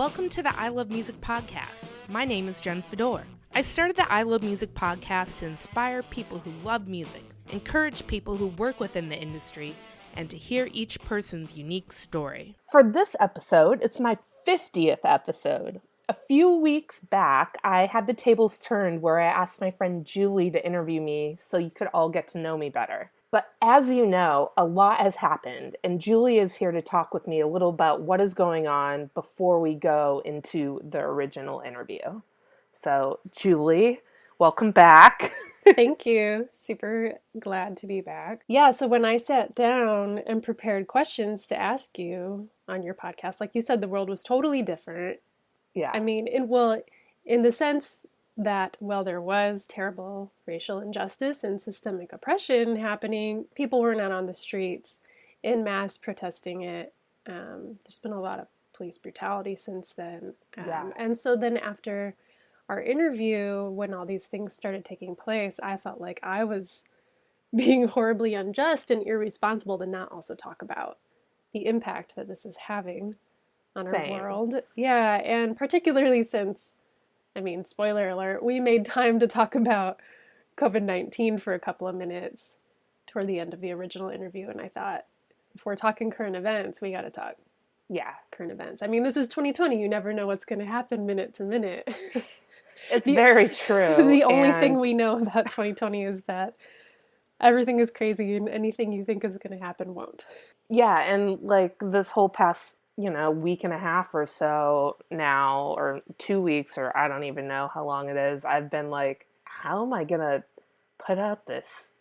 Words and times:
Welcome 0.00 0.30
to 0.30 0.42
the 0.42 0.58
I 0.58 0.68
Love 0.68 0.88
Music 0.88 1.20
podcast. 1.20 1.84
My 2.08 2.24
name 2.24 2.48
is 2.48 2.62
Jen 2.62 2.80
Fedor. 2.80 3.22
I 3.54 3.60
started 3.60 3.96
the 3.96 4.10
I 4.10 4.22
Love 4.22 4.42
Music 4.42 4.72
podcast 4.72 5.40
to 5.40 5.46
inspire 5.46 6.02
people 6.02 6.38
who 6.38 6.52
love 6.66 6.88
music, 6.88 7.22
encourage 7.50 8.06
people 8.06 8.34
who 8.34 8.46
work 8.46 8.80
within 8.80 9.10
the 9.10 9.20
industry, 9.20 9.74
and 10.16 10.30
to 10.30 10.38
hear 10.38 10.70
each 10.72 10.98
person's 11.00 11.58
unique 11.58 11.92
story. 11.92 12.56
For 12.72 12.82
this 12.82 13.14
episode, 13.20 13.82
it's 13.82 14.00
my 14.00 14.16
50th 14.48 15.00
episode. 15.04 15.82
A 16.08 16.14
few 16.14 16.48
weeks 16.48 17.00
back, 17.00 17.58
I 17.62 17.84
had 17.84 18.06
the 18.06 18.14
tables 18.14 18.58
turned 18.58 19.02
where 19.02 19.20
I 19.20 19.26
asked 19.26 19.60
my 19.60 19.70
friend 19.70 20.06
Julie 20.06 20.50
to 20.50 20.66
interview 20.66 21.02
me 21.02 21.36
so 21.38 21.58
you 21.58 21.70
could 21.70 21.88
all 21.92 22.08
get 22.08 22.26
to 22.28 22.38
know 22.38 22.56
me 22.56 22.70
better. 22.70 23.10
But 23.30 23.52
as 23.62 23.88
you 23.88 24.06
know, 24.06 24.50
a 24.56 24.64
lot 24.64 24.98
has 24.98 25.16
happened, 25.16 25.76
and 25.84 26.00
Julie 26.00 26.38
is 26.38 26.56
here 26.56 26.72
to 26.72 26.82
talk 26.82 27.14
with 27.14 27.28
me 27.28 27.40
a 27.40 27.46
little 27.46 27.68
about 27.68 28.00
what 28.02 28.20
is 28.20 28.34
going 28.34 28.66
on 28.66 29.10
before 29.14 29.60
we 29.60 29.74
go 29.74 30.20
into 30.24 30.80
the 30.82 30.98
original 30.98 31.60
interview. 31.60 32.22
So, 32.72 33.20
Julie, 33.36 34.00
welcome 34.38 34.72
back. 34.72 35.32
Thank 35.74 36.06
you. 36.06 36.48
Super 36.50 37.20
glad 37.38 37.76
to 37.78 37.86
be 37.86 38.00
back. 38.00 38.42
Yeah, 38.48 38.72
so 38.72 38.88
when 38.88 39.04
I 39.04 39.16
sat 39.16 39.54
down 39.54 40.18
and 40.26 40.42
prepared 40.42 40.88
questions 40.88 41.46
to 41.46 41.60
ask 41.60 41.98
you 41.98 42.48
on 42.66 42.82
your 42.82 42.94
podcast, 42.94 43.40
like 43.40 43.54
you 43.54 43.62
said, 43.62 43.80
the 43.80 43.88
world 43.88 44.08
was 44.08 44.24
totally 44.24 44.62
different. 44.62 45.20
Yeah. 45.72 45.92
I 45.94 46.00
mean, 46.00 46.26
in 46.26 46.48
well, 46.48 46.82
in 47.24 47.42
the 47.42 47.52
sense 47.52 48.00
that 48.42 48.76
while 48.80 49.04
there 49.04 49.20
was 49.20 49.66
terrible 49.66 50.32
racial 50.46 50.78
injustice 50.78 51.44
and 51.44 51.60
systemic 51.60 52.12
oppression 52.12 52.76
happening, 52.76 53.44
people 53.54 53.80
were 53.80 53.94
not 53.94 54.12
on 54.12 54.26
the 54.26 54.34
streets 54.34 55.00
in 55.42 55.62
mass 55.62 55.98
protesting 55.98 56.62
it. 56.62 56.94
Um, 57.26 57.78
there's 57.84 57.98
been 57.98 58.12
a 58.12 58.20
lot 58.20 58.38
of 58.40 58.46
police 58.72 58.98
brutality 58.98 59.54
since 59.54 59.92
then. 59.92 60.34
Um, 60.56 60.64
Yeah. 60.66 60.90
And 60.96 61.18
so 61.18 61.36
then 61.36 61.58
after 61.58 62.14
our 62.68 62.82
interview, 62.82 63.68
when 63.68 63.92
all 63.92 64.06
these 64.06 64.26
things 64.26 64.54
started 64.54 64.84
taking 64.84 65.14
place, 65.16 65.60
I 65.62 65.76
felt 65.76 66.00
like 66.00 66.18
I 66.22 66.44
was 66.44 66.84
being 67.54 67.88
horribly 67.88 68.34
unjust 68.34 68.90
and 68.90 69.06
irresponsible 69.06 69.76
to 69.78 69.86
not 69.86 70.10
also 70.12 70.34
talk 70.34 70.62
about 70.62 70.98
the 71.52 71.66
impact 71.66 72.14
that 72.16 72.28
this 72.28 72.46
is 72.46 72.56
having 72.56 73.16
on 73.76 73.86
Same. 73.86 74.12
our 74.12 74.22
world. 74.22 74.54
Yeah, 74.76 75.16
and 75.16 75.56
particularly 75.56 76.22
since, 76.22 76.72
I 77.36 77.40
mean, 77.40 77.64
spoiler 77.64 78.08
alert, 78.08 78.42
we 78.42 78.60
made 78.60 78.84
time 78.84 79.18
to 79.20 79.26
talk 79.26 79.54
about 79.54 80.00
COVID 80.56 80.82
19 80.82 81.38
for 81.38 81.54
a 81.54 81.60
couple 81.60 81.86
of 81.88 81.94
minutes 81.94 82.56
toward 83.06 83.26
the 83.26 83.40
end 83.40 83.54
of 83.54 83.60
the 83.60 83.72
original 83.72 84.08
interview. 84.08 84.48
And 84.48 84.60
I 84.60 84.68
thought, 84.68 85.06
if 85.54 85.64
we're 85.64 85.76
talking 85.76 86.10
current 86.10 86.36
events, 86.36 86.80
we 86.80 86.92
got 86.92 87.02
to 87.02 87.10
talk 87.10 87.36
yeah. 87.88 88.12
current 88.30 88.52
events. 88.52 88.82
I 88.82 88.86
mean, 88.86 89.02
this 89.02 89.16
is 89.16 89.26
2020. 89.28 89.80
You 89.80 89.88
never 89.88 90.12
know 90.12 90.26
what's 90.26 90.44
going 90.44 90.60
to 90.60 90.64
happen 90.64 91.06
minute 91.06 91.34
to 91.34 91.44
minute. 91.44 91.94
It's 92.90 93.04
The- 93.04 93.14
very 93.14 93.48
true. 93.66 93.94
the 93.96 94.24
only 94.24 94.52
thing 94.52 94.78
we 94.78 94.94
know 94.94 95.18
about 95.18 95.50
2020 95.50 96.04
is 96.04 96.22
that 96.22 96.54
everything 97.40 97.78
is 97.78 97.90
crazy 97.90 98.36
and 98.36 98.48
anything 98.48 98.92
you 98.92 99.04
think 99.04 99.24
is 99.24 99.36
going 99.38 99.58
to 99.58 99.62
happen 99.62 99.94
won't. 99.94 100.24
Yeah, 100.68 100.98
and 101.00 101.42
like 101.42 101.76
this 101.80 102.10
whole 102.10 102.28
past, 102.30 102.76
you 103.00 103.10
know, 103.10 103.30
week 103.30 103.64
and 103.64 103.72
a 103.72 103.78
half 103.78 104.14
or 104.14 104.26
so 104.26 104.96
now, 105.10 105.74
or 105.76 106.02
two 106.18 106.40
weeks, 106.42 106.76
or 106.78 106.96
I 106.96 107.08
don't 107.08 107.24
even 107.24 107.48
know 107.48 107.70
how 107.72 107.84
long 107.84 108.08
it 108.08 108.16
is, 108.16 108.44
I've 108.44 108.70
been 108.70 108.90
like, 108.90 109.26
how 109.44 109.82
am 109.84 109.92
I 109.92 110.04
to 110.20 110.44
put 110.98 111.18
out 111.18 111.46
this 111.46 111.92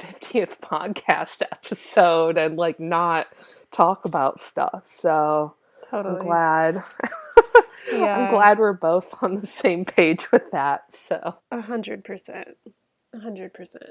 50th 0.00 0.58
podcast 0.62 1.42
episode 1.42 2.38
and 2.38 2.56
like 2.56 2.80
not 2.80 3.28
talk 3.70 4.04
about 4.04 4.40
stuff? 4.40 4.84
So 4.86 5.54
Totally. 5.90 6.16
I'm 6.20 6.26
glad. 6.26 6.82
Yeah. 7.92 8.18
I'm 8.18 8.30
glad 8.30 8.58
we're 8.58 8.72
both 8.72 9.14
on 9.22 9.36
the 9.40 9.46
same 9.46 9.84
page 9.84 10.32
with 10.32 10.50
that. 10.52 10.84
So, 10.94 11.36
A 11.50 11.60
hundred 11.60 12.04
percent. 12.04 12.56
A 13.14 13.20
hundred 13.20 13.54
percent. 13.54 13.90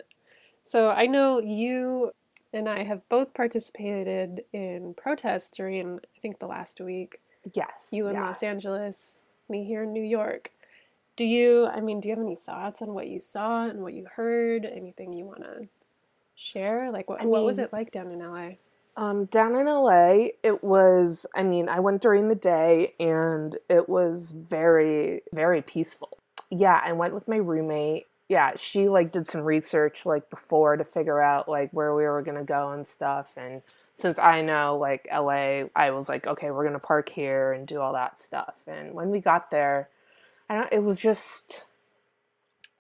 So 0.63 0.89
I 0.89 1.07
know 1.07 1.39
you 1.39 2.11
and 2.53 2.69
I 2.69 2.83
have 2.83 3.07
both 3.09 3.33
participated 3.33 4.45
in 4.53 4.93
protests 4.95 5.51
during 5.51 5.97
I 5.97 6.19
think 6.21 6.39
the 6.39 6.47
last 6.47 6.79
week. 6.79 7.19
yes. 7.53 7.89
You 7.91 8.07
in 8.07 8.15
yeah. 8.15 8.27
Los 8.27 8.43
Angeles, 8.43 9.17
me 9.49 9.63
here 9.65 9.83
in 9.83 9.93
New 9.93 10.03
York. 10.03 10.51
Do 11.15 11.25
you 11.25 11.67
I 11.67 11.81
mean, 11.81 11.99
do 11.99 12.09
you 12.09 12.15
have 12.15 12.23
any 12.23 12.35
thoughts 12.35 12.81
on 12.81 12.93
what 12.93 13.07
you 13.07 13.19
saw 13.19 13.65
and 13.65 13.81
what 13.81 13.93
you 13.93 14.07
heard? 14.15 14.65
Anything 14.65 15.13
you 15.13 15.25
wanna 15.25 15.67
share? 16.35 16.91
Like 16.91 17.09
what 17.09 17.21
I 17.21 17.25
what 17.25 17.43
was 17.43 17.59
it 17.59 17.73
like 17.73 17.91
down 17.91 18.11
in 18.11 18.19
LA? 18.19 18.51
Um, 18.95 19.25
down 19.25 19.55
in 19.55 19.65
LA, 19.65 20.27
it 20.43 20.63
was, 20.63 21.25
I 21.33 21.43
mean, 21.43 21.67
I 21.67 21.79
went 21.79 22.01
during 22.01 22.27
the 22.27 22.35
day 22.35 22.93
and 22.99 23.55
it 23.69 23.89
was 23.89 24.33
very, 24.33 25.23
very 25.33 25.61
peaceful. 25.63 26.19
Yeah, 26.51 26.79
I 26.83 26.93
went 26.93 27.15
with 27.15 27.27
my 27.27 27.37
roommate. 27.37 28.05
Yeah, 28.29 28.53
she 28.55 28.89
like 28.89 29.11
did 29.11 29.27
some 29.27 29.41
research 29.41 30.05
like 30.05 30.29
before 30.29 30.77
to 30.77 30.85
figure 30.85 31.21
out 31.21 31.49
like 31.49 31.71
where 31.71 31.93
we 31.93 32.03
were 32.03 32.21
gonna 32.21 32.43
go 32.43 32.71
and 32.71 32.87
stuff. 32.87 33.33
And 33.37 33.61
since 33.95 34.17
I 34.17 34.41
know 34.41 34.77
like 34.77 35.07
LA, 35.11 35.65
I 35.75 35.91
was 35.91 36.09
like, 36.09 36.25
okay, 36.25 36.51
we're 36.51 36.63
gonna 36.65 36.79
park 36.79 37.09
here 37.09 37.51
and 37.53 37.67
do 37.67 37.79
all 37.79 37.93
that 37.93 38.19
stuff. 38.19 38.55
And 38.67 38.93
when 38.93 39.09
we 39.09 39.19
got 39.19 39.51
there, 39.51 39.89
I 40.49 40.55
don't, 40.55 40.73
it 40.73 40.83
was 40.83 40.99
just, 40.99 41.61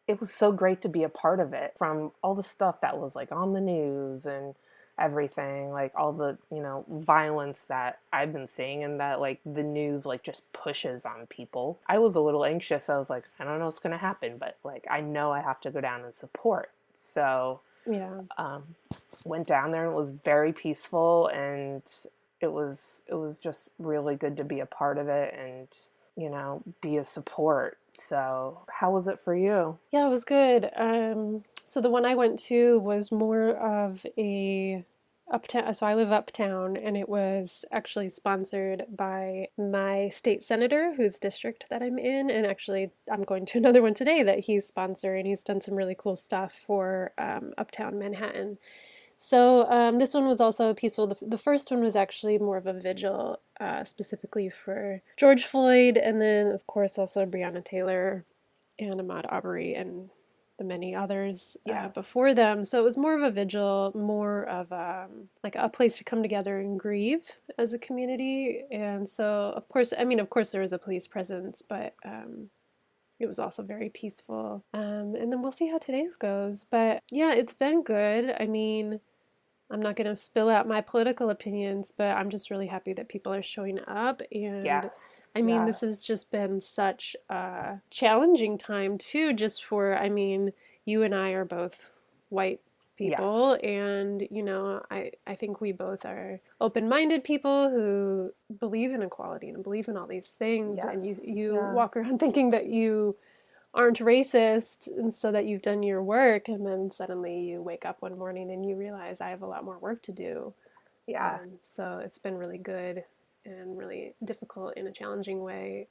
it 0.07 0.19
was 0.19 0.33
so 0.33 0.51
great 0.51 0.81
to 0.81 0.89
be 0.89 1.03
a 1.03 1.09
part 1.09 1.39
of 1.39 1.53
it 1.53 1.73
from 1.77 2.11
all 2.21 2.35
the 2.35 2.43
stuff 2.43 2.81
that 2.81 2.97
was 2.97 3.15
like 3.15 3.31
on 3.31 3.53
the 3.53 3.61
news 3.61 4.25
and 4.25 4.55
everything 4.99 5.71
like 5.71 5.91
all 5.95 6.13
the 6.13 6.37
you 6.51 6.61
know 6.61 6.85
violence 6.87 7.63
that 7.63 7.99
i've 8.11 8.31
been 8.31 8.45
seeing 8.45 8.83
and 8.83 8.99
that 8.99 9.19
like 9.19 9.39
the 9.45 9.63
news 9.63 10.05
like 10.05 10.21
just 10.23 10.43
pushes 10.53 11.03
on 11.05 11.25
people. 11.27 11.79
I 11.87 11.97
was 11.97 12.15
a 12.15 12.21
little 12.21 12.45
anxious. 12.45 12.89
I 12.89 12.97
was 12.97 13.09
like 13.09 13.23
i 13.39 13.43
don't 13.43 13.57
know 13.59 13.65
what's 13.65 13.79
going 13.79 13.93
to 13.93 13.99
happen 13.99 14.37
but 14.37 14.57
like 14.63 14.85
i 14.89 15.01
know 15.01 15.31
i 15.31 15.41
have 15.41 15.59
to 15.61 15.71
go 15.71 15.81
down 15.81 16.03
and 16.03 16.13
support. 16.13 16.69
So 16.93 17.61
Yeah. 17.89 18.21
um, 18.37 18.75
went 19.25 19.47
down 19.47 19.71
there 19.71 19.83
and 19.85 19.93
it 19.93 19.97
was 19.97 20.11
very 20.11 20.53
peaceful 20.53 21.27
and 21.27 21.81
it 22.39 22.51
was 22.51 23.01
it 23.07 23.15
was 23.15 23.39
just 23.39 23.69
really 23.79 24.15
good 24.15 24.37
to 24.37 24.43
be 24.43 24.59
a 24.59 24.65
part 24.65 24.97
of 24.99 25.07
it 25.09 25.33
and 25.37 25.67
you 26.15 26.29
know 26.29 26.61
be 26.81 26.97
a 26.97 27.03
support. 27.05 27.77
So 27.93 28.59
how 28.69 28.91
was 28.91 29.07
it 29.07 29.19
for 29.19 29.35
you? 29.35 29.79
Yeah, 29.91 30.05
it 30.05 30.09
was 30.09 30.23
good. 30.25 30.69
Um, 30.75 31.43
so 31.63 31.81
the 31.81 31.89
one 31.89 32.05
I 32.05 32.15
went 32.15 32.39
to 32.39 32.79
was 32.79 33.11
more 33.11 33.49
of 33.51 34.05
a 34.17 34.85
uptown. 35.31 35.73
So 35.73 35.85
I 35.85 35.95
live 35.95 36.11
uptown, 36.11 36.77
and 36.77 36.97
it 36.97 37.07
was 37.07 37.65
actually 37.71 38.09
sponsored 38.09 38.85
by 38.89 39.47
my 39.57 40.09
state 40.09 40.43
senator, 40.43 40.93
whose 40.95 41.19
district 41.19 41.65
that 41.69 41.81
I'm 41.81 41.97
in. 41.97 42.29
And 42.29 42.45
actually, 42.45 42.91
I'm 43.11 43.23
going 43.23 43.45
to 43.47 43.57
another 43.59 43.81
one 43.81 43.93
today 43.93 44.23
that 44.23 44.39
he's 44.39 44.69
sponsoring. 44.69 45.25
He's 45.25 45.43
done 45.43 45.61
some 45.61 45.75
really 45.75 45.95
cool 45.97 46.15
stuff 46.15 46.53
for 46.53 47.11
um, 47.17 47.53
uptown 47.57 47.97
Manhattan. 47.97 48.57
So 49.15 49.69
um, 49.69 49.99
this 49.99 50.13
one 50.13 50.27
was 50.27 50.41
also 50.41 50.73
peaceful. 50.73 51.07
The, 51.07 51.17
the 51.21 51.37
first 51.37 51.71
one 51.71 51.81
was 51.81 51.95
actually 51.95 52.39
more 52.39 52.57
of 52.57 52.67
a 52.67 52.73
vigil, 52.73 53.39
uh, 53.59 53.83
specifically 53.83 54.49
for 54.49 55.01
George 55.17 55.45
Floyd, 55.45 55.97
and 55.97 56.19
then 56.19 56.47
of 56.47 56.67
course 56.67 56.97
also 56.97 57.25
Breonna 57.25 57.63
Taylor 57.63 58.25
and 58.79 58.95
Ahmaud 58.95 59.25
Arbery 59.29 59.75
and 59.75 60.09
the 60.57 60.63
many 60.63 60.93
others 60.93 61.57
uh, 61.69 61.87
before 61.89 62.33
them. 62.33 62.63
So 62.63 62.79
it 62.79 62.83
was 62.83 62.97
more 62.97 63.15
of 63.15 63.23
a 63.23 63.31
vigil, 63.31 63.91
more 63.95 64.43
of 64.45 64.71
um, 64.71 65.29
like 65.43 65.55
a 65.55 65.67
place 65.67 65.97
to 65.97 66.03
come 66.03 66.21
together 66.21 66.59
and 66.59 66.79
grieve 66.79 67.39
as 67.57 67.73
a 67.73 67.79
community. 67.79 68.63
And 68.71 69.07
so, 69.07 69.53
of 69.55 69.67
course, 69.67 69.93
I 69.97 70.03
mean, 70.03 70.19
of 70.19 70.29
course, 70.29 70.51
there 70.51 70.61
was 70.61 70.73
a 70.73 70.77
police 70.77 71.07
presence, 71.07 71.63
but 71.67 71.95
um, 72.05 72.49
it 73.19 73.27
was 73.27 73.39
also 73.39 73.63
very 73.63 73.89
peaceful. 73.89 74.63
Um, 74.73 75.15
and 75.15 75.31
then 75.31 75.41
we'll 75.41 75.51
see 75.51 75.67
how 75.67 75.79
today's 75.79 76.15
goes. 76.15 76.65
But 76.69 77.01
yeah, 77.11 77.33
it's 77.33 77.53
been 77.53 77.81
good. 77.81 78.35
I 78.39 78.45
mean, 78.45 78.99
I'm 79.71 79.81
not 79.81 79.95
going 79.95 80.07
to 80.07 80.15
spill 80.15 80.49
out 80.49 80.67
my 80.67 80.81
political 80.81 81.29
opinions, 81.29 81.91
but 81.95 82.15
I'm 82.15 82.29
just 82.29 82.51
really 82.51 82.67
happy 82.67 82.93
that 82.93 83.09
people 83.09 83.33
are 83.33 83.41
showing 83.41 83.79
up 83.87 84.21
and 84.31 84.63
yes 84.65 85.21
I 85.35 85.41
mean, 85.41 85.61
Yeah. 85.61 85.65
this 85.65 85.81
has 85.81 86.03
just 86.03 86.29
been 86.31 86.61
such 86.61 87.15
a 87.29 87.81
challenging 87.89 88.57
time, 88.57 88.97
too, 88.99 89.33
just 89.33 89.63
for, 89.65 89.97
I 89.97 90.09
mean, 90.09 90.53
you 90.85 91.01
and 91.01 91.15
I 91.15 91.31
are 91.31 91.45
both 91.45 91.91
white 92.29 92.61
people, 92.95 93.57
and, 93.63 94.27
you 94.29 94.43
know, 94.43 94.83
I, 94.91 95.11
I 95.25 95.33
think 95.33 95.59
we 95.59 95.71
both 95.71 96.05
are 96.05 96.39
open 96.61 96.87
minded 96.87 97.23
people 97.23 97.71
who 97.71 98.31
believe 98.59 98.91
in 98.91 99.01
equality 99.01 99.49
and 99.49 99.63
believe 99.63 99.87
in 99.87 99.97
all 99.97 100.05
these 100.05 100.27
things. 100.29 100.77
And 100.83 101.03
you, 101.03 101.15
you 101.23 101.53
Yeah. 101.55 101.73
walk 101.73 101.97
around 101.97 102.19
thinking 102.19 102.51
that 102.51 102.67
you 102.67 103.15
aren't 103.73 103.99
racist, 103.99 104.87
and 104.87 105.13
so 105.13 105.31
that 105.31 105.45
you've 105.45 105.61
done 105.63 105.83
your 105.83 106.03
work, 106.03 106.47
and 106.47 106.65
then 106.65 106.91
suddenly 106.91 107.39
you 107.41 107.61
wake 107.61 107.85
up 107.85 108.01
one 108.01 108.17
morning 108.17 108.51
and 108.51 108.65
you 108.65 108.75
realize 108.75 109.19
I 109.21 109.29
have 109.29 109.41
a 109.41 109.47
lot 109.47 109.65
more 109.65 109.79
work 109.79 110.01
to 110.03 110.11
do. 110.11 110.53
yeah 111.07 111.39
Um, 111.41 111.51
so 111.61 111.99
it's 112.03 112.17
been 112.19 112.37
really 112.37 112.57
good 112.59 113.03
and 113.45 113.77
really 113.77 114.13
difficult 114.23 114.77
in 114.77 114.87
a 114.87 114.91
challenging 114.91 115.41
way, 115.41 115.87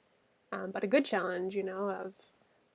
um, 0.51 0.71
but 0.71 0.83
a 0.83 0.87
good 0.87 1.05
challenge, 1.05 1.55
you 1.55 1.63
know, 1.63 1.89
of 1.89 2.13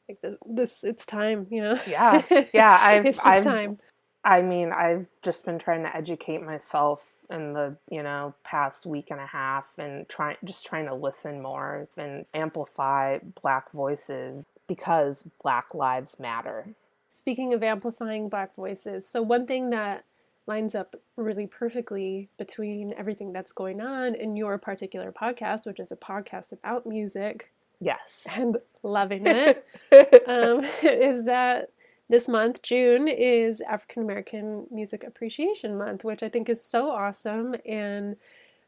like 0.09 0.21
the, 0.23 0.39
this, 0.47 0.85
it's 0.85 1.05
time, 1.07 1.47
you 1.51 1.63
know. 1.63 1.79
Yeah. 1.87 2.23
Yeah, 2.53 2.79
I've- 2.81 3.09
it's 3.09 3.19
just 3.19 3.27
I've- 3.27 3.45
time. 3.45 3.79
I 4.25 4.43
mean, 4.43 4.73
I've 4.73 5.07
just 5.23 5.45
been 5.47 5.59
trying 5.59 5.85
to 5.85 5.97
educate 5.97 6.43
myself 6.43 7.03
in 7.31 7.53
the 7.53 7.77
you 7.91 8.03
know 8.03 8.35
past 8.43 8.87
week 8.87 9.09
and 9.11 9.21
a 9.21 9.27
half 9.27 9.67
and 9.79 10.09
trying 10.09 10.37
just 10.45 10.65
trying 10.67 10.87
to 10.87 10.95
listen 10.95 11.43
more 11.43 11.87
and 11.97 12.25
amplify 12.35 13.19
black 13.43 13.71
voices 13.73 14.47
because 14.69 15.25
black 15.43 15.75
lives 15.75 16.21
matter 16.21 16.77
Speaking 17.19 17.53
of 17.53 17.65
amplifying 17.65 18.29
black 18.29 18.55
voices, 18.55 19.09
so 19.09 19.23
one 19.23 19.45
thing 19.45 19.71
that 19.71 20.05
lines 20.47 20.77
up 20.77 20.95
really 21.17 21.49
perfectly 21.49 22.29
between 22.39 22.93
everything 22.97 23.33
that's 23.33 23.51
going 23.51 23.81
on 23.81 24.15
in 24.15 24.37
your 24.37 24.57
particular 24.57 25.11
podcast, 25.11 25.67
which 25.67 25.81
is 25.81 25.91
a 25.91 25.97
podcast 25.97 26.53
about 26.53 26.87
music 26.87 27.51
yes 27.81 28.25
and 28.31 28.59
loving 28.85 29.27
it, 29.27 29.67
um, 30.29 30.61
is 30.85 31.25
that 31.25 31.71
this 32.09 32.29
month, 32.29 32.63
June, 32.63 33.09
is 33.09 33.61
African 33.63 34.05
American 34.05 34.69
Music 34.71 35.03
Appreciation 35.03 35.77
Month, 35.77 36.05
which 36.05 36.23
I 36.23 36.29
think 36.29 36.49
is 36.49 36.65
so 36.65 36.89
awesome. 36.89 37.57
And 37.67 38.15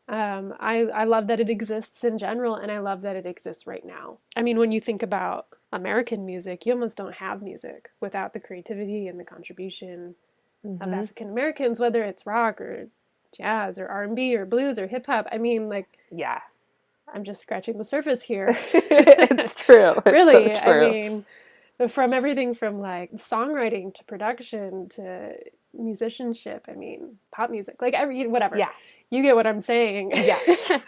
um, 0.08 0.55
I, 0.58 0.87
I 0.87 1.05
love 1.05 1.29
that 1.29 1.38
it 1.38 1.49
exists 1.49 2.03
in 2.03 2.19
general, 2.19 2.56
and 2.56 2.73
I 2.73 2.81
love 2.81 3.03
that 3.03 3.14
it 3.14 3.26
exists 3.26 3.64
right 3.64 3.85
now. 3.87 4.19
I 4.35 4.43
mean, 4.43 4.58
when 4.58 4.73
you 4.73 4.81
think 4.81 5.05
about 5.05 5.46
American 5.72 6.26
music, 6.26 6.67
you 6.67 6.72
almost 6.72 6.96
don't 6.96 7.14
have 7.17 7.43
music 7.43 7.90
without 8.00 8.32
the 8.32 8.40
creativity 8.40 9.06
and 9.08 9.19
the 9.20 9.25
contribution 9.25 10.14
Mhm. 10.67 10.82
of 10.82 10.93
African 10.93 11.31
Americans, 11.31 11.81
whether 11.81 12.05
it's 12.05 12.26
rock 12.26 12.61
or 12.61 12.88
jazz 13.37 13.78
or 13.78 13.87
R 13.88 14.02
and 14.02 14.14
B 14.17 14.37
or 14.37 14.44
blues 14.44 14.78
or 14.78 14.87
hip 14.88 15.06
hop. 15.06 15.26
I 15.32 15.38
mean, 15.38 15.69
like 15.69 15.87
yeah 16.11 16.40
I'm 17.12 17.25
just 17.25 17.40
scratching 17.40 17.78
the 17.78 17.84
surface 17.84 18.22
here. 18.22 18.49
it's 18.75 19.55
true 19.62 19.94
It's 19.96 20.05
so 20.06 20.12
really, 20.12 20.55
true. 20.55 20.87
I 20.87 20.90
mean, 20.90 21.25
from 21.88 22.12
everything 22.12 22.52
from 22.55 22.81
like 22.81 23.12
songwriting 23.12 23.94
to 23.94 24.05
production 24.05 24.88
to 24.90 25.37
musicianship. 25.72 26.67
I 26.69 26.72
mean, 26.75 27.19
pop 27.32 27.50
music, 27.50 27.81
like 27.81 27.94
every 27.94 28.26
whatever. 28.26 28.56
yeah 28.58 28.70
you 29.11 29.23
get 29.23 29.35
what 29.37 29.47
I'm 29.47 29.61
saying. 29.61 30.12
yes 30.12 30.87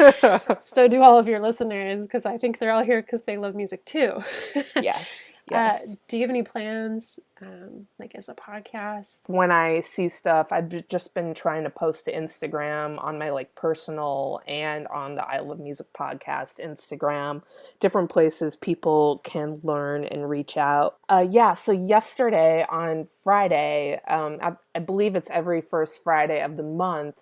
so 0.60 0.88
do 0.88 1.02
all 1.02 1.18
of 1.18 1.28
your 1.28 1.40
listeners 1.40 2.02
because 2.06 2.24
I 2.26 2.38
think 2.38 2.58
they're 2.58 2.72
all 2.72 2.84
here 2.84 3.02
because 3.02 3.22
they 3.22 3.36
love 3.36 3.54
music 3.54 3.84
too. 3.84 4.22
yes 4.80 5.28
Uh, 5.50 5.74
yes 5.74 5.96
do 6.08 6.16
you 6.16 6.22
have 6.22 6.30
any 6.30 6.42
plans, 6.44 7.18
um, 7.40 7.86
like 7.98 8.14
as 8.14 8.28
a 8.28 8.34
podcast? 8.34 9.22
when 9.26 9.50
I 9.50 9.80
see 9.80 10.08
stuff, 10.08 10.52
I've 10.52 10.86
just 10.88 11.14
been 11.14 11.34
trying 11.34 11.64
to 11.64 11.70
post 11.70 12.04
to 12.04 12.12
Instagram 12.12 13.02
on 13.02 13.18
my 13.18 13.30
like 13.30 13.54
personal 13.56 14.40
and 14.46 14.86
on 14.88 15.16
the 15.16 15.24
I 15.26 15.40
Love 15.40 15.58
Music 15.58 15.88
podcast 15.92 16.60
Instagram, 16.60 17.42
different 17.80 18.08
places 18.10 18.54
people 18.54 19.20
can 19.24 19.58
learn 19.64 20.04
and 20.04 20.30
reach 20.30 20.56
out. 20.56 20.98
Uh, 21.08 21.26
yeah, 21.28 21.54
so 21.54 21.72
yesterday 21.72 22.64
on 22.70 23.08
Friday, 23.24 24.00
um, 24.06 24.38
I, 24.40 24.52
I 24.76 24.78
believe 24.78 25.16
it's 25.16 25.30
every 25.30 25.60
first 25.60 26.02
Friday 26.04 26.40
of 26.40 26.56
the 26.56 26.62
month. 26.62 27.18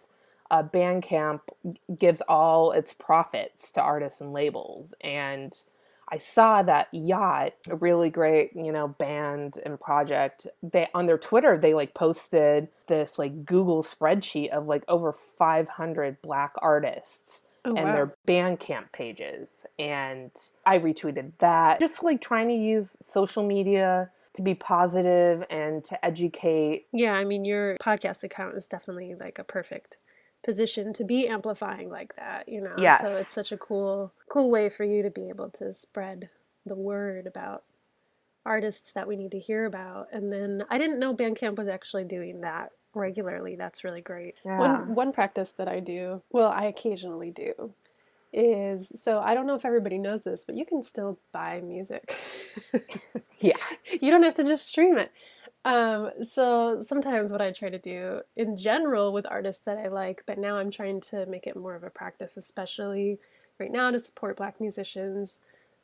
Uh, 0.50 0.62
Bandcamp 0.62 1.40
gives 1.98 2.20
all 2.22 2.72
its 2.72 2.92
profits 2.92 3.70
to 3.72 3.80
artists 3.80 4.20
and 4.20 4.32
labels, 4.32 4.94
and 5.00 5.52
I 6.12 6.18
saw 6.18 6.62
that 6.62 6.88
Yacht, 6.92 7.52
a 7.68 7.76
really 7.76 8.10
great, 8.10 8.50
you 8.56 8.72
know, 8.72 8.88
band 8.88 9.58
and 9.64 9.78
project. 9.80 10.46
They 10.62 10.88
on 10.92 11.06
their 11.06 11.18
Twitter, 11.18 11.56
they 11.56 11.72
like 11.72 11.94
posted 11.94 12.68
this 12.88 13.18
like 13.18 13.44
Google 13.44 13.82
spreadsheet 13.82 14.48
of 14.50 14.66
like 14.66 14.82
over 14.88 15.12
500 15.12 16.20
black 16.20 16.52
artists 16.60 17.44
Oh, 17.64 17.74
and 17.76 17.88
wow. 17.88 17.92
their 17.92 18.14
Bandcamp 18.26 18.90
pages. 18.92 19.66
And 19.78 20.30
I 20.64 20.78
retweeted 20.78 21.32
that. 21.40 21.78
Just 21.78 22.02
like 22.02 22.20
trying 22.20 22.48
to 22.48 22.54
use 22.54 22.96
social 23.02 23.42
media 23.42 24.10
to 24.32 24.42
be 24.42 24.54
positive 24.54 25.44
and 25.50 25.84
to 25.84 26.02
educate. 26.04 26.86
Yeah, 26.92 27.12
I 27.12 27.24
mean, 27.24 27.44
your 27.44 27.76
podcast 27.76 28.22
account 28.24 28.56
is 28.56 28.66
definitely 28.66 29.14
like 29.14 29.38
a 29.38 29.44
perfect 29.44 29.96
position 30.42 30.92
to 30.94 31.04
be 31.04 31.28
amplifying 31.28 31.90
like 31.90 32.16
that, 32.16 32.48
you 32.48 32.60
know. 32.60 32.74
Yes. 32.78 33.00
So 33.00 33.08
it's 33.08 33.28
such 33.28 33.52
a 33.52 33.56
cool 33.56 34.12
cool 34.28 34.50
way 34.50 34.68
for 34.68 34.84
you 34.84 35.02
to 35.02 35.10
be 35.10 35.28
able 35.28 35.50
to 35.50 35.74
spread 35.74 36.30
the 36.64 36.74
word 36.74 37.26
about 37.26 37.64
artists 38.44 38.92
that 38.92 39.06
we 39.06 39.16
need 39.16 39.30
to 39.32 39.38
hear 39.38 39.66
about. 39.66 40.08
And 40.12 40.32
then 40.32 40.64
I 40.70 40.78
didn't 40.78 40.98
know 40.98 41.14
Bandcamp 41.14 41.56
was 41.56 41.68
actually 41.68 42.04
doing 42.04 42.40
that 42.40 42.70
regularly. 42.94 43.56
That's 43.56 43.84
really 43.84 44.00
great. 44.00 44.34
Yeah. 44.44 44.58
One 44.58 44.94
one 44.94 45.12
practice 45.12 45.52
that 45.52 45.68
I 45.68 45.80
do, 45.80 46.22
well, 46.30 46.48
I 46.48 46.64
occasionally 46.64 47.30
do, 47.30 47.74
is 48.32 48.92
so 48.96 49.20
I 49.20 49.34
don't 49.34 49.46
know 49.46 49.54
if 49.54 49.64
everybody 49.64 49.98
knows 49.98 50.22
this, 50.22 50.44
but 50.44 50.56
you 50.56 50.64
can 50.64 50.82
still 50.82 51.18
buy 51.32 51.60
music. 51.60 52.14
Yeah. 53.42 53.56
you 53.90 54.10
don't 54.10 54.22
have 54.22 54.34
to 54.34 54.44
just 54.44 54.66
stream 54.66 54.98
it. 54.98 55.10
Um, 55.64 56.10
so 56.22 56.80
sometimes 56.82 57.30
what 57.30 57.42
I 57.42 57.52
try 57.52 57.68
to 57.68 57.78
do 57.78 58.22
in 58.34 58.56
general 58.56 59.12
with 59.12 59.26
artists 59.28 59.62
that 59.64 59.78
I 59.78 59.88
like, 59.88 60.22
but 60.26 60.38
now 60.38 60.56
I'm 60.56 60.70
trying 60.70 61.00
to 61.02 61.26
make 61.26 61.46
it 61.46 61.56
more 61.56 61.74
of 61.74 61.84
a 61.84 61.90
practice, 61.90 62.36
especially 62.36 63.18
right 63.58 63.70
now 63.70 63.90
to 63.90 64.00
support 64.00 64.38
black 64.38 64.58
musicians, 64.60 65.38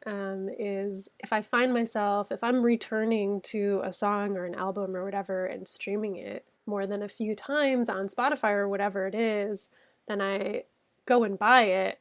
um, 0.06 0.48
is 0.58 1.08
if 1.18 1.32
I 1.32 1.42
find 1.42 1.74
myself, 1.74 2.32
if 2.32 2.42
I'm 2.42 2.62
returning 2.62 3.40
to 3.42 3.82
a 3.84 3.92
song 3.92 4.36
or 4.36 4.44
an 4.46 4.54
album 4.54 4.96
or 4.96 5.04
whatever 5.04 5.44
and 5.44 5.68
streaming 5.68 6.16
it 6.16 6.46
more 6.64 6.86
than 6.86 7.02
a 7.02 7.08
few 7.08 7.34
times 7.34 7.88
on 7.90 8.08
Spotify 8.08 8.52
or 8.52 8.68
whatever 8.68 9.06
it 9.06 9.14
is, 9.14 9.68
then 10.08 10.22
I 10.22 10.64
go 11.04 11.22
and 11.22 11.38
buy 11.38 11.62
it, 11.62 12.00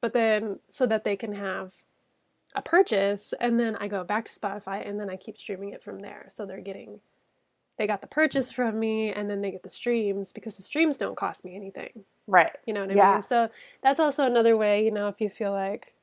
but 0.00 0.12
then 0.12 0.58
so 0.68 0.86
that 0.86 1.04
they 1.04 1.16
can 1.16 1.34
have 1.34 1.72
a 2.54 2.62
purchase 2.62 3.32
and 3.40 3.58
then 3.58 3.76
I 3.76 3.88
go 3.88 4.04
back 4.04 4.26
to 4.26 4.32
Spotify 4.38 4.86
and 4.86 4.98
then 5.00 5.08
I 5.10 5.16
keep 5.16 5.38
streaming 5.38 5.70
it 5.70 5.82
from 5.82 6.00
there. 6.00 6.26
So 6.30 6.46
they're 6.46 6.60
getting 6.60 7.00
they 7.78 7.86
got 7.86 8.02
the 8.02 8.06
purchase 8.06 8.50
from 8.52 8.78
me 8.78 9.12
and 9.12 9.30
then 9.30 9.40
they 9.40 9.50
get 9.50 9.62
the 9.62 9.70
streams 9.70 10.32
because 10.32 10.56
the 10.56 10.62
streams 10.62 10.98
don't 10.98 11.16
cost 11.16 11.44
me 11.44 11.56
anything. 11.56 12.04
Right. 12.26 12.52
You 12.66 12.74
know 12.74 12.82
what 12.82 12.90
I 12.90 12.94
Yeah. 12.94 13.12
mean? 13.14 13.22
So 13.22 13.48
that's 13.82 13.98
also 13.98 14.24
another 14.26 14.56
way, 14.56 14.84
you 14.84 14.90
know, 14.90 15.08
if 15.08 15.20
you 15.20 15.30
feel 15.30 15.52
like 15.52 15.94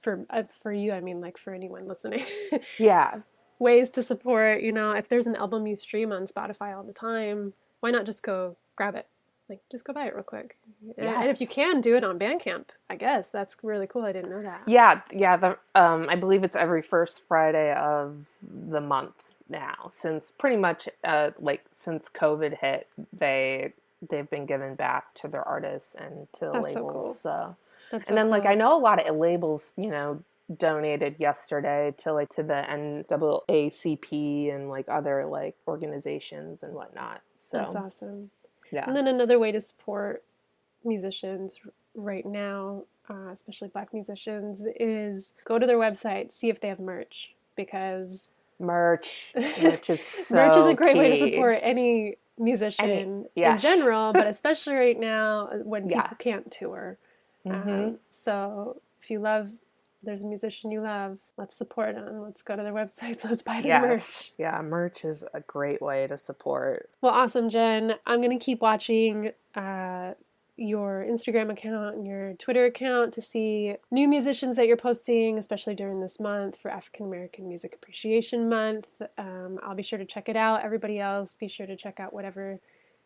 for 0.00 0.24
uh, 0.30 0.44
for 0.44 0.72
you, 0.72 0.92
I 0.92 1.00
mean 1.00 1.20
like 1.20 1.36
for 1.36 1.52
anyone 1.52 1.86
listening, 1.86 2.24
Yeah. 2.78 3.20
ways 3.58 3.90
to 3.90 4.02
support, 4.02 4.62
you 4.62 4.72
know, 4.72 4.92
if 4.92 5.08
there's 5.08 5.26
an 5.26 5.36
album 5.36 5.66
you 5.66 5.76
stream 5.76 6.12
on 6.12 6.26
Spotify 6.26 6.74
all 6.76 6.82
the 6.84 6.92
time, 6.94 7.52
why 7.80 7.90
not 7.90 8.06
just 8.06 8.22
go 8.22 8.56
grab 8.76 8.94
it? 8.94 9.06
Like 9.50 9.60
just 9.70 9.84
go 9.84 9.92
buy 9.92 10.06
it 10.06 10.14
real 10.14 10.22
quick. 10.22 10.56
And- 10.96 11.06
And 11.08 11.28
if 11.28 11.40
you 11.40 11.46
can 11.48 11.80
do 11.82 11.96
it 11.96 12.04
on 12.04 12.18
Bandcamp, 12.18 12.66
I 12.88 12.96
guess 12.96 13.28
that's 13.28 13.56
really 13.62 13.86
cool. 13.86 14.04
I 14.04 14.12
didn't 14.12 14.30
know 14.30 14.40
that. 14.40 14.62
Yeah, 14.66 15.00
yeah. 15.10 15.36
The 15.36 15.58
um, 15.74 16.06
I 16.08 16.14
believe 16.14 16.44
it's 16.44 16.56
every 16.56 16.80
first 16.82 17.20
Friday 17.28 17.74
of 17.74 18.26
the 18.42 18.80
month 18.80 19.32
now. 19.48 19.88
Since 19.90 20.32
pretty 20.38 20.56
much 20.56 20.88
uh, 21.04 21.32
like 21.38 21.64
since 21.72 22.08
COVID 22.08 22.58
hit, 22.60 22.86
they 23.12 23.72
they've 24.08 24.30
been 24.30 24.46
given 24.46 24.76
back 24.76 25.12
to 25.14 25.28
their 25.28 25.46
artists 25.46 25.94
and 25.94 26.28
to 26.34 26.46
the 26.46 26.52
That's 26.52 26.72
so 26.72 26.78
labels. 26.86 26.92
cool. 26.92 27.14
So, 27.14 27.56
That's 27.90 28.08
and 28.08 28.14
so 28.14 28.14
then 28.14 28.30
like. 28.30 28.46
I 28.46 28.54
know 28.54 28.78
a 28.78 28.80
lot 28.80 29.04
of 29.06 29.16
labels, 29.16 29.74
you 29.76 29.90
know, 29.90 30.22
donated 30.56 31.16
yesterday 31.18 31.92
to 31.98 32.12
like 32.12 32.28
to 32.30 32.42
the 32.42 32.64
NAACP 32.68 34.54
and 34.54 34.68
like 34.68 34.88
other 34.88 35.26
like 35.26 35.54
organizations 35.66 36.62
and 36.62 36.74
whatnot. 36.74 37.20
So 37.34 37.58
That's 37.58 37.76
awesome. 37.76 38.30
Yeah, 38.70 38.84
And 38.86 38.94
then 38.96 39.06
another 39.06 39.38
way 39.38 39.52
to 39.52 39.60
support 39.60 40.22
musicians 40.84 41.60
right 41.94 42.24
now, 42.24 42.84
uh, 43.08 43.28
especially 43.32 43.68
black 43.68 43.92
musicians, 43.92 44.64
is 44.78 45.32
go 45.44 45.58
to 45.58 45.66
their 45.66 45.78
website, 45.78 46.32
see 46.32 46.48
if 46.48 46.60
they 46.60 46.68
have 46.68 46.80
merch 46.80 47.34
because 47.56 48.30
merch, 48.58 49.32
merch 49.62 49.90
is 49.90 50.02
so 50.02 50.34
merch 50.34 50.56
is 50.56 50.66
a 50.66 50.74
great 50.74 50.96
way 50.96 51.10
to 51.10 51.16
support 51.16 51.58
any 51.62 52.16
musician 52.38 53.26
yes. 53.34 53.62
in 53.62 53.70
general, 53.70 54.12
but 54.12 54.26
especially 54.36 54.74
right 54.74 54.98
now 54.98 55.48
uh, 55.52 55.56
when 55.58 55.88
Yeah. 55.88 56.02
people 56.02 56.16
can't 56.18 56.50
tour. 56.50 56.96
Mhm. 57.46 57.86
Um, 57.88 57.98
so 58.10 58.80
if 59.02 59.10
you 59.10 59.18
love, 59.18 59.50
there's 60.02 60.22
a 60.22 60.26
musician 60.26 60.70
you 60.70 60.80
love, 60.80 61.20
let's 61.36 61.54
support 61.54 61.94
them. 61.94 62.22
Let's 62.22 62.42
go 62.42 62.56
to 62.56 62.62
their 62.62 62.72
websites. 62.72 63.24
Let's 63.28 63.42
buy 63.42 63.60
their 63.60 63.80
merch. 63.80 64.00
Yes. 64.00 64.32
Yeah, 64.38 64.62
merch 64.62 65.04
is 65.04 65.24
a 65.34 65.40
great 65.40 65.82
way 65.82 66.06
to 66.06 66.16
support. 66.16 66.88
Well, 67.00 67.12
awesome, 67.12 67.48
Jen. 67.48 67.94
I'm 68.06 68.20
going 68.20 68.36
to 68.36 68.42
keep 68.42 68.60
watching 68.60 69.32
uh, 69.54 70.14
your 70.56 71.06
Instagram 71.08 71.50
account 71.50 71.96
and 71.96 72.06
your 72.06 72.34
Twitter 72.34 72.64
account 72.66 73.12
to 73.14 73.22
see 73.22 73.76
new 73.90 74.08
musicians 74.08 74.56
that 74.56 74.66
you're 74.66 74.76
posting, 74.76 75.38
especially 75.38 75.74
during 75.74 76.00
this 76.00 76.20
month 76.20 76.56
for 76.56 76.70
African 76.70 77.06
American 77.06 77.48
Music 77.48 77.74
Appreciation 77.74 78.48
Month. 78.48 78.90
Um, 79.18 79.58
I'll 79.62 79.74
be 79.74 79.82
sure 79.82 79.98
to 79.98 80.04
check 80.04 80.28
it 80.28 80.36
out. 80.36 80.62
Everybody 80.62 80.98
else, 80.98 81.36
be 81.36 81.48
sure 81.48 81.66
to 81.66 81.76
check 81.76 81.98
out 82.00 82.12
whatever 82.12 82.60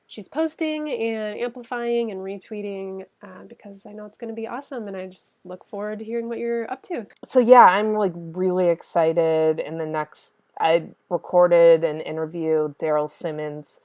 she's 0.07 0.29
posting 0.29 0.91
and 0.91 1.39
amplifying 1.39 2.11
and 2.11 2.21
retweeting 2.21 3.07
uh, 3.23 3.45
because 3.49 3.87
I 3.87 3.93
know 3.93 4.07
it's 4.07 4.19
going 4.19 4.29
to 4.29 4.35
be 4.35 4.47
awesome 4.47 4.87
and 4.89 4.97
I 4.97 5.07
just 5.07 5.37
look 5.45 5.65
forward 5.65 5.99
to 6.01 6.05
hearing 6.05 6.29
what 6.29 6.39
you're 6.39 6.71
up 6.71 6.83
to. 6.85 7.07
So 7.25 7.41
yeah, 7.41 7.65
I'm 7.65 7.95
like 7.95 8.13
really 8.15 8.69
excited. 8.69 9.61
In 9.61 9.79
the 9.79 9.87
next, 9.87 10.37
I 10.59 10.89
recorded 11.11 11.85
an 11.85 12.01
interview 12.01 12.75
Daryl 12.81 13.11
Simmons, 13.11 13.81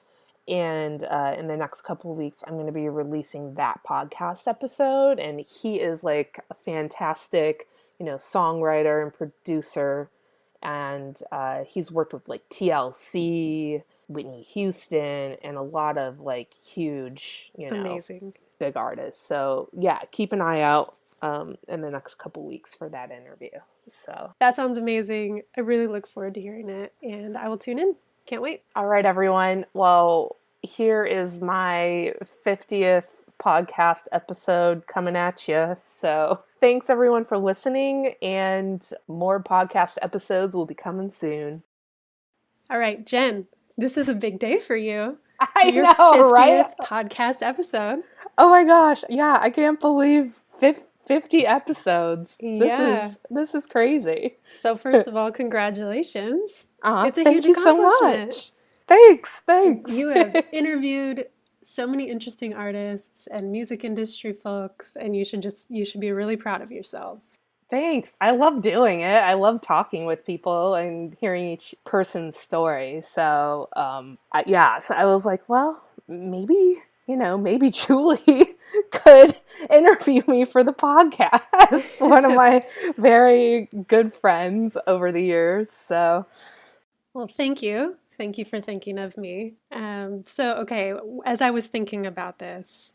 and 0.48 1.04
uh, 1.04 1.36
in 1.38 1.48
the 1.48 1.58
next 1.58 1.82
couple 1.82 2.14
weeks, 2.16 2.44
I'm 2.46 2.56
going 2.56 2.66
to 2.66 2.72
be 2.72 2.90
releasing 2.90 3.56
that 3.56 3.82
podcast 3.88 4.48
episode. 4.48 5.20
And 5.20 5.42
he 5.42 5.76
is 5.76 6.04
like 6.04 6.40
a 6.50 6.56
fantastic, 6.56 7.68
you 8.00 8.06
know, 8.06 8.16
songwriter 8.16 9.02
and 9.02 9.14
producer, 9.14 10.10
and 10.62 11.20
uh, 11.32 11.64
he's 11.68 11.92
worked 11.92 12.14
with 12.14 12.28
like 12.28 12.48
TLC 12.50 13.84
Whitney 14.10 14.42
Houston 14.54 15.38
and 15.44 15.56
a 15.56 15.62
lot 15.62 15.98
of 15.98 16.20
like 16.20 16.50
huge, 16.66 17.52
you 17.58 17.70
know, 17.72 17.80
Amazing. 17.80 18.34
big 18.60 18.76
artists. 18.76 19.26
So 19.26 19.70
yeah, 19.72 20.00
keep 20.12 20.34
an 20.34 20.42
eye 20.42 20.62
out 20.62 20.98
um, 21.22 21.56
in 21.68 21.82
the 21.82 21.90
next 21.92 22.16
couple 22.16 22.46
weeks 22.46 22.76
for 22.76 22.90
that 22.90 23.12
interview. 23.12 23.50
So 23.92 24.34
That 24.40 24.56
sounds 24.56 24.78
amazing. 24.78 25.44
I 25.58 25.62
really 25.62 25.88
look 25.88 26.08
forward 26.08 26.34
to 26.36 26.42
hearing 26.42 26.70
it, 26.70 26.94
and 27.02 27.38
I 27.38 27.48
will 27.50 27.58
tune 27.58 27.80
in. 27.80 27.96
Can't 28.26 28.42
wait. 28.42 28.64
all 28.76 28.86
right, 28.88 29.06
everyone. 29.06 29.66
Well, 29.74 30.36
here 30.62 31.06
is 31.06 31.40
my 31.42 32.14
50th 32.46 33.24
podcast 33.40 34.02
episode 34.12 34.86
coming 34.88 35.16
at 35.16 35.48
you. 35.48 35.78
So 35.86 36.44
thanks 36.60 36.90
everyone 36.90 37.26
for 37.26 37.38
listening, 37.38 38.16
and 38.22 38.88
more 39.08 39.42
podcast 39.42 39.98
episodes 40.02 40.56
will 40.56 40.66
be 40.66 40.76
coming 40.76 41.10
soon. 41.12 41.64
All 42.70 42.78
right, 42.78 43.04
Jen, 43.06 43.48
this 43.80 43.98
is 43.98 44.10
a 44.10 44.14
big 44.14 44.40
day 44.40 44.58
for 44.58 44.76
you. 44.76 45.18
I 45.56 45.70
Your 45.70 45.84
know, 45.86 45.94
50th 45.94 46.32
right? 46.32 46.66
podcast 46.82 47.42
episode. 47.42 48.04
Oh 48.38 48.50
my 48.50 48.64
gosh. 48.66 49.04
Yeah, 49.10 49.38
I 49.40 49.50
can't 49.50 49.80
believe 49.80 50.36
fif- 50.60 50.84
50 51.06 51.46
episodes. 51.48 52.36
Yeah. 52.42 52.60
This 52.60 53.12
is 53.12 53.18
this 53.30 53.56
is 53.56 53.66
crazy. 53.66 54.38
So, 54.58 54.76
first 54.76 55.08
of 55.08 55.16
all, 55.16 55.32
congratulations. 55.32 56.66
Uh, 56.84 57.06
It's 57.08 57.18
a 57.18 57.24
thank 57.24 57.36
huge 57.38 57.46
you 57.46 57.54
so 57.56 57.62
accomplishment. 57.62 58.28
much. 58.28 58.52
Thanks, 58.88 59.42
thanks. 59.48 59.92
You 59.92 60.10
have 60.10 60.36
interviewed 60.52 61.28
so 61.64 61.86
many 61.88 62.10
interesting 62.10 62.54
artists 62.54 63.28
and 63.28 63.52
music 63.52 63.84
industry 63.84 64.34
folks, 64.34 64.96
and 64.96 65.16
you 65.16 65.24
should 65.24 65.42
just 65.42 65.70
you 65.72 65.86
should 65.86 66.02
be 66.02 66.12
really 66.12 66.36
proud 66.38 66.62
of 66.62 66.72
yourself. 66.72 67.20
Thanks. 67.70 68.16
I 68.20 68.32
love 68.32 68.62
doing 68.62 69.02
it. 69.02 69.06
I 69.18 69.34
love 69.36 69.62
talking 69.62 70.06
with 70.06 70.26
people 70.26 70.74
and 70.74 71.16
hearing 71.20 71.46
each 71.50 71.76
person's 71.86 72.36
story. 72.36 73.02
So, 73.08 73.70
um, 73.76 74.18
I, 74.32 74.44
yeah, 74.48 74.80
so 74.80 74.96
I 74.96 75.06
was 75.06 75.24
like, 75.24 75.48
well, 75.48 75.80
maybe, 76.08 76.78
you 77.08 77.16
know, 77.16 77.38
maybe 77.38 77.70
Julie 77.72 78.48
could 78.92 79.36
interview 79.70 80.24
me 80.28 80.46
for 80.46 80.64
the 80.64 80.74
podcast. 80.74 82.00
One 82.00 82.26
of 82.26 82.34
my 82.34 82.64
very 82.98 83.70
good 83.88 84.14
friends 84.16 84.76
over 84.88 85.12
the 85.12 85.24
years. 85.24 85.70
So, 85.72 86.26
Well, 87.14 87.28
thank 87.28 87.62
you. 87.62 87.98
Thank 88.18 88.38
you 88.38 88.46
for 88.46 88.60
thinking 88.62 88.98
of 89.00 89.18
me. 89.18 89.56
Um, 89.72 90.24
so, 90.26 90.54
okay, 90.58 90.94
as 91.26 91.42
I 91.42 91.52
was 91.52 91.68
thinking 91.68 92.06
about 92.06 92.40
this, 92.40 92.94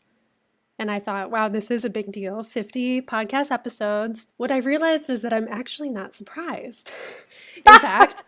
and 0.77 0.91
I 0.91 0.99
thought, 0.99 1.31
wow, 1.31 1.47
this 1.47 1.71
is 1.71 1.85
a 1.85 1.89
big 1.89 2.11
deal 2.11 2.43
50 2.43 3.01
podcast 3.03 3.51
episodes. 3.51 4.27
What 4.37 4.51
I 4.51 4.57
realized 4.57 5.09
is 5.09 5.21
that 5.21 5.33
I'm 5.33 5.47
actually 5.49 5.89
not 5.89 6.13
surprised. 6.13 6.91
In 7.57 7.79
fact, 7.79 8.23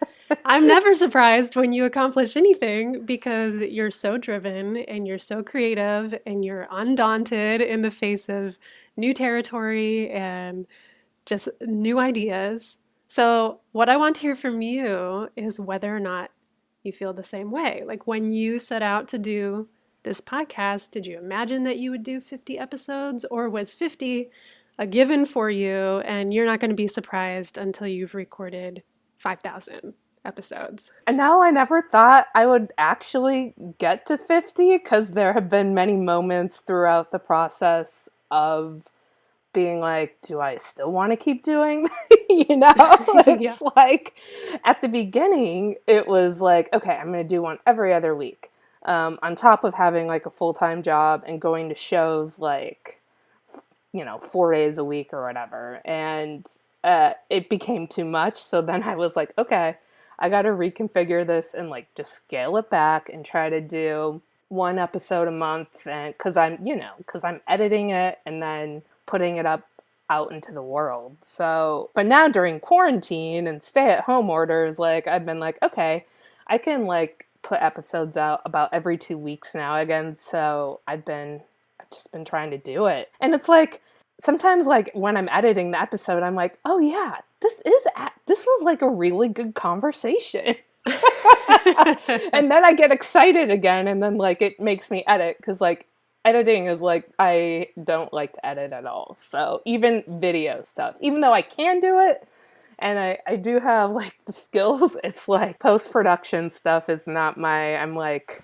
I'm 0.46 0.66
never 0.68 0.96
surprised 0.96 1.56
when 1.56 1.74
you 1.74 1.86
accomplish 1.86 2.38
anything 2.38 3.06
because 3.06 3.62
you're 3.62 3.92
so 3.92 4.18
driven 4.18 4.78
and 4.78 5.08
you're 5.08 5.20
so 5.20 5.44
creative 5.44 6.18
and 6.26 6.44
you're 6.44 6.68
undaunted 6.72 7.62
in 7.62 7.82
the 7.82 7.92
face 7.92 8.30
of 8.30 8.58
new 8.96 9.14
territory 9.14 10.10
and 10.10 10.66
just 11.26 11.50
new 11.62 12.00
ideas. 12.00 12.78
So, 13.10 13.62
what 13.72 13.90
I 13.90 13.98
want 13.98 14.16
to 14.18 14.22
hear 14.22 14.36
from 14.36 14.62
you 14.62 15.30
is 15.36 15.60
whether 15.60 15.96
or 15.96 16.00
not 16.00 16.32
you 16.84 16.92
feel 16.92 17.14
the 17.14 17.24
same 17.24 17.52
way. 17.52 17.84
Like 17.86 18.08
when 18.08 18.34
you 18.34 18.60
set 18.60 18.82
out 18.82 19.08
to 19.10 19.18
do 19.18 19.68
this 20.04 20.22
podcast, 20.22 20.92
did 20.92 21.06
you 21.06 21.18
imagine 21.18 21.64
that 21.64 21.78
you 21.78 21.92
would 21.92 22.04
do 22.04 22.22
50 22.22 22.58
episodes 22.58 23.26
or 23.32 23.50
was 23.50 23.74
50 23.74 24.30
a 24.80 24.86
given 24.88 25.26
for 25.26 25.50
you 25.50 26.02
and 26.06 26.34
you're 26.34 26.46
not 26.46 26.60
going 26.60 26.70
to 26.70 26.76
be 26.76 26.88
surprised 26.88 27.58
until 27.58 27.88
you've 27.88 28.14
recorded 28.14 28.84
5,000 29.18 29.94
episodes? 30.24 30.92
and 31.08 31.18
now 31.18 31.42
I 31.42 31.52
never 31.52 31.82
thought 31.82 32.28
I 32.36 32.46
would 32.46 32.72
actually 32.78 33.54
get 33.80 34.06
to 34.08 34.18
50 34.18 34.78
because 34.78 35.12
there 35.12 35.34
have 35.34 35.50
been 35.50 35.74
many 35.74 35.96
moments 35.96 36.60
throughout 36.60 37.12
the 37.12 37.20
process 37.20 38.08
of 38.30 38.84
being 39.54 39.80
like, 39.80 40.18
do 40.22 40.40
I 40.40 40.58
still 40.58 40.92
want 40.92 41.12
to 41.12 41.16
keep 41.16 41.42
doing? 41.44 41.88
you 42.30 42.58
know, 42.58 42.74
it's 42.78 43.42
Yeah. 43.42 43.56
like 43.76 44.16
at 44.64 44.82
the 44.82 44.88
beginning, 44.88 45.76
it 45.88 46.08
was 46.08 46.40
like, 46.40 46.70
okay, 46.74 46.92
I'm 46.92 47.12
going 47.12 47.24
to 47.28 47.36
do 47.36 47.42
one 47.42 47.58
every 47.66 47.94
other 47.94 48.16
week. 48.16 48.52
Um, 48.88 49.20
on 49.22 49.36
top 49.36 49.64
of 49.64 49.74
having 49.74 50.08
like 50.08 50.26
a 50.26 50.30
full 50.30 50.54
time 50.54 50.82
job 50.82 51.24
and 51.28 51.42
going 51.42 51.70
to 51.70 51.76
shows 51.76 52.40
like, 52.40 53.02
you 53.92 54.06
know, 54.06 54.18
four 54.18 54.54
days 54.54 54.78
a 54.78 54.84
week 54.84 55.14
or 55.14 55.26
whatever. 55.26 55.82
And 55.84 56.48
uh, 56.84 57.14
it 57.30 57.50
became 57.50 57.88
too 57.88 58.06
much. 58.06 58.38
So 58.38 58.62
then 58.62 58.84
I 58.84 58.96
was 58.96 59.16
like, 59.16 59.34
okay, 59.38 59.76
I 60.20 60.30
got 60.30 60.44
to 60.44 60.50
reconfigure 60.50 61.28
this 61.28 61.54
and 61.54 61.70
like 61.70 61.94
just 61.96 62.14
scale 62.14 62.58
it 62.58 62.70
back 62.70 63.10
and 63.10 63.26
try 63.26 63.50
to 63.50 63.62
do 63.62 64.22
one 64.50 64.80
episode 64.80 65.28
a 65.28 65.32
month 65.32 65.86
and 65.86 66.18
cuz 66.18 66.38
I'm, 66.38 66.66
you 66.66 66.76
know, 66.76 66.94
cuz 67.06 67.24
I'm 67.24 67.42
editing 67.48 67.90
it 67.90 68.20
and 68.26 68.42
then 68.42 68.84
putting 69.06 69.36
it 69.36 69.46
up 69.46 69.68
out 70.10 70.32
into 70.32 70.52
the 70.52 70.64
world. 70.64 71.18
So, 71.22 71.90
but 71.94 72.06
now 72.06 72.28
during 72.28 72.60
quarantine 72.60 73.48
and 73.48 73.62
stay 73.62 73.90
at 73.90 74.06
home 74.06 74.30
orders, 74.30 74.80
like 74.80 75.08
I've 75.08 75.26
been 75.26 75.40
like, 75.40 75.58
okay, 75.62 76.06
I 76.48 76.58
can 76.58 76.86
like 76.86 77.27
put 77.48 77.62
episodes 77.62 78.18
out 78.18 78.42
about 78.46 78.70
every 78.74 78.98
2 78.98 79.18
weeks 79.18 79.56
now 79.56 79.78
again. 79.78 80.16
So, 80.16 80.82
I've 80.88 81.06
been 81.06 81.42
I've 81.80 81.90
just 81.92 82.12
been 82.12 82.26
trying 82.26 82.52
to 82.52 82.58
do 82.58 82.88
it. 82.88 83.12
And 83.22 83.34
it's 83.34 83.48
like 83.48 83.82
sometimes 84.20 84.66
like 84.66 84.92
when 84.94 85.16
I'm 85.18 85.30
editing 85.30 85.72
the 85.72 85.82
episode, 85.82 86.24
I'm 86.24 86.36
like, 86.36 86.58
oh 86.66 86.80
yeah, 86.80 87.18
this 87.42 87.62
is 87.66 87.86
a- 87.96 88.12
this 88.26 88.46
was 88.46 88.64
like 88.64 88.82
a 88.82 88.90
really 88.90 89.28
good 89.30 89.56
conversation. 89.56 90.56
and 92.34 92.50
then 92.52 92.64
I 92.66 92.74
get 92.76 92.92
excited 92.92 93.50
again, 93.50 93.88
and 93.88 94.02
then 94.02 94.18
like 94.18 94.42
it 94.42 94.60
makes 94.60 94.90
me 94.90 95.04
edit 95.08 95.38
because 95.38 95.62
like 95.62 95.88
editing 96.26 96.68
is 96.68 96.82
like 96.82 97.10
I 97.20 97.70
don't 97.84 98.12
like 98.14 98.34
to 98.34 98.46
edit 98.46 98.72
at 98.74 98.86
all. 98.86 99.18
So 99.30 99.62
even 99.66 100.04
video 100.08 100.62
stuff, 100.62 100.96
even 101.02 101.22
though 101.22 101.34
I 101.34 101.42
can 101.42 101.80
do 101.80 102.00
it. 102.00 102.28
And 102.80 103.00
I, 103.00 103.20
I 103.26 103.36
do 103.36 103.60
have 103.60 103.92
like 103.92 104.18
the 104.26 104.34
skills. 104.34 104.96
It's 105.04 105.28
like 105.28 105.60
post 105.60 105.92
production 105.92 106.50
stuff 106.50 106.90
is 106.90 107.08
not 107.08 107.38
my. 107.38 107.76
I'm 107.76 107.96
like, 107.96 108.44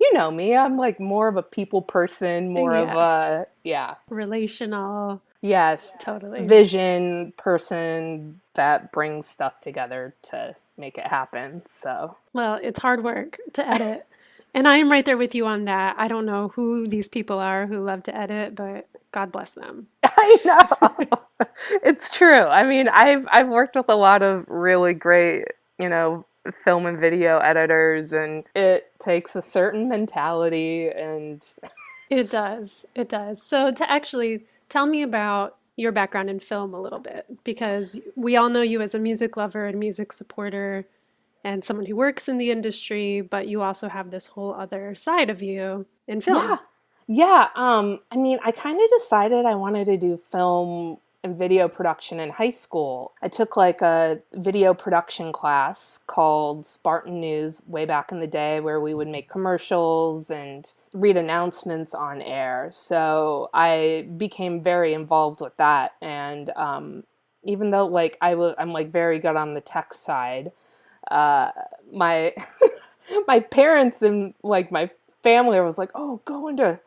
you 0.00 0.12
know 0.14 0.30
me. 0.30 0.56
I'm 0.56 0.76
like 0.76 1.00
more 1.00 1.28
of 1.28 1.36
a 1.36 1.42
people 1.42 1.82
person, 1.82 2.52
more 2.52 2.74
of 2.74 2.88
a 2.88 3.46
yeah, 3.62 3.94
Relational, 4.08 5.22
yes, 5.40 5.92
totally. 6.00 6.46
vision 6.46 7.32
person 7.36 8.40
that 8.54 8.92
brings 8.92 9.26
stuff 9.26 9.60
together 9.60 10.14
to 10.30 10.56
make 10.76 10.98
it 10.98 11.06
happen. 11.06 11.62
So 11.80 12.16
Well, 12.32 12.58
it's 12.62 12.80
hard 12.80 13.04
work 13.04 13.38
to 13.54 13.66
edit. 13.66 14.06
And 14.54 14.68
I 14.68 14.78
am 14.78 14.90
right 14.90 15.04
there 15.04 15.16
with 15.16 15.34
you 15.34 15.46
on 15.46 15.64
that. 15.64 15.96
I 15.98 16.08
don't 16.08 16.26
know 16.26 16.48
who 16.54 16.86
these 16.86 17.08
people 17.08 17.40
are 17.40 17.66
who 17.66 17.80
love 17.80 18.04
to 18.04 18.16
edit, 18.16 18.54
but 18.54 18.88
God 19.12 19.32
bless 19.32 19.52
them. 19.52 19.88
I 20.04 20.38
know. 20.44 21.18
it's 21.82 22.16
true. 22.16 22.42
I 22.44 22.64
mean, 22.64 22.88
I've 22.88 23.26
I've 23.30 23.48
worked 23.48 23.76
with 23.76 23.88
a 23.88 23.96
lot 23.96 24.22
of 24.22 24.48
really 24.48 24.94
great, 24.94 25.46
you 25.78 25.88
know, 25.88 26.24
film 26.52 26.86
and 26.86 26.98
video 26.98 27.38
editors 27.38 28.12
and 28.12 28.44
it 28.54 28.92
takes 29.00 29.34
a 29.34 29.42
certain 29.42 29.88
mentality 29.88 30.88
and 30.88 31.44
It 32.10 32.30
does. 32.30 32.86
It 32.94 33.08
does. 33.08 33.42
So, 33.42 33.72
to 33.72 33.90
actually 33.90 34.44
tell 34.68 34.86
me 34.86 35.02
about 35.02 35.56
your 35.76 35.92
background 35.92 36.30
in 36.30 36.38
film 36.38 36.74
a 36.74 36.80
little 36.80 37.00
bit, 37.00 37.26
because 37.44 37.98
we 38.14 38.36
all 38.36 38.48
know 38.48 38.62
you 38.62 38.80
as 38.80 38.94
a 38.94 38.98
music 38.98 39.36
lover 39.36 39.66
and 39.66 39.80
music 39.80 40.12
supporter 40.12 40.86
and 41.44 41.62
someone 41.62 41.86
who 41.86 41.94
works 41.94 42.28
in 42.28 42.38
the 42.38 42.50
industry, 42.50 43.20
but 43.20 43.46
you 43.46 43.62
also 43.62 43.88
have 43.88 44.10
this 44.10 44.28
whole 44.28 44.54
other 44.54 44.94
side 44.94 45.30
of 45.30 45.42
you 45.42 45.86
in 46.08 46.20
film. 46.20 46.42
Yeah. 46.48 46.56
Yeah, 47.06 47.48
um 47.54 48.00
I 48.10 48.16
mean, 48.16 48.38
I 48.42 48.50
kind 48.50 48.80
of 48.82 48.88
decided 48.98 49.44
I 49.44 49.54
wanted 49.54 49.84
to 49.86 49.98
do 49.98 50.16
film 50.16 50.96
and 51.22 51.36
video 51.36 51.68
production 51.68 52.20
in 52.20 52.30
high 52.30 52.50
school. 52.50 53.12
I 53.22 53.28
took 53.28 53.56
like 53.56 53.82
a 53.82 54.20
video 54.34 54.74
production 54.74 55.32
class 55.32 55.98
called 56.06 56.66
Spartan 56.66 57.20
News 57.20 57.62
way 57.66 57.84
back 57.86 58.12
in 58.12 58.20
the 58.20 58.26
day 58.26 58.60
where 58.60 58.80
we 58.80 58.94
would 58.94 59.08
make 59.08 59.28
commercials 59.28 60.30
and 60.30 60.70
read 60.92 61.16
announcements 61.16 61.94
on 61.94 62.22
air. 62.22 62.70
So 62.72 63.50
I 63.52 64.06
became 64.16 64.62
very 64.62 64.94
involved 64.94 65.40
with 65.40 65.56
that 65.56 65.94
and 66.00 66.50
um 66.56 67.04
even 67.42 67.70
though 67.70 67.86
like 67.86 68.16
I 68.20 68.34
was 68.34 68.54
I'm 68.58 68.72
like 68.72 68.90
very 68.90 69.18
good 69.18 69.36
on 69.36 69.54
the 69.54 69.60
tech 69.60 69.92
side, 69.94 70.52
uh 71.10 71.50
my 71.92 72.34
my 73.28 73.40
parents 73.40 74.02
and 74.02 74.34
like 74.42 74.72
my 74.72 74.90
family 75.22 75.60
was 75.60 75.78
like, 75.78 75.90
"Oh, 75.94 76.20
go 76.24 76.48
into 76.48 76.80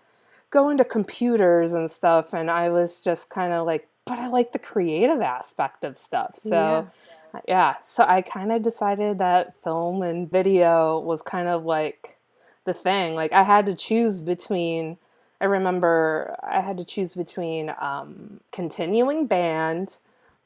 go 0.51 0.69
into 0.69 0.85
computers 0.85 1.73
and 1.73 1.89
stuff." 1.91 2.33
And 2.33 2.51
I 2.51 2.69
was 2.69 3.01
just 3.01 3.29
kind 3.29 3.53
of 3.53 3.65
like, 3.65 3.87
"But 4.05 4.19
I 4.19 4.27
like 4.27 4.51
the 4.53 4.59
creative 4.59 5.21
aspect 5.21 5.83
of 5.83 5.97
stuff." 5.97 6.35
So, 6.35 6.87
Yes. 6.87 7.21
yeah, 7.47 7.75
so 7.83 8.05
I 8.07 8.21
kind 8.21 8.51
of 8.51 8.61
decided 8.61 9.19
that 9.19 9.55
film 9.63 10.01
and 10.01 10.29
video 10.29 10.99
was 10.99 11.21
kind 11.21 11.47
of 11.47 11.65
like 11.65 12.17
the 12.65 12.73
thing. 12.73 13.15
Like 13.15 13.33
I 13.33 13.43
had 13.43 13.65
to 13.67 13.73
choose 13.75 14.21
between 14.21 14.97
I 15.39 15.45
remember 15.45 16.35
I 16.43 16.61
had 16.61 16.77
to 16.79 16.85
choose 16.85 17.13
between 17.15 17.73
um, 17.79 18.39
continuing 18.51 19.27
band 19.27 19.97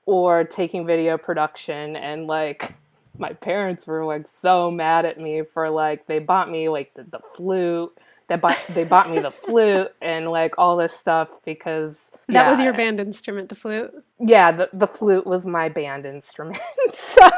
or 0.05 0.43
taking 0.43 0.85
video 0.85 1.17
production 1.17 1.95
and 1.95 2.27
like 2.27 2.75
my 3.21 3.33
parents 3.33 3.87
were 3.87 4.05
like 4.05 4.27
so 4.27 4.71
mad 4.71 5.05
at 5.05 5.19
me 5.19 5.43
for 5.53 5.69
like 5.69 6.07
they 6.07 6.19
bought 6.19 6.51
me 6.51 6.69
like 6.69 6.93
the, 6.95 7.03
the 7.03 7.21
flute 7.35 7.97
they 8.29 8.35
bought 8.37 8.57
they 8.73 8.83
bought 8.83 9.09
me 9.11 9.19
the 9.19 9.31
flute 9.31 9.93
and 10.01 10.29
like 10.31 10.55
all 10.57 10.77
this 10.77 10.93
stuff 10.93 11.39
because 11.45 12.11
That 12.29 12.49
was 12.49 12.59
your 12.61 12.73
band 12.73 12.99
instrument, 12.99 13.49
the 13.49 13.55
flute. 13.55 13.93
yeah 14.19 14.51
the, 14.51 14.69
the 14.73 14.87
flute 14.87 15.27
was 15.27 15.45
my 15.45 15.69
band 15.69 16.05
instrument 16.05 16.59
so 16.93 17.29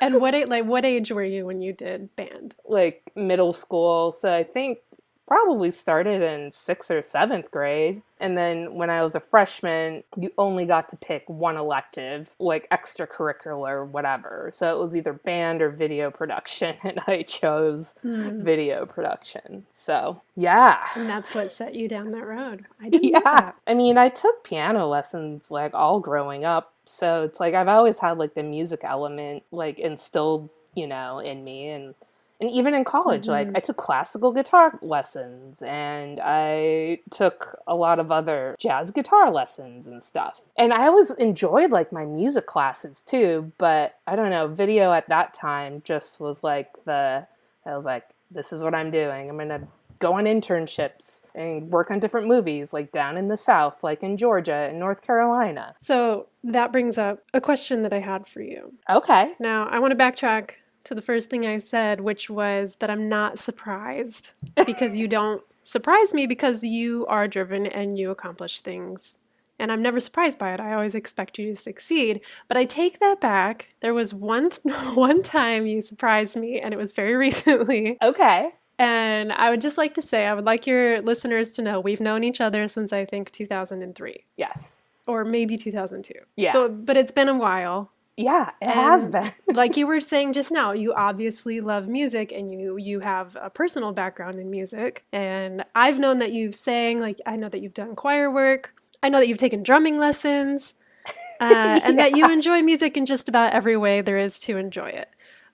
And 0.00 0.20
what 0.20 0.34
like 0.48 0.64
what 0.66 0.84
age 0.84 1.10
were 1.10 1.24
you 1.24 1.46
when 1.46 1.62
you 1.62 1.72
did 1.72 2.14
band? 2.16 2.54
like 2.66 3.10
middle 3.16 3.52
school 3.52 4.12
so 4.12 4.32
i 4.32 4.44
think 4.44 4.78
probably 5.26 5.70
started 5.70 6.22
in 6.22 6.52
sixth 6.52 6.90
or 6.90 7.02
seventh 7.02 7.50
grade 7.50 8.02
and 8.20 8.36
then 8.38 8.74
when 8.74 8.90
i 8.90 9.02
was 9.02 9.14
a 9.14 9.20
freshman 9.20 10.02
you 10.16 10.30
only 10.38 10.64
got 10.64 10.88
to 10.88 10.96
pick 10.96 11.24
one 11.28 11.56
elective 11.56 12.34
like 12.38 12.68
extracurricular 12.70 13.86
whatever. 13.86 14.50
So 14.52 14.74
it 14.76 14.80
was 14.82 14.96
either 14.96 15.12
band 15.12 15.62
or 15.62 15.70
video 15.70 16.10
production 16.10 16.76
and 16.84 17.00
i 17.06 17.22
chose 17.22 17.94
Hmm. 18.02 18.42
video 18.42 18.86
production. 18.86 19.66
So 19.74 20.22
yeah. 20.36 20.78
And 20.94 21.08
that's 21.08 21.34
what 21.34 21.50
set 21.52 21.74
you 21.74 21.88
down 21.88 22.12
that 22.12 22.26
road. 22.26 22.66
I 22.80 22.88
didn't 22.90 23.04
yeah. 23.10 23.52
i 23.66 23.74
mean 23.74 23.98
i 23.98 24.08
took 24.08 24.44
piano 24.44 24.86
lessons 24.86 25.50
like 25.50 25.74
all 25.74 26.00
growing 26.00 26.44
up. 26.44 26.72
So 26.84 27.24
it's 27.24 27.40
like 27.40 27.54
i've 27.54 27.68
always 27.68 27.98
had 27.98 28.18
like 28.18 28.34
the 28.34 28.42
music 28.42 28.80
element 28.84 29.42
like 29.50 29.78
instilled 29.78 30.50
you 30.74 30.86
know 30.86 31.18
in 31.18 31.42
me 31.44 31.68
and 31.70 31.94
and 32.40 32.50
even 32.50 32.74
in 32.74 32.84
college 32.84 33.28
like 33.28 33.48
Mhm. 33.48 33.56
i 33.56 33.60
took 33.60 33.76
classical 33.76 34.32
guitar 34.32 34.78
lessons 34.82 35.62
and 35.62 36.20
i 36.22 36.98
took 37.10 37.58
a 37.66 37.74
lot 37.74 37.98
of 37.98 38.12
other 38.12 38.54
jazz 38.58 38.90
guitar 38.90 39.30
lessons 39.30 39.86
and 39.86 40.02
stuff 40.02 40.40
and 40.56 40.72
i 40.72 40.86
always 40.86 41.10
enjoyed 41.12 41.70
like 41.70 41.92
my 41.92 42.04
music 42.04 42.46
classes 42.46 43.02
too 43.02 43.52
but 43.58 43.94
i 44.06 44.14
don't 44.16 44.30
know 44.30 44.46
video 44.48 44.92
at 44.92 45.08
that 45.08 45.32
time 45.34 45.80
just 45.84 46.20
was 46.20 46.42
like 46.44 46.68
the 46.84 47.26
i 47.64 47.76
was 47.76 47.84
like 47.86 48.04
this 48.30 48.52
is 48.52 48.62
what 48.62 48.74
i'm 48.74 48.90
doing 48.90 49.30
i'm 49.30 49.38
gonna 49.38 49.66
go 49.98 50.12
on 50.12 50.24
internships 50.24 51.22
and 51.34 51.70
work 51.70 51.90
on 51.90 51.98
different 51.98 52.26
movies 52.26 52.72
like 52.74 52.92
down 52.92 53.16
in 53.16 53.28
the 53.28 53.36
south 53.36 53.82
like 53.82 54.02
in 54.02 54.16
georgia 54.18 54.66
and 54.68 54.78
north 54.78 55.00
carolina 55.00 55.74
So 55.80 56.26
that 56.44 56.70
brings 56.70 56.98
up 56.98 57.20
a 57.32 57.40
question 57.40 57.80
that 57.82 57.92
I 57.92 58.00
had 58.00 58.26
for 58.26 58.40
you. 58.42 58.74
okay 58.90 59.34
Now, 59.40 59.66
I 59.68 59.78
want 59.78 59.92
to 59.92 59.96
backtrack 59.96 60.50
to 60.86 60.94
the 60.94 61.02
first 61.02 61.28
thing 61.30 61.46
I 61.46 61.58
said, 61.58 62.00
which 62.00 62.30
was 62.30 62.76
that 62.76 62.90
I'm 62.90 63.08
not 63.08 63.38
surprised 63.38 64.30
because 64.66 64.96
you 64.96 65.08
don't 65.08 65.42
surprise 65.62 66.14
me 66.14 66.26
because 66.26 66.62
you 66.62 67.06
are 67.06 67.26
driven 67.28 67.66
and 67.66 67.98
you 67.98 68.10
accomplish 68.10 68.60
things. 68.60 69.18
And 69.58 69.72
I'm 69.72 69.82
never 69.82 70.00
surprised 70.00 70.38
by 70.38 70.52
it. 70.52 70.60
I 70.60 70.74
always 70.74 70.94
expect 70.94 71.38
you 71.38 71.54
to 71.54 71.56
succeed. 71.56 72.22
But 72.46 72.56
I 72.58 72.66
take 72.66 73.00
that 73.00 73.20
back. 73.20 73.74
There 73.80 73.94
was 73.94 74.12
one 74.12 74.50
one 74.94 75.22
time 75.22 75.66
you 75.66 75.80
surprised 75.80 76.36
me 76.36 76.60
and 76.60 76.72
it 76.72 76.76
was 76.76 76.92
very 76.92 77.14
recently. 77.26 77.98
okay 78.02 78.50
And 78.78 79.32
I 79.32 79.50
would 79.50 79.60
just 79.62 79.78
like 79.78 79.94
to 79.94 80.02
say 80.02 80.26
I 80.26 80.34
would 80.34 80.44
like 80.44 80.66
your 80.66 81.00
listeners 81.00 81.52
to 81.52 81.62
know 81.62 81.80
we've 81.80 82.00
known 82.00 82.22
each 82.22 82.40
other 82.40 82.68
since 82.68 82.92
I 82.92 83.04
think 83.04 83.32
2003 83.32 84.24
yes 84.36 84.82
or 85.08 85.24
maybe 85.24 85.56
2002. 85.56 86.12
Yeah. 86.36 86.52
So 86.52 86.68
but 86.68 86.96
it's 86.96 87.12
been 87.12 87.28
a 87.28 87.36
while 87.36 87.90
yeah 88.16 88.50
it 88.62 88.68
has 88.68 89.08
been. 89.08 89.30
like 89.54 89.76
you 89.76 89.86
were 89.86 90.00
saying 90.00 90.32
just 90.32 90.50
now 90.50 90.72
you 90.72 90.94
obviously 90.94 91.60
love 91.60 91.86
music 91.86 92.32
and 92.32 92.52
you 92.52 92.76
you 92.76 93.00
have 93.00 93.36
a 93.40 93.50
personal 93.50 93.92
background 93.92 94.38
in 94.38 94.50
music. 94.50 95.04
And 95.12 95.64
i've 95.74 95.98
known 95.98 96.18
that 96.18 96.32
you've 96.32 96.54
sang 96.54 97.00
like 97.00 97.20
i 97.26 97.36
know 97.36 97.48
that 97.48 97.60
you've 97.60 97.74
done 97.74 97.94
choir 97.94 98.30
work. 98.30 98.74
I 99.02 99.08
know 99.08 99.18
that 99.18 99.28
you've 99.28 99.38
taken 99.38 99.62
drumming 99.62 99.98
lessons 99.98 100.74
uh, 101.40 101.80
and 101.84 101.98
that 101.98 102.16
you 102.16 102.30
enjoy 102.30 102.62
music 102.62 102.96
in 102.96 103.06
just 103.06 103.28
about 103.28 103.52
every 103.52 103.76
way 103.76 104.00
there 104.00 104.18
is 104.18 104.40
to 104.40 104.56
enjoy 104.56 104.88
it. 104.88 105.10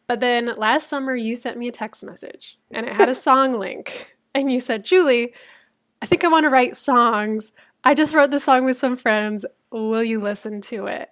But 0.07 0.21
then 0.21 0.53
last 0.57 0.89
summer 0.89 1.15
you 1.17 1.37
sent 1.37 1.59
me 1.59 1.69
a 1.69 1.73
text 1.73 2.05
message 2.05 2.59
and 2.71 2.87
it 2.87 2.95
had 2.95 3.09
a 3.09 3.15
song 3.29 3.59
link. 3.59 4.17
And 4.35 4.51
you 4.51 4.61
said 4.61 4.85
julie 4.85 5.35
i 6.01 6.07
think 6.07 6.25
i 6.25 6.29
want 6.29 6.45
to 6.45 6.51
write 6.51 6.77
songs. 6.77 7.53
I 7.85 7.95
just 7.95 8.15
wrote 8.15 8.31
the 8.31 8.39
song 8.39 8.65
with 8.65 8.77
some 8.77 8.95
friends. 8.95 9.45
Will 9.73 10.05
you 10.05 10.21
listen 10.21 10.61
to 10.63 10.87
it 10.87 11.11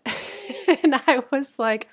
and 0.82 0.94
i 1.06 1.22
was 1.30 1.58
like 1.58 1.88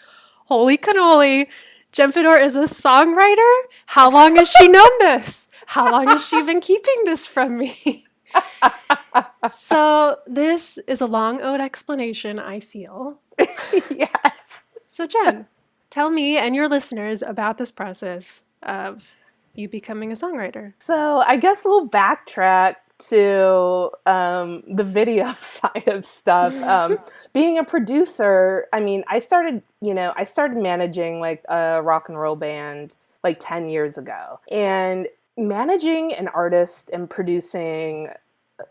Holy 0.47 0.77
cannoli. 0.77 1.47
Jen 1.91 2.11
Fedor 2.11 2.37
is 2.37 2.55
a 2.55 2.61
songwriter? 2.61 3.61
How 3.87 4.09
long 4.09 4.37
has 4.37 4.49
she 4.49 4.67
known 4.69 4.89
this? 4.99 5.47
How 5.67 5.91
long 5.91 6.07
has 6.07 6.25
she 6.25 6.41
been 6.41 6.61
keeping 6.61 7.03
this 7.03 7.27
from 7.27 7.57
me? 7.57 8.05
so, 9.51 10.19
this 10.25 10.77
is 10.87 11.01
a 11.01 11.05
long 11.05 11.41
owed 11.41 11.59
explanation, 11.59 12.39
I 12.39 12.61
feel. 12.61 13.19
yes 13.89 14.65
So, 14.87 15.05
Jen, 15.05 15.47
tell 15.89 16.09
me 16.09 16.37
and 16.37 16.55
your 16.55 16.69
listeners 16.69 17.21
about 17.21 17.57
this 17.57 17.71
process 17.71 18.43
of 18.63 19.15
you 19.53 19.67
becoming 19.67 20.11
a 20.11 20.15
songwriter. 20.15 20.73
So 20.79 21.19
I 21.25 21.35
guess 21.35 21.63
we'll 21.65 21.89
backtrack 21.89 22.75
to 22.99 23.91
um, 24.05 24.63
the 24.67 24.83
video 24.83 25.33
side 25.37 25.87
of 25.87 26.05
stuff. 26.05 26.53
Um, 26.63 26.99
being 27.33 27.57
a 27.57 27.63
producer, 27.63 28.67
I 28.73 28.79
mean, 28.79 29.03
I 29.07 29.19
started, 29.19 29.61
you 29.81 29.93
know, 29.93 30.13
I 30.15 30.23
started 30.23 30.57
managing 30.57 31.19
like 31.19 31.43
a 31.47 31.81
rock 31.81 32.09
and 32.09 32.19
roll 32.19 32.35
band 32.35 32.97
like 33.23 33.37
10 33.39 33.69
years 33.69 33.97
ago. 33.97 34.39
And 34.51 35.07
managing 35.37 36.13
an 36.13 36.27
artist 36.29 36.89
and 36.91 37.09
producing 37.09 38.09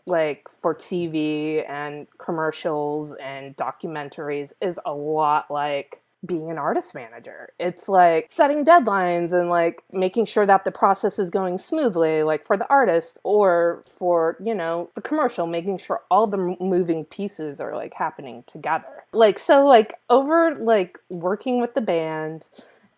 like 0.05 0.49
for 0.49 0.75
TV 0.75 1.67
and 1.69 2.07
commercials 2.17 3.13
and 3.13 3.55
documentaries 3.55 4.51
is 4.61 4.79
a 4.85 4.93
lot 4.93 5.49
like 5.49 6.01
being 6.25 6.49
an 6.49 6.57
artist 6.57 6.95
manager. 6.95 7.49
It's 7.59 7.87
like 7.87 8.29
setting 8.29 8.65
deadlines 8.65 9.33
and 9.33 9.49
like 9.49 9.83
making 9.91 10.25
sure 10.25 10.45
that 10.45 10.65
the 10.65 10.71
process 10.71 11.19
is 11.19 11.29
going 11.29 11.57
smoothly, 11.57 12.23
like 12.23 12.43
for 12.45 12.57
the 12.57 12.67
artist 12.69 13.19
or 13.23 13.83
for, 13.87 14.37
you 14.43 14.55
know, 14.55 14.89
the 14.95 15.01
commercial, 15.01 15.47
making 15.47 15.77
sure 15.77 16.01
all 16.09 16.27
the 16.27 16.55
moving 16.59 17.05
pieces 17.05 17.61
are 17.61 17.75
like 17.75 17.93
happening 17.93 18.43
together. 18.47 19.05
Like, 19.13 19.39
so, 19.39 19.65
like, 19.65 19.95
over 20.09 20.55
like 20.55 20.99
working 21.09 21.61
with 21.61 21.75
the 21.75 21.81
band, 21.81 22.47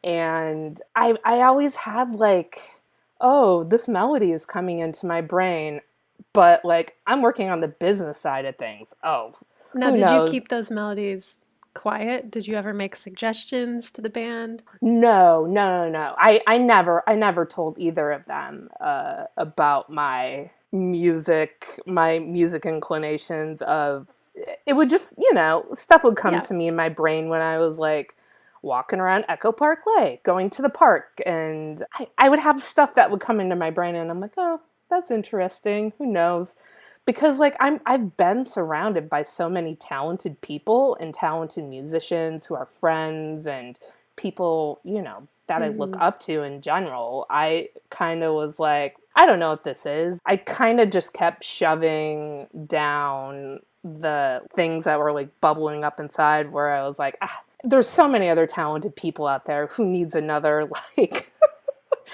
and 0.04 0.82
I, 0.96 1.18
I 1.26 1.42
always 1.42 1.76
had 1.76 2.16
like, 2.16 2.62
oh, 3.20 3.66
this 3.66 3.88
melody 3.88 4.32
is 4.32 4.46
coming 4.46 4.80
into 4.80 5.06
my 5.06 5.22
brain, 5.22 5.82
but 6.32 6.64
like, 6.64 6.96
I'm 7.06 7.22
working 7.22 7.50
on 7.50 7.60
the 7.60 7.68
business 7.68 8.20
side 8.20 8.46
of 8.46 8.56
things. 8.56 8.94
Oh, 9.04 9.36
Now, 9.74 9.92
did 9.92 10.00
knows? 10.02 10.34
you 10.34 10.40
keep 10.40 10.48
those 10.48 10.72
melodies 10.72 11.38
quiet? 11.80 12.30
Did 12.30 12.46
you 12.46 12.56
ever 12.56 12.74
make 12.74 12.96
suggestions 12.96 13.90
to 13.92 14.02
the 14.02 14.10
band? 14.10 14.64
No, 14.82 15.46
no, 15.46 15.86
no, 15.86 15.90
no. 15.90 16.14
I, 16.18 16.42
I 16.46 16.58
never, 16.58 17.04
I 17.08 17.16
never 17.16 17.46
told 17.46 17.80
either 17.80 18.12
of 18.12 18.26
them 18.26 18.70
uh, 18.82 19.24
about 19.38 19.90
my 19.90 20.52
music, 20.74 21.80
my 21.86 22.20
music 22.20 22.66
inclinations. 22.66 23.62
Of 23.62 24.08
it 24.68 24.74
would 24.74 24.90
just, 24.90 25.14
you 25.18 25.34
know, 25.34 25.66
stuff 25.74 26.04
would 26.04 26.18
come 26.18 26.34
Yeah. 26.36 26.42
to 26.42 26.54
me 26.54 26.68
in 26.68 26.76
my 26.76 26.90
brain 26.90 27.30
when 27.30 27.42
I 27.42 27.58
was 27.60 27.80
like 27.80 28.16
walking 28.62 29.00
around 29.00 29.24
Echo 29.30 29.52
Park 29.54 29.80
Lake, 29.98 30.22
going 30.24 30.50
to 30.52 30.62
the 30.62 30.70
park, 30.70 31.22
and 31.26 31.82
I, 31.94 32.08
I 32.18 32.28
would 32.30 32.40
have 32.40 32.62
stuff 32.62 32.96
that 32.96 33.10
would 33.10 33.22
come 33.22 33.40
into 33.40 33.56
my 33.56 33.72
brain, 33.72 33.96
and 33.96 34.12
I'm 34.12 34.20
like, 34.20 34.34
oh, 34.38 34.60
that's 34.90 35.12
interesting. 35.12 35.94
Who 35.98 36.06
knows? 36.06 36.56
Because 37.10 37.40
like 37.40 37.56
I'm 37.60 37.82
I've 37.88 38.18
been 38.18 38.46
surrounded 38.46 39.10
by 39.10 39.24
so 39.24 39.50
many 39.50 39.74
talented 39.76 40.42
people 40.42 40.96
and 41.02 41.12
talented 41.12 41.64
musicians 41.64 42.46
who 42.46 42.54
are 42.54 42.68
friends 42.68 43.48
and 43.48 43.80
people, 44.16 44.80
you 44.84 45.02
know, 45.02 45.28
that 45.48 45.64
I 45.64 45.70
look 45.70 45.94
Mhm. 45.94 46.02
up 46.02 46.20
to 46.22 46.44
in 46.44 46.62
general. 46.62 47.26
I 47.28 47.70
kind 47.90 48.24
of 48.24 48.36
was 48.36 48.60
like, 48.60 48.96
I 49.16 49.26
don't 49.26 49.40
know 49.40 49.50
what 49.50 49.64
this 49.64 49.88
is. 49.88 50.20
I 50.28 50.38
kind 50.38 50.80
of 50.80 50.92
just 50.92 51.12
kept 51.14 51.44
shoving 51.44 52.46
down 52.68 53.62
the 53.84 54.44
things 54.54 54.84
that 54.84 55.00
were 55.00 55.12
like 55.12 55.30
bubbling 55.42 55.84
up 55.84 56.00
inside 56.00 56.52
where 56.52 56.70
I 56.76 56.84
was 56.86 57.00
like, 57.00 57.18
ah, 57.24 57.42
there's 57.64 57.90
so 57.90 58.08
many 58.08 58.30
other 58.30 58.46
talented 58.46 58.96
people 58.96 59.26
out 59.26 59.46
there 59.46 59.66
who 59.68 59.84
needs 59.84 60.14
another 60.14 60.70
like 60.98 61.34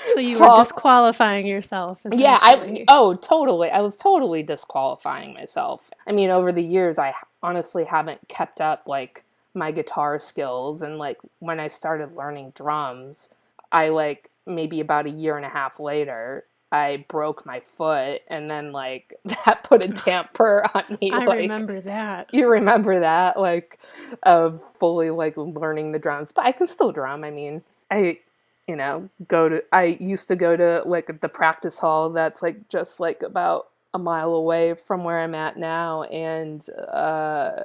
So 0.01 0.19
you 0.19 0.39
were 0.39 0.55
disqualifying 0.57 1.47
yourself. 1.47 2.01
yeah 2.11 2.37
i 2.41 2.85
oh 2.89 3.15
totally 3.15 3.69
i 3.71 3.81
was 3.81 3.95
totally 3.97 4.43
disqualifying 4.43 5.33
myself 5.33 5.89
i 6.07 6.11
mean 6.11 6.29
over 6.29 6.51
the 6.51 6.63
years 6.63 6.97
i 6.99 7.13
honestly 7.43 7.85
haven't 7.85 8.27
kept 8.27 8.61
up 8.61 8.83
like 8.87 9.23
my 9.53 9.71
guitar 9.71 10.19
skills 10.19 10.81
and 10.81 10.97
like 10.97 11.17
when 11.39 11.59
i 11.59 11.67
started 11.67 12.15
learning 12.15 12.51
drums 12.55 13.29
i 13.71 13.89
like 13.89 14.29
maybe 14.45 14.79
about 14.79 15.05
a 15.05 15.09
year 15.09 15.37
and 15.37 15.45
a 15.45 15.49
half 15.49 15.79
later 15.79 16.43
i 16.71 17.03
broke 17.07 17.45
my 17.45 17.59
foot 17.59 18.21
and 18.27 18.49
then 18.51 18.71
like 18.71 19.13
that 19.45 19.63
put 19.63 19.83
a 19.85 19.87
damper 20.05 20.65
on 20.73 20.97
me 21.01 21.11
I 21.11 21.19
like 21.25 21.39
remember 21.39 21.79
that. 21.81 22.33
you 22.33 22.47
remember 22.49 22.99
that 22.99 23.39
like 23.39 23.79
of 24.23 24.61
fully 24.79 25.09
like 25.09 25.35
learning 25.37 25.91
the 25.93 25.99
drums 25.99 26.31
but 26.31 26.45
i 26.45 26.51
can 26.51 26.67
still 26.67 26.91
drum 26.91 27.23
i 27.23 27.31
mean 27.31 27.61
i 27.89 28.19
you 28.67 28.75
know 28.75 29.09
go 29.27 29.47
to 29.49 29.63
i 29.71 29.97
used 29.99 30.27
to 30.27 30.35
go 30.35 30.55
to 30.55 30.81
like 30.85 31.21
the 31.21 31.29
practice 31.29 31.79
hall 31.79 32.09
that's 32.09 32.41
like 32.41 32.67
just 32.67 32.99
like 32.99 33.21
about 33.23 33.69
a 33.93 33.99
mile 33.99 34.33
away 34.33 34.73
from 34.73 35.03
where 35.03 35.19
i'm 35.19 35.35
at 35.35 35.57
now 35.57 36.03
and 36.03 36.69
uh 36.91 37.61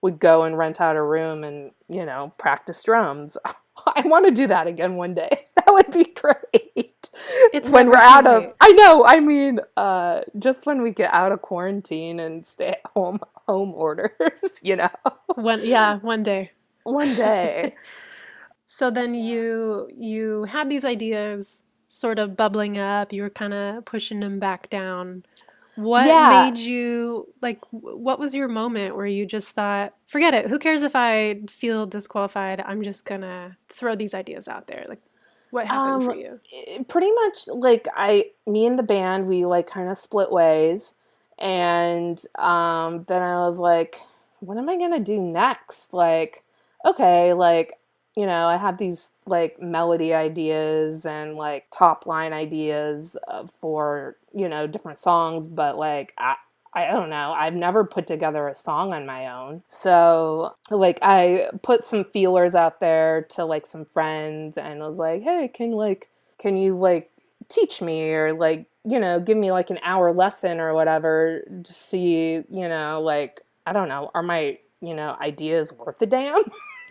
would 0.00 0.20
go 0.20 0.44
and 0.44 0.56
rent 0.56 0.80
out 0.80 0.96
a 0.96 1.02
room 1.02 1.42
and 1.44 1.72
you 1.88 2.04
know 2.04 2.32
practice 2.38 2.82
drums 2.82 3.36
I 3.86 4.02
want 4.06 4.26
to 4.26 4.32
do 4.32 4.46
that 4.48 4.66
again 4.66 4.96
one 4.96 5.14
day. 5.14 5.46
That 5.68 5.74
would 5.74 5.90
be 5.92 6.04
great. 6.14 7.10
It's 7.52 7.68
when 7.68 7.90
we're 7.90 7.96
out 7.96 8.26
of. 8.26 8.54
I 8.58 8.72
know, 8.72 9.04
I 9.04 9.20
mean, 9.20 9.60
uh 9.76 10.22
just 10.38 10.64
when 10.64 10.80
we 10.80 10.92
get 10.92 11.12
out 11.12 11.30
of 11.30 11.42
quarantine 11.42 12.20
and 12.20 12.46
stay 12.46 12.68
at 12.68 12.80
home 12.94 13.20
home 13.46 13.74
orders, 13.74 14.30
you 14.62 14.76
know. 14.76 14.88
One, 15.34 15.60
yeah, 15.66 15.98
one 15.98 16.22
day. 16.22 16.52
One 16.84 17.14
day. 17.14 17.74
So 18.70 18.90
then 18.90 19.14
you 19.14 19.88
you 19.94 20.44
had 20.44 20.68
these 20.68 20.84
ideas 20.84 21.62
sort 21.88 22.18
of 22.18 22.36
bubbling 22.36 22.76
up. 22.78 23.12
You 23.12 23.22
were 23.22 23.30
kind 23.30 23.54
of 23.54 23.84
pushing 23.86 24.20
them 24.20 24.38
back 24.38 24.68
down. 24.70 25.24
What 25.74 26.16
Yeah. 26.16 26.18
made 26.18 26.58
you 26.58 27.32
like? 27.40 27.60
What 27.70 28.18
was 28.20 28.34
your 28.34 28.48
moment 28.48 28.96
where 28.96 29.06
you 29.06 29.24
just 29.26 29.50
thought, 29.54 29.94
"Forget 30.06 30.34
it. 30.34 30.48
Who 30.48 30.58
cares 30.58 30.82
if 30.82 30.94
I 30.96 31.42
feel 31.48 31.86
disqualified? 31.86 32.60
I'm 32.60 32.82
just 32.82 33.04
gonna 33.06 33.56
throw 33.68 33.94
these 33.96 34.14
ideas 34.14 34.48
out 34.48 34.66
there." 34.66 34.84
Like, 34.88 35.02
what 35.50 35.66
happened 35.66 36.02
for 36.02 36.12
Um, 36.12 36.16
you? 36.16 36.40
Eh, 36.66 36.82
pretty 36.88 37.10
much 37.12 37.48
like 37.48 37.88
I 37.94 38.30
me 38.46 38.66
and 38.66 38.78
the 38.78 38.82
band 38.82 39.26
we 39.28 39.44
like 39.44 39.66
kind 39.66 39.90
of 39.90 39.98
split 39.98 40.30
ways 40.32 40.94
and 41.38 42.20
um 42.36 43.04
then 43.08 43.22
I 43.22 43.46
was 43.46 43.58
like 43.58 44.00
what 44.40 44.56
am 44.58 44.68
I 44.68 44.76
going 44.76 44.92
to 44.92 45.00
do 45.00 45.20
next 45.20 45.92
like 45.92 46.42
okay 46.86 47.32
like 47.34 47.77
you 48.18 48.26
know 48.26 48.48
I 48.48 48.58
have 48.58 48.78
these 48.78 49.12
like 49.26 49.62
melody 49.62 50.14
ideas 50.14 51.06
and 51.06 51.36
like 51.36 51.66
top 51.70 52.06
line 52.06 52.34
ideas 52.34 53.16
uh, 53.28 53.46
for 53.46 54.16
you 54.34 54.48
know 54.48 54.66
different 54.66 54.98
songs 54.98 55.48
but 55.48 55.78
like 55.78 56.14
I 56.18 56.36
I 56.74 56.86
don't 56.86 57.10
know. 57.10 57.32
I've 57.32 57.54
never 57.54 57.84
put 57.84 58.06
together 58.06 58.46
a 58.46 58.54
song 58.54 58.92
on 58.92 59.06
my 59.06 59.28
own. 59.28 59.62
So, 59.68 60.54
like, 60.70 60.98
I 61.02 61.48
put 61.62 61.82
some 61.82 62.04
feelers 62.04 62.54
out 62.54 62.80
there 62.80 63.22
to 63.30 63.44
like 63.44 63.66
some 63.66 63.86
friends 63.86 64.58
and 64.58 64.82
I 64.82 64.86
was 64.86 64.98
like, 64.98 65.22
hey, 65.22 65.48
can 65.52 65.72
like, 65.72 66.08
can 66.38 66.56
you 66.56 66.78
like 66.78 67.10
teach 67.48 67.82
me 67.82 68.12
or 68.12 68.34
like, 68.34 68.66
you 68.84 69.00
know, 69.00 69.18
give 69.18 69.36
me 69.36 69.50
like 69.50 69.70
an 69.70 69.80
hour 69.82 70.12
lesson 70.12 70.60
or 70.60 70.74
whatever 70.74 71.42
to 71.64 71.72
see, 71.72 72.44
you 72.50 72.68
know, 72.68 73.00
like, 73.02 73.40
I 73.66 73.72
don't 73.72 73.88
know, 73.88 74.10
are 74.14 74.22
my, 74.22 74.58
you 74.80 74.94
know, 74.94 75.16
ideas 75.20 75.72
worth 75.72 76.00
a 76.02 76.06
damn? 76.06 76.42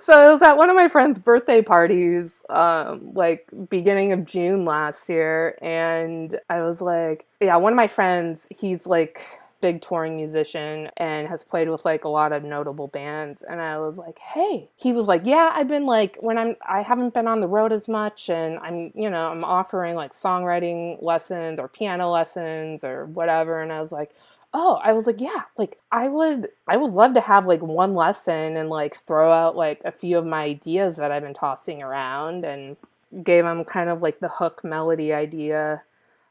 so 0.00 0.28
it 0.28 0.32
was 0.32 0.42
at 0.42 0.56
one 0.56 0.70
of 0.70 0.76
my 0.76 0.88
friend's 0.88 1.18
birthday 1.18 1.62
parties, 1.62 2.42
um, 2.50 3.12
like 3.14 3.48
beginning 3.68 4.12
of 4.12 4.24
June 4.24 4.64
last 4.64 5.08
year, 5.08 5.58
and 5.62 6.38
I 6.50 6.62
was 6.62 6.80
like, 6.80 7.26
yeah, 7.40 7.56
one 7.56 7.72
of 7.72 7.76
my 7.76 7.86
friends, 7.86 8.48
he's 8.50 8.86
like 8.86 9.20
big 9.60 9.80
touring 9.80 10.16
musician 10.16 10.90
and 10.96 11.26
has 11.28 11.42
played 11.42 11.68
with 11.68 11.84
like 11.84 12.04
a 12.04 12.08
lot 12.08 12.30
of 12.32 12.44
notable 12.44 12.88
bands 12.88 13.42
and 13.42 13.60
I 13.60 13.78
was 13.78 13.98
like, 13.98 14.18
"Hey." 14.18 14.70
He 14.76 14.92
was 14.92 15.06
like, 15.08 15.22
"Yeah, 15.24 15.50
I've 15.54 15.68
been 15.68 15.86
like 15.86 16.16
when 16.20 16.38
I'm 16.38 16.56
I 16.66 16.82
haven't 16.82 17.14
been 17.14 17.26
on 17.26 17.40
the 17.40 17.48
road 17.48 17.72
as 17.72 17.88
much 17.88 18.28
and 18.28 18.58
I'm, 18.58 18.92
you 18.94 19.10
know, 19.10 19.28
I'm 19.28 19.44
offering 19.44 19.94
like 19.96 20.12
songwriting 20.12 21.02
lessons 21.02 21.58
or 21.58 21.68
piano 21.68 22.10
lessons 22.10 22.84
or 22.84 23.06
whatever." 23.06 23.60
And 23.62 23.72
I 23.72 23.80
was 23.80 23.92
like, 23.92 24.14
oh 24.58 24.80
i 24.82 24.90
was 24.92 25.06
like 25.06 25.20
yeah 25.20 25.42
like 25.58 25.78
i 25.92 26.08
would 26.08 26.48
i 26.66 26.76
would 26.76 26.92
love 26.92 27.12
to 27.12 27.20
have 27.20 27.46
like 27.46 27.60
one 27.60 27.94
lesson 27.94 28.56
and 28.56 28.70
like 28.70 28.96
throw 28.96 29.30
out 29.30 29.54
like 29.54 29.80
a 29.84 29.92
few 29.92 30.16
of 30.16 30.24
my 30.24 30.44
ideas 30.44 30.96
that 30.96 31.12
i've 31.12 31.22
been 31.22 31.34
tossing 31.34 31.82
around 31.82 32.42
and 32.44 32.76
gave 33.22 33.44
him 33.44 33.64
kind 33.64 33.90
of 33.90 34.00
like 34.00 34.18
the 34.20 34.28
hook 34.28 34.64
melody 34.64 35.12
idea 35.12 35.82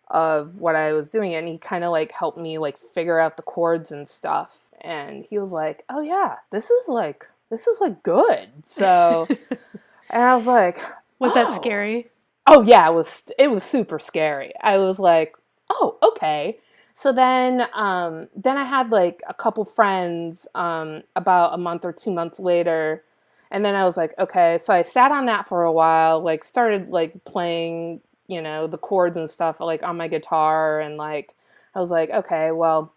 of 0.10 0.60
what 0.60 0.76
i 0.76 0.92
was 0.92 1.12
doing 1.12 1.36
and 1.36 1.48
he 1.48 1.58
kind 1.58 1.84
of 1.84 1.92
like 1.92 2.12
helped 2.12 2.38
me 2.38 2.58
like 2.58 2.78
figure 2.78 3.20
out 3.20 3.38
the 3.38 3.44
chords 3.44 3.92
and 3.92 4.08
stuff 4.08 4.64
and 4.82 5.26
he 5.30 5.38
was 5.38 5.52
like 5.52 5.84
oh 5.90 6.02
yeah 6.02 6.38
this 6.50 6.72
is 6.72 6.88
like 6.88 7.28
this 7.52 7.68
is 7.68 7.80
like 7.80 8.02
good 8.02 8.50
so 8.64 9.28
and 10.10 10.24
i 10.24 10.34
was 10.34 10.48
like 10.48 10.80
Was 11.20 11.34
that 11.34 11.48
oh. 11.48 11.56
scary? 11.56 12.10
Oh 12.48 12.62
yeah, 12.62 12.90
it 12.90 12.94
was 12.94 13.24
it 13.40 13.50
was 13.50 13.64
super 13.64 14.00
scary. 14.00 14.54
I 14.62 14.78
was 14.78 15.00
like, 15.00 15.36
"Oh, 15.70 15.98
okay." 16.04 16.60
So 16.96 17.12
then 17.12 17.68
um 17.74 18.30
then 18.36 18.58
I 18.58 18.64
had 18.64 18.92
like 18.92 19.22
a 19.28 19.34
couple 19.34 19.66
friends 19.66 20.48
um 20.56 21.04
about 21.16 21.54
a 21.54 21.58
month 21.58 21.86
or 21.86 21.94
2 21.94 22.12
months 22.12 22.40
later 22.40 23.04
and 23.52 23.64
then 23.66 23.76
I 23.76 23.86
was 23.86 23.96
like, 23.98 24.14
"Okay." 24.20 24.58
So 24.58 24.74
I 24.74 24.82
sat 24.82 25.12
on 25.12 25.26
that 25.28 25.48
for 25.48 25.64
a 25.64 25.72
while, 25.72 26.20
like 26.22 26.44
started 26.44 26.90
like 26.90 27.24
playing, 27.26 28.02
you 28.28 28.42
know, 28.42 28.68
the 28.68 28.78
chords 28.78 29.18
and 29.18 29.30
stuff 29.30 29.60
like 29.60 29.84
on 29.84 29.98
my 29.98 30.08
guitar 30.08 30.80
and 30.82 30.98
like 30.98 31.36
I 31.76 31.80
was 31.80 31.92
like, 31.92 32.10
"Okay, 32.10 32.52
well, 32.52 32.94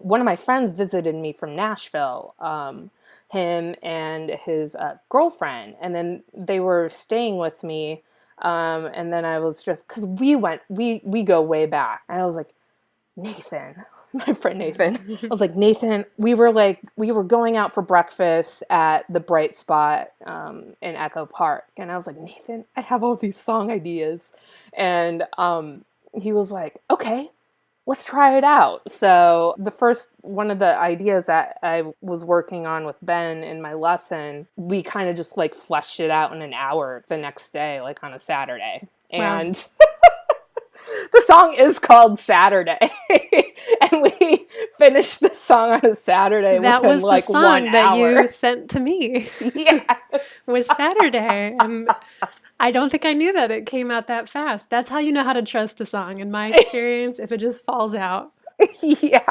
one 0.00 0.20
of 0.20 0.24
my 0.24 0.36
friends 0.36 0.70
visited 0.70 1.14
me 1.14 1.32
from 1.32 1.56
Nashville. 1.56 2.34
Um, 2.38 2.90
him 3.30 3.74
and 3.82 4.30
his 4.30 4.74
uh, 4.76 4.96
girlfriend, 5.08 5.76
and 5.80 5.94
then 5.94 6.22
they 6.34 6.60
were 6.60 6.88
staying 6.90 7.38
with 7.38 7.62
me. 7.64 8.02
Um, 8.42 8.86
and 8.94 9.12
then 9.12 9.24
I 9.24 9.38
was 9.38 9.62
just 9.62 9.88
because 9.88 10.06
we 10.06 10.36
went, 10.36 10.60
we 10.68 11.00
we 11.04 11.22
go 11.22 11.40
way 11.42 11.66
back, 11.66 12.02
and 12.08 12.20
I 12.20 12.26
was 12.26 12.36
like, 12.36 12.52
Nathan, 13.16 13.84
my 14.12 14.32
friend 14.32 14.58
Nathan. 14.58 15.18
I 15.22 15.26
was 15.26 15.40
like, 15.40 15.56
Nathan, 15.56 16.04
we 16.16 16.34
were 16.34 16.52
like, 16.52 16.80
we 16.96 17.12
were 17.12 17.24
going 17.24 17.56
out 17.56 17.72
for 17.72 17.82
breakfast 17.82 18.62
at 18.70 19.04
the 19.08 19.20
Brite 19.20 19.56
Spot 19.56 20.10
um, 20.26 20.76
in 20.80 20.94
Echo 20.94 21.26
Park, 21.26 21.64
and 21.76 21.90
I 21.90 21.96
was 21.96 22.06
like, 22.06 22.18
Nathan, 22.18 22.64
I 22.76 22.80
have 22.80 23.02
all 23.02 23.16
these 23.16 23.36
song 23.36 23.70
ideas, 23.70 24.32
and 24.72 25.24
um, 25.38 25.84
he 26.14 26.32
was 26.32 26.50
like, 26.50 26.76
okay, 26.90 27.30
let's 27.86 28.04
try 28.04 28.36
it 28.36 28.44
out. 28.44 28.90
So, 28.90 29.54
the 29.58 29.70
first 29.70 30.10
one 30.20 30.50
of 30.50 30.58
the 30.58 30.78
ideas 30.78 31.26
that 31.26 31.58
I 31.62 31.84
was 32.00 32.24
working 32.24 32.66
on 32.66 32.84
with 32.84 32.96
Ben 33.02 33.42
in 33.42 33.60
my 33.60 33.74
lesson, 33.74 34.46
we 34.56 34.82
kind 34.82 35.08
of 35.08 35.16
just 35.16 35.36
like 35.36 35.54
fleshed 35.54 36.00
it 36.00 36.10
out 36.10 36.32
in 36.32 36.42
an 36.42 36.54
hour 36.54 37.04
the 37.08 37.16
next 37.16 37.50
day, 37.50 37.80
like 37.80 38.02
on 38.02 38.12
a 38.12 38.18
Saturday. 38.18 38.88
Wow. 39.12 39.40
And 39.40 39.66
the 41.12 41.22
song 41.26 41.54
is 41.54 41.78
called 41.78 42.20
Saturday. 42.20 42.78
and 43.80 44.02
we 44.02 44.46
finished 44.78 45.20
the 45.20 45.30
song 45.30 45.72
on 45.72 45.86
a 45.86 45.94
Saturday 45.94 46.58
that 46.60 46.82
was 46.82 47.02
like 47.02 47.26
the 47.26 47.32
song 47.32 47.44
one 47.44 47.64
that 47.72 47.92
hour. 47.92 48.22
you 48.22 48.28
sent 48.28 48.70
to 48.70 48.80
me. 48.80 49.30
yeah. 49.54 49.96
was 50.46 50.66
Saturday. 50.66 51.54
I 52.60 52.70
don't 52.70 52.90
think 52.90 53.04
I 53.04 53.12
knew 53.12 53.32
that 53.32 53.50
it 53.50 53.66
came 53.66 53.90
out 53.90 54.06
that 54.06 54.28
fast. 54.28 54.70
That's 54.70 54.90
how 54.90 54.98
you 54.98 55.12
know 55.12 55.24
how 55.24 55.32
to 55.32 55.42
trust 55.42 55.80
a 55.80 55.86
song, 55.86 56.18
in 56.18 56.30
my 56.30 56.48
experience, 56.52 57.18
if 57.18 57.32
it 57.32 57.38
just 57.38 57.64
falls 57.64 57.94
out. 57.94 58.32
yeah. 58.82 59.24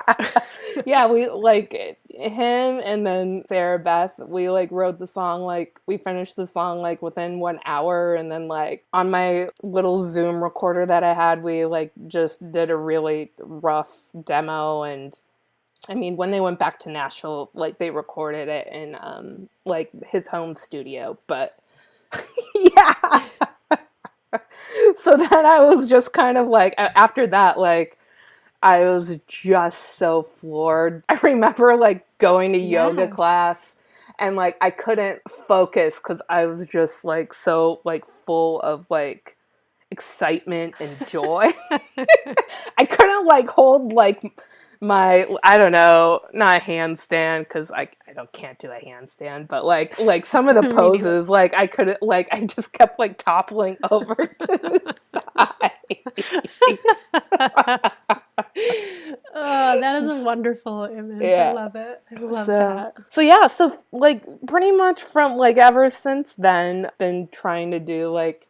Yeah 0.85 1.07
we 1.07 1.27
like 1.29 1.73
him 2.09 2.81
and 2.83 3.05
then 3.05 3.43
sarah 3.47 3.79
beth 3.79 4.13
we 4.19 4.49
like 4.49 4.71
wrote 4.71 4.99
the 4.99 5.07
song 5.07 5.41
like 5.43 5.79
we 5.85 5.97
finished 5.97 6.35
the 6.35 6.47
song 6.47 6.79
like 6.81 7.01
within 7.01 7.39
one 7.39 7.59
hour 7.65 8.15
and 8.15 8.31
then 8.31 8.47
like 8.47 8.85
on 8.93 9.09
my 9.09 9.49
little 9.63 10.05
zoom 10.05 10.43
recorder 10.43 10.85
that 10.85 11.03
i 11.03 11.13
had 11.13 11.43
we 11.43 11.65
like 11.65 11.91
just 12.07 12.51
did 12.51 12.69
a 12.69 12.75
really 12.75 13.31
rough 13.39 14.01
demo 14.25 14.83
and 14.83 15.21
i 15.89 15.95
mean 15.95 16.17
when 16.17 16.31
they 16.31 16.41
went 16.41 16.59
back 16.59 16.79
to 16.79 16.89
nashville 16.89 17.49
like 17.53 17.77
they 17.77 17.89
recorded 17.91 18.47
it 18.49 18.67
in 18.67 18.97
um 19.01 19.49
like 19.65 19.89
his 20.07 20.27
home 20.27 20.55
studio 20.55 21.17
but 21.27 21.57
yeah. 22.55 22.93
So 24.97 25.17
then 25.17 25.45
i 25.45 25.59
was 25.59 25.89
just 25.89 26.13
kind 26.13 26.37
of 26.37 26.47
like 26.47 26.73
after 26.77 27.27
that 27.27 27.59
like 27.59 27.97
I 28.61 28.85
was 28.85 29.17
just 29.27 29.97
so 29.97 30.23
floored. 30.23 31.03
I 31.09 31.19
remember 31.23 31.75
like 31.75 32.05
going 32.17 32.53
to 32.53 32.59
yoga 32.59 33.07
class 33.07 33.77
and 34.19 34.35
like 34.35 34.57
I 34.61 34.69
couldn't 34.69 35.21
focus 35.47 35.99
cuz 35.99 36.21
I 36.29 36.45
was 36.45 36.65
just 36.67 37.03
like 37.03 37.33
so 37.33 37.81
like 37.83 38.05
full 38.25 38.61
of 38.61 38.85
like 38.89 39.37
excitement 39.89 40.75
and 40.79 41.07
joy. 41.07 41.51
I 42.77 42.85
couldn't 42.85 43.25
like 43.25 43.49
hold 43.49 43.93
like 43.93 44.23
my 44.83 45.27
I 45.43 45.57
don't 45.59 45.71
know, 45.71 46.21
not 46.33 46.57
a 46.57 46.59
handstand 46.59 47.49
cuz 47.49 47.71
I 47.71 47.87
I 48.07 48.13
don't 48.13 48.31
can't 48.31 48.57
do 48.59 48.71
a 48.71 48.79
handstand, 48.79 49.47
but 49.47 49.65
like 49.65 49.99
like 49.99 50.25
some 50.25 50.47
of 50.47 50.55
the 50.55 50.69
poses 50.75 51.29
like 51.29 51.53
I 51.55 51.67
couldn't 51.67 52.01
like 52.01 52.27
I 52.31 52.45
just 52.45 52.73
kept 52.73 52.99
like 52.99 53.17
toppling 53.17 53.77
over 53.89 54.15
to 54.15 54.47
the 54.47 54.95
side. 55.11 55.71
Oh, 58.57 59.79
that 59.79 60.03
is 60.03 60.11
a 60.11 60.23
wonderful 60.23 60.83
image. 60.85 61.21
Yeah. 61.21 61.49
I 61.49 61.53
love 61.53 61.75
it. 61.75 62.03
I 62.15 62.19
love 62.19 62.45
so, 62.45 62.51
that. 62.51 62.97
so 63.09 63.21
yeah, 63.21 63.47
so 63.47 63.83
like 63.91 64.23
pretty 64.47 64.71
much 64.71 65.01
from 65.01 65.35
like 65.35 65.57
ever 65.57 65.89
since 65.89 66.33
then, 66.33 66.89
been 66.97 67.29
trying 67.31 67.71
to 67.71 67.79
do 67.79 68.09
like 68.09 68.47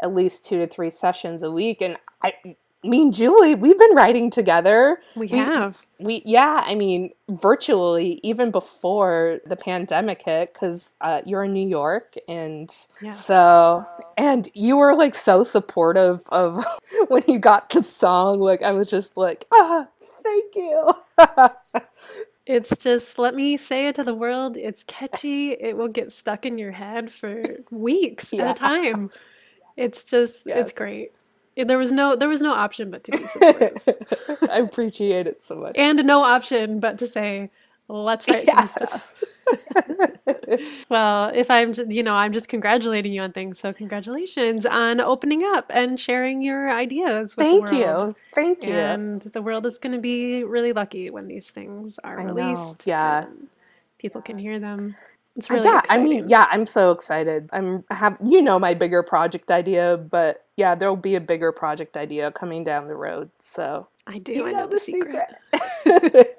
at 0.00 0.14
least 0.14 0.44
two 0.44 0.58
to 0.58 0.66
three 0.66 0.90
sessions 0.90 1.42
a 1.42 1.50
week, 1.50 1.80
and 1.80 1.96
I, 2.22 2.56
me 2.84 3.02
and 3.02 3.14
Julie, 3.14 3.54
we've 3.54 3.78
been 3.78 3.94
writing 3.94 4.30
together. 4.30 5.00
We 5.16 5.26
we- 5.26 5.38
have. 5.38 5.84
We 5.98 6.22
yeah, 6.24 6.62
I 6.64 6.74
mean 6.74 7.10
virtually 7.28 8.20
even 8.22 8.50
before 8.50 9.40
the 9.46 9.56
pandemic 9.56 10.22
hit, 10.22 10.52
because 10.52 10.94
uh, 11.00 11.22
you're 11.24 11.44
in 11.44 11.52
New 11.54 11.66
York, 11.68 12.14
and 12.28 12.70
Yes. 13.00 13.24
so 13.24 13.84
and 14.16 14.48
you 14.54 14.76
were 14.76 14.94
like 14.94 15.14
so 15.14 15.44
supportive 15.44 16.20
of 16.28 16.64
when 17.08 17.22
you 17.26 17.38
got 17.38 17.70
the 17.70 17.82
song. 17.82 18.40
Like 18.40 18.62
I 18.62 18.72
was 18.72 18.90
just 18.90 19.16
like 19.16 19.46
ah, 19.52 19.88
thank 20.22 20.54
you. 20.54 20.92
It's 22.46 22.76
just 22.76 23.18
let 23.18 23.34
me 23.34 23.56
say 23.56 23.86
it 23.88 23.94
to 23.94 24.04
the 24.04 24.14
world. 24.14 24.58
It's 24.58 24.82
catchy. 24.86 25.52
It 25.52 25.78
will 25.78 25.88
get 25.88 26.12
stuck 26.12 26.44
in 26.44 26.58
your 26.58 26.72
head 26.72 27.10
for 27.10 27.42
weeks 27.70 28.34
Yeah. 28.34 28.50
at 28.50 28.56
a 28.56 28.60
time. 28.60 29.10
It's 29.78 30.04
just 30.04 30.44
Yes. 30.44 30.58
it's 30.68 30.72
great. 30.72 31.12
There 31.56 31.78
was 31.78 31.92
no 31.92 32.16
there 32.16 32.28
was 32.28 32.40
no 32.40 32.52
option 32.52 32.90
but 32.90 33.04
to 33.04 33.12
be 33.12 33.18
supportive. 33.26 33.88
I 34.50 34.58
appreciate 34.58 35.26
it 35.26 35.42
so 35.42 35.54
much. 35.56 35.74
and 35.76 36.04
no 36.04 36.22
option 36.22 36.80
but 36.80 36.98
to 36.98 37.06
say 37.06 37.50
let's 37.88 38.26
write 38.28 38.46
Yeah. 38.46 38.64
some 38.66 38.86
stuff. 38.86 39.14
Well, 40.88 41.30
if 41.34 41.50
I'm, 41.50 41.72
you 41.88 42.02
know, 42.02 42.14
I'm 42.14 42.32
just 42.32 42.48
congratulating 42.48 43.12
you 43.12 43.22
on 43.22 43.32
things. 43.32 43.58
So 43.58 43.72
congratulations 43.72 44.64
on 44.66 45.00
opening 45.00 45.42
up 45.44 45.66
and 45.70 45.98
sharing 45.98 46.42
your 46.42 46.70
ideas 46.70 47.36
with 47.36 47.46
Thank 47.46 47.68
the 47.70 47.80
world. 47.80 48.08
you. 48.08 48.16
Thank 48.34 48.64
you. 48.64 48.74
And 48.74 49.20
the 49.22 49.42
world 49.42 49.66
is 49.66 49.78
going 49.78 49.94
to 49.94 50.00
be 50.00 50.44
really 50.44 50.72
lucky 50.72 51.10
when 51.10 51.26
these 51.26 51.50
things 51.50 51.98
are 52.04 52.20
I 52.20 52.24
know, 52.24 52.34
released. 52.34 52.86
yeah. 52.86 53.24
and 53.24 53.48
people 53.98 54.22
can 54.22 54.38
hear 54.38 54.58
them. 54.58 54.96
It's 55.36 55.50
Uh, 55.50 55.54
really 55.54 55.64
yeah, 55.64 55.78
exciting. 55.78 55.88
I 55.88 55.98
mean, 55.98 56.28
yeah, 56.28 56.46
I'm 56.50 56.66
so 56.66 56.90
excited. 56.92 57.50
I'm 57.52 57.84
I 57.90 57.94
have 57.94 58.16
you 58.24 58.42
know 58.42 58.58
my 58.58 58.74
bigger 58.74 59.02
project 59.02 59.50
idea, 59.50 59.96
but 59.98 60.44
yeah, 60.56 60.74
there'll 60.74 60.96
be 60.96 61.14
a 61.16 61.20
bigger 61.20 61.52
project 61.52 61.96
idea 61.96 62.30
coming 62.32 62.64
down 62.64 62.88
the 62.88 62.96
road. 62.96 63.30
So 63.42 63.88
I 64.06 64.18
do. 64.18 64.46
I 64.46 64.52
know 64.52 64.66
the 64.66 64.78
secret. 64.78 65.26
secret. 65.58 66.38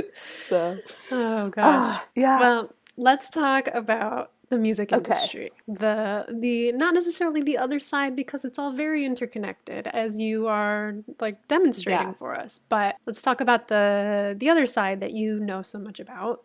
so 0.48 0.82
Oh 1.10 1.48
god. 1.50 1.62
ah, 1.62 2.06
yeah, 2.14 2.38
Well, 2.38 2.74
let's 2.96 3.28
talk 3.28 3.68
about 3.72 4.32
the 4.50 4.58
music 4.58 4.92
Okay. 4.92 5.14
industry. 5.20 5.52
The 5.66 6.26
the 6.28 6.72
not 6.72 6.94
necessarily 6.94 7.42
the 7.42 7.58
other 7.58 7.78
side 7.80 8.16
because 8.16 8.44
it's 8.44 8.58
all 8.58 8.72
very 8.72 9.04
interconnected 9.04 9.86
as 9.88 10.20
you 10.20 10.46
are 10.48 10.94
like 11.20 11.46
demonstrating 11.48 12.08
Yeah. 12.08 12.14
for 12.14 12.34
us. 12.38 12.60
But 12.68 12.96
let's 13.06 13.22
talk 13.22 13.40
about 13.40 13.68
the 13.68 14.34
the 14.38 14.48
other 14.50 14.66
side 14.66 15.00
that 15.00 15.12
you 15.12 15.38
know 15.40 15.62
so 15.62 15.78
much 15.78 16.00
about. 16.00 16.42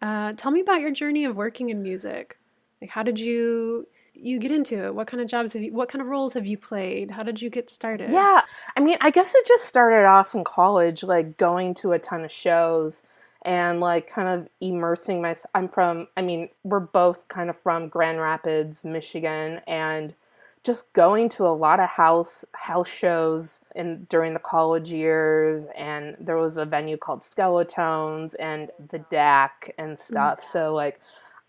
Uh, 0.00 0.32
tell 0.32 0.50
me 0.50 0.60
about 0.60 0.80
your 0.80 0.90
journey 0.90 1.24
of 1.24 1.36
working 1.36 1.70
in 1.70 1.82
music. 1.82 2.38
Like 2.80 2.90
how 2.90 3.02
did 3.02 3.18
you 3.18 3.86
you 4.14 4.38
get 4.38 4.50
into 4.50 4.84
it? 4.84 4.94
What 4.94 5.06
kind 5.06 5.20
of 5.20 5.28
jobs 5.28 5.52
have 5.52 5.62
you 5.62 5.72
what 5.72 5.88
kind 5.88 6.02
of 6.02 6.08
roles 6.08 6.34
have 6.34 6.46
you 6.46 6.58
played? 6.58 7.10
How 7.10 7.22
did 7.22 7.40
you 7.40 7.50
get 7.50 7.70
started? 7.70 8.10
yeah. 8.10 8.42
I 8.76 8.80
mean, 8.80 8.98
I 9.00 9.10
guess 9.10 9.32
it 9.34 9.46
just 9.46 9.64
started 9.64 10.06
off 10.06 10.34
in 10.34 10.44
college, 10.44 11.02
like 11.02 11.36
going 11.36 11.74
to 11.74 11.92
a 11.92 11.98
ton 11.98 12.24
of 12.24 12.30
shows 12.30 13.04
and 13.42 13.80
like 13.80 14.10
kind 14.10 14.28
of 14.28 14.48
immersing 14.60 15.22
myself. 15.22 15.50
I'm 15.54 15.68
from, 15.68 16.08
I 16.16 16.22
mean, 16.22 16.48
we're 16.64 16.80
both 16.80 17.28
kind 17.28 17.48
of 17.48 17.56
from 17.56 17.88
Grand 17.88 18.20
Rapids, 18.20 18.84
Michigan, 18.84 19.60
and 19.66 20.14
just 20.64 20.92
going 20.92 21.28
to 21.30 21.46
a 21.46 21.48
lot 21.48 21.80
of 21.80 21.88
house 21.88 22.44
house 22.54 22.88
shows 22.88 23.60
in 23.74 24.06
during 24.08 24.34
the 24.34 24.40
college 24.40 24.92
years 24.92 25.66
and 25.76 26.16
there 26.20 26.36
was 26.36 26.56
a 26.56 26.64
venue 26.64 26.96
called 26.96 27.20
Skeletones 27.20 28.34
and 28.38 28.70
the 28.90 28.98
DAC 28.98 29.50
and 29.78 29.98
stuff. 29.98 30.42
So 30.42 30.74
like 30.74 31.00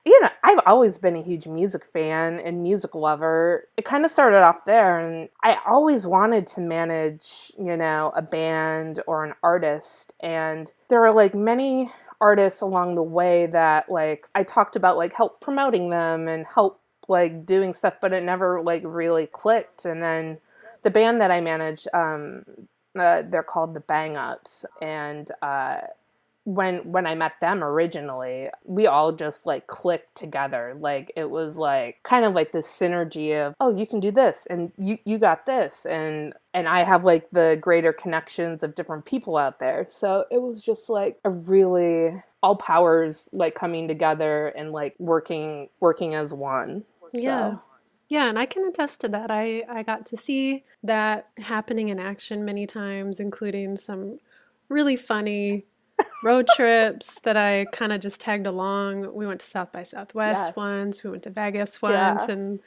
you 0.06 0.19
know, 0.22 0.30
I've 0.43 0.62
always 0.65 0.98
been 0.98 1.17
a 1.17 1.22
huge 1.22 1.45
music 1.45 1.86
fan 1.86 2.39
and 2.39 2.63
music 2.63 2.95
lover. 2.95 3.67
It 3.76 3.84
kind 3.86 4.06
of 4.06 4.12
started 4.12 4.41
off 4.41 4.63
there, 4.65 4.98
and 4.98 5.30
I 5.43 5.58
always 5.67 6.08
wanted 6.08 6.48
to 6.48 6.62
manage, 6.62 7.52
you 7.60 7.76
know, 7.76 8.13
a 8.15 8.22
band 8.22 9.02
or 9.08 9.26
an 9.26 9.34
artist. 9.43 10.13
And 10.22 10.72
there 10.88 11.06
are 11.06 11.13
like 11.13 11.36
many 11.36 11.91
artists 12.22 12.62
along 12.62 12.95
the 12.95 13.04
way 13.04 13.45
that 13.48 13.89
like 13.89 14.28
I 14.36 14.43
talked 14.43 14.76
about 14.76 14.98
like 14.98 15.13
help 15.13 15.41
promoting 15.41 15.89
them 15.89 16.28
and 16.28 16.45
help 16.45 16.82
like 17.10 17.45
doing 17.45 17.74
stuff, 17.74 17.95
but 18.02 18.13
it 18.13 18.24
never 18.24 18.62
like 18.62 18.84
really 18.86 19.28
clicked. 19.28 19.86
And 19.86 20.02
then 20.02 20.38
the 20.84 20.89
band 20.89 21.22
that 21.22 21.32
I 21.32 21.41
managed, 21.41 21.88
um, 21.93 22.43
uh, 22.98 23.24
they're 23.24 23.43
called 23.43 23.74
the 23.74 23.82
Bang 23.82 24.17
Ups, 24.17 24.65
and 24.82 25.30
uh, 25.41 25.78
when 26.50 26.78
when 26.91 27.06
I 27.06 27.13
met 27.15 27.39
them 27.41 27.63
originally, 27.63 28.50
we 28.63 28.88
all 28.88 29.12
just 29.12 29.45
like 29.45 29.67
clicked 29.67 30.15
together. 30.15 30.76
Like 30.80 31.12
it 31.15 31.30
was 31.30 31.58
like 31.58 32.02
kind 32.04 32.26
of 32.26 32.34
like 32.34 32.52
the 32.52 32.60
synergy 32.60 33.34
of 33.36 33.54
oh, 33.60 33.76
you 33.76 33.86
can 33.86 34.00
do 34.00 34.12
this 34.12 34.48
and 34.50 34.72
you 34.78 34.98
you 35.06 35.17
got 35.17 35.45
this 35.45 35.86
and 35.86 36.34
and 36.54 36.67
I 36.67 36.84
have 36.84 37.04
like 37.04 37.30
the 37.32 37.58
greater 37.62 37.91
connections 37.91 38.63
of 38.63 38.74
different 38.74 39.06
people 39.06 39.38
out 39.38 39.60
there. 39.60 39.86
So 39.88 40.26
it 40.32 40.41
was 40.41 40.62
just 40.62 40.89
like 40.89 41.19
a 41.24 41.30
really 41.30 42.24
all 42.41 42.56
powers 42.56 43.30
like 43.34 43.54
coming 43.54 43.88
together 43.88 44.48
and 44.48 44.72
like 44.72 44.95
working 44.98 45.69
working 45.80 46.15
as 46.15 46.34
one. 46.34 46.84
So, 47.12 47.19
Yeah. 47.19 47.56
Yeah, 48.08 48.28
and 48.28 48.39
I 48.39 48.48
can 48.48 48.67
attest 48.67 49.02
to 49.02 49.08
that. 49.10 49.30
I, 49.30 49.63
I 49.69 49.84
got 49.84 50.08
to 50.08 50.17
see 50.17 50.63
that 50.82 51.28
happening 51.38 51.89
in 51.89 52.00
action 52.00 52.43
many 52.43 52.65
times, 52.65 53.19
including 53.19 53.78
some 53.78 54.17
really 54.67 54.95
funny 54.95 55.65
road 56.24 56.48
trips 56.56 57.19
that 57.22 57.38
I 57.38 57.65
kind 57.72 57.93
of 57.93 58.02
just 58.02 58.19
tagged 58.19 58.48
along. 58.48 59.13
We 59.13 59.28
went 59.28 59.41
to 59.41 59.45
South 59.45 59.72
by 59.72 59.84
Southwest 59.84 60.48
Yes. 60.48 60.56
once, 60.56 61.04
we 61.04 61.12
went 61.12 61.22
to 61.24 61.30
Vegas 61.30 61.82
once, 61.84 61.93
Yeah. 62.28 62.32
and 62.34 62.60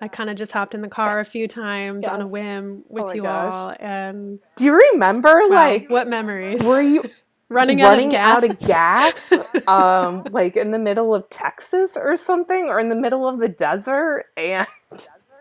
I 0.00 0.08
kind 0.08 0.30
of 0.30 0.36
just 0.36 0.52
hopped 0.52 0.74
in 0.74 0.80
the 0.80 0.88
car 0.88 1.20
a 1.20 1.24
few 1.24 1.46
times 1.46 2.06
on 2.06 2.20
a 2.22 2.26
whim 2.26 2.84
with 2.88 3.04
oh 3.04 3.06
my 3.08 3.14
you 3.14 3.22
gosh. 3.22 3.52
all. 3.52 3.74
And 3.80 4.38
Do 4.56 4.64
you 4.64 4.80
remember 4.92 5.28
wow, 5.48 5.54
like 5.54 5.90
what 5.90 6.08
memories? 6.08 6.62
were 6.62 6.80
you 6.80 7.04
Running, 7.48 7.80
out 7.80 7.98
of 8.00 8.10
gas. 8.10 8.36
out 8.36 8.44
of 8.50 8.58
gas, 8.58 9.32
um, 9.68 10.24
like 10.32 10.56
in 10.56 10.72
the 10.72 10.78
middle 10.80 11.14
of 11.14 11.30
Texas 11.30 11.96
or 11.96 12.16
something, 12.16 12.68
or 12.68 12.80
in 12.80 12.88
the 12.88 12.96
middle 12.96 13.28
of 13.28 13.38
the 13.38 13.48
desert, 13.48 14.24
and 14.36 14.66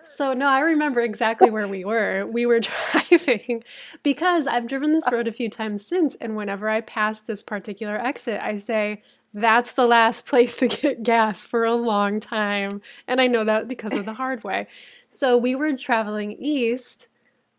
So 0.03 0.33
no, 0.33 0.47
I 0.47 0.59
remember 0.61 1.01
exactly 1.01 1.49
where 1.49 1.67
we 1.67 1.83
were. 1.83 2.25
We 2.27 2.45
were 2.45 2.59
driving 3.09 3.63
because 4.03 4.47
I've 4.47 4.67
driven 4.67 4.93
this 4.93 5.11
road 5.11 5.27
a 5.27 5.31
few 5.31 5.49
times 5.49 5.85
since, 5.85 6.15
and 6.15 6.35
whenever 6.35 6.69
I 6.69 6.81
pass 6.81 7.19
this 7.21 7.43
particular 7.43 7.97
exit, 7.99 8.39
I 8.41 8.57
say, 8.57 9.01
"That's 9.33 9.73
the 9.73 9.87
last 9.87 10.27
place 10.27 10.57
to 10.57 10.67
get 10.67 11.03
gas 11.03 11.43
for 11.43 11.65
a 11.65 11.75
long 11.75 12.19
time," 12.19 12.81
and 13.07 13.19
I 13.19 13.27
know 13.27 13.43
that 13.45 13.67
because 13.67 13.93
of 13.93 14.05
the 14.05 14.13
hard 14.13 14.43
way. 14.43 14.67
So 15.09 15.37
we 15.37 15.55
were 15.55 15.75
traveling 15.75 16.33
east 16.33 17.07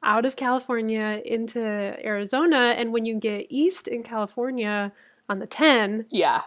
out 0.07 0.25
of 0.25 0.37
California 0.37 1.21
into 1.25 1.61
Arizona, 2.07 2.75
and 2.79 2.93
when 2.93 3.05
you 3.05 3.17
get 3.19 3.47
east 3.51 3.89
in 3.89 4.03
California 4.03 4.93
on 5.29 5.41
the 5.41 5.47
10, 5.47 6.07
yeah, 6.09 6.43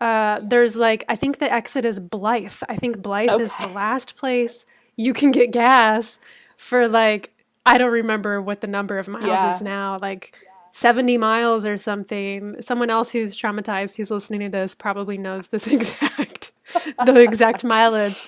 uh, 0.00 0.40
there's 0.42 0.76
like 0.76 1.04
I 1.08 1.16
think 1.16 1.38
the 1.38 1.50
exit 1.50 1.84
is 1.84 2.00
Blythe. 2.00 2.52
I 2.68 2.76
think 2.76 3.00
Blythe 3.00 3.40
is 3.40 3.52
the 3.60 3.68
last 3.68 4.16
place 4.16 4.66
you 4.96 5.14
can 5.14 5.30
get 5.30 5.50
gas 5.52 6.18
for 6.56 6.88
like 6.88 7.30
I 7.64 7.78
don't 7.78 7.92
remember 7.92 8.42
what 8.42 8.60
the 8.60 8.66
number 8.66 8.98
of 8.98 9.08
miles 9.08 9.26
Yeah. 9.26 9.54
is 9.54 9.62
now, 9.62 9.98
like 10.02 10.36
70 10.72 11.16
miles 11.18 11.64
or 11.64 11.76
something. 11.78 12.60
Someone 12.60 12.90
else 12.90 13.12
who's 13.12 13.36
traumatized 13.36 13.96
who's 13.96 14.10
listening 14.10 14.40
to 14.40 14.48
this 14.50 14.74
probably 14.74 15.16
knows 15.16 15.46
this 15.48 15.66
exact 15.78 16.50
the 17.06 17.22
exact 17.22 17.62
mileage. 17.64 18.20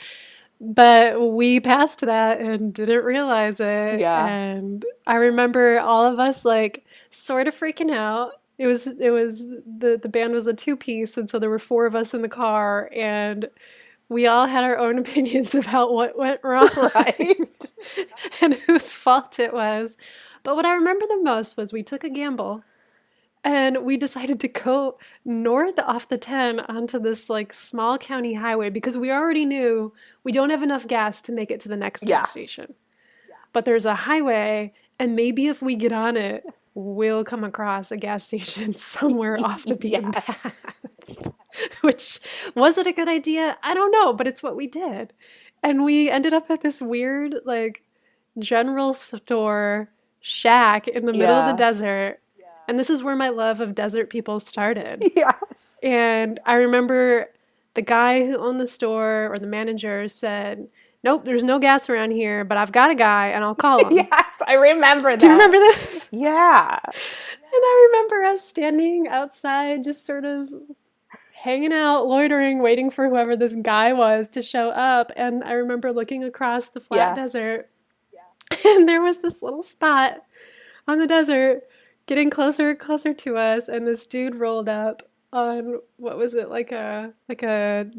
But 0.61 1.21
we 1.33 1.61
passed 1.61 2.01
that 2.01 2.41
and 2.41 2.73
didn't 2.73 3.05
realize 3.05 3.61
it. 3.61 4.01
Yeah. 4.01 4.27
And 4.27 4.85
I 5.07 5.17
remember 5.17 5.79
all 5.81 6.05
of 6.05 6.19
us 6.19 6.45
like 6.45 6.85
sort 7.11 7.47
of 7.49 7.55
freaking 7.55 7.91
out. 7.91 8.33
It 8.59 8.67
was 8.67 8.87
it 8.87 9.11
was 9.11 9.41
the 9.41 9.99
the 10.01 10.09
band 10.09 10.33
was 10.33 10.47
a 10.47 10.55
two 10.55 10.77
piece, 10.77 11.19
and 11.19 11.29
so 11.29 11.39
there 11.39 11.51
were 11.51 11.59
four 11.59 11.85
of 11.85 11.95
us 11.95 12.15
in 12.15 12.23
the 12.23 12.29
car, 12.29 12.91
and 12.95 13.51
we 14.09 14.27
all 14.27 14.47
had 14.47 14.65
our 14.65 14.79
own 14.79 14.99
opinions 15.01 15.55
about 15.55 15.93
what 15.93 16.17
went 16.19 16.41
wrong, 16.43 16.71
right. 16.95 17.71
and 18.41 18.55
whose 18.55 18.93
fault 18.93 19.39
it 19.39 19.53
was. 19.53 19.97
But 20.43 20.57
what 20.57 20.67
I 20.67 20.75
remember 20.75 21.07
the 21.07 21.23
most 21.23 21.57
was 21.57 21.73
we 21.73 21.83
took 21.83 22.05
a 22.05 22.11
gamble 22.11 22.63
and 23.47 23.85
we 23.85 23.97
decided 23.97 24.41
to 24.41 24.49
go 24.49 24.99
north 25.25 25.79
off 25.79 26.09
the 26.09 26.19
10 26.19 26.59
onto 26.61 26.99
this 26.99 27.31
like 27.31 27.53
small 27.53 27.97
county 27.97 28.35
highway 28.35 28.69
because 28.71 28.99
we 28.99 29.13
already 29.13 29.45
knew 29.45 29.93
we 30.25 30.33
don't 30.33 30.51
have 30.51 30.65
enough 30.65 30.89
gas 30.89 31.23
to 31.23 31.31
make 31.33 31.53
it 31.53 31.61
to 31.61 31.69
the 31.69 31.77
next 31.77 32.03
Yeah. 32.03 32.19
gas 32.19 32.33
station. 32.33 32.75
But 33.53 33.65
there's 33.65 33.87
a 33.87 33.95
highway, 33.95 34.73
and 34.99 35.15
maybe 35.15 35.47
if 35.47 35.63
we 35.63 35.77
get 35.77 35.93
on 35.93 36.17
it, 36.17 36.45
we'll 36.75 37.23
come 37.23 37.45
across 37.45 37.93
a 37.93 37.97
gas 37.97 38.25
station 38.27 38.75
somewhere 38.75 39.39
off 39.41 39.65
the 39.65 39.77
beaten 39.77 40.11
path. 40.11 40.75
Which 41.83 42.19
was 42.57 42.77
it 42.77 42.87
a 42.89 42.93
good 42.93 43.09
idea? 43.09 43.57
I 43.63 43.75
don't 43.75 43.93
know, 43.93 44.13
but 44.13 44.27
it's 44.27 44.43
what 44.43 44.57
we 44.57 44.67
did. 44.67 45.13
And 45.63 45.85
we 45.85 46.11
ended 46.11 46.35
up 46.35 46.51
at 46.51 46.63
this 46.63 46.83
weird, 46.83 47.37
like, 47.47 47.83
general 48.39 48.93
store 48.93 49.89
shack 50.21 50.89
in 50.89 51.05
the 51.07 51.13
middle 51.13 51.37
of 51.37 51.47
the 51.47 51.53
desert. 51.55 52.19
And 52.69 52.79
this 52.79 52.91
is 52.91 53.03
where 53.03 53.17
my 53.17 53.29
love 53.29 53.61
of 53.61 53.75
desert 53.75 54.11
people 54.11 54.41
started. 54.41 55.05
yes. 55.17 55.79
And 55.83 56.41
I 56.45 56.55
remember 56.55 57.29
the 57.75 57.83
guy 57.83 58.25
who 58.27 58.37
owned 58.39 58.59
the 58.61 58.67
store 58.67 59.29
or 59.33 59.39
the 59.39 59.47
manager 59.47 60.09
said, 60.09 60.69
Nope, 61.05 61.25
there's 61.25 61.45
no 61.45 61.61
gas 61.61 61.89
around 61.89 62.11
here, 62.13 62.45
but 62.45 62.59
I've 62.59 62.73
got 62.73 62.91
a 62.91 62.95
guy 62.97 63.29
and 63.29 63.45
I'll 63.45 63.55
call 63.55 63.85
him. 63.87 63.93
Yes, 63.93 64.25
I 64.47 64.55
remember 64.55 65.11
that. 65.13 65.21
Do 65.21 65.27
you 65.27 65.33
remember 65.33 65.59
this? 65.59 66.09
Yeah. 66.13 66.79
And 66.85 67.63
I 67.65 67.89
remember 67.93 68.25
us 68.25 68.43
standing 68.47 69.07
outside, 69.09 69.85
just 69.85 70.05
sort 70.05 70.25
of 70.25 70.51
hanging 71.33 71.73
out, 71.73 72.07
loitering, 72.07 72.61
waiting 72.61 72.91
for 72.91 73.09
whoever 73.09 73.37
this 73.37 73.55
guy 73.55 73.93
was 73.93 74.29
to 74.31 74.43
show 74.43 74.71
up. 74.71 75.13
And 75.17 75.45
I 75.45 75.53
remember 75.53 75.93
looking 75.93 76.25
across 76.25 76.69
the 76.69 76.81
flat 76.81 77.17
Yeah. 77.17 77.23
desert, 77.23 77.71
and 78.65 78.89
there 78.89 79.01
was 79.01 79.19
this 79.19 79.43
little 79.43 79.63
spot 79.63 80.25
on 80.89 80.99
the 80.99 81.07
desert 81.07 81.63
getting 82.07 82.31
closer 82.31 82.71
and 82.71 82.79
closer 82.79 83.13
to 83.13 83.37
us, 83.37 83.69
and 83.69 83.87
this 83.87 84.07
dude 84.07 84.37
rolled 84.37 84.69
up 84.69 85.03
on 85.33 85.81
what 85.97 86.17
was 86.17 86.35
it 86.35 86.49
like 86.49 86.73
a 86.73 87.13
like 87.29 87.43
a 87.43 87.91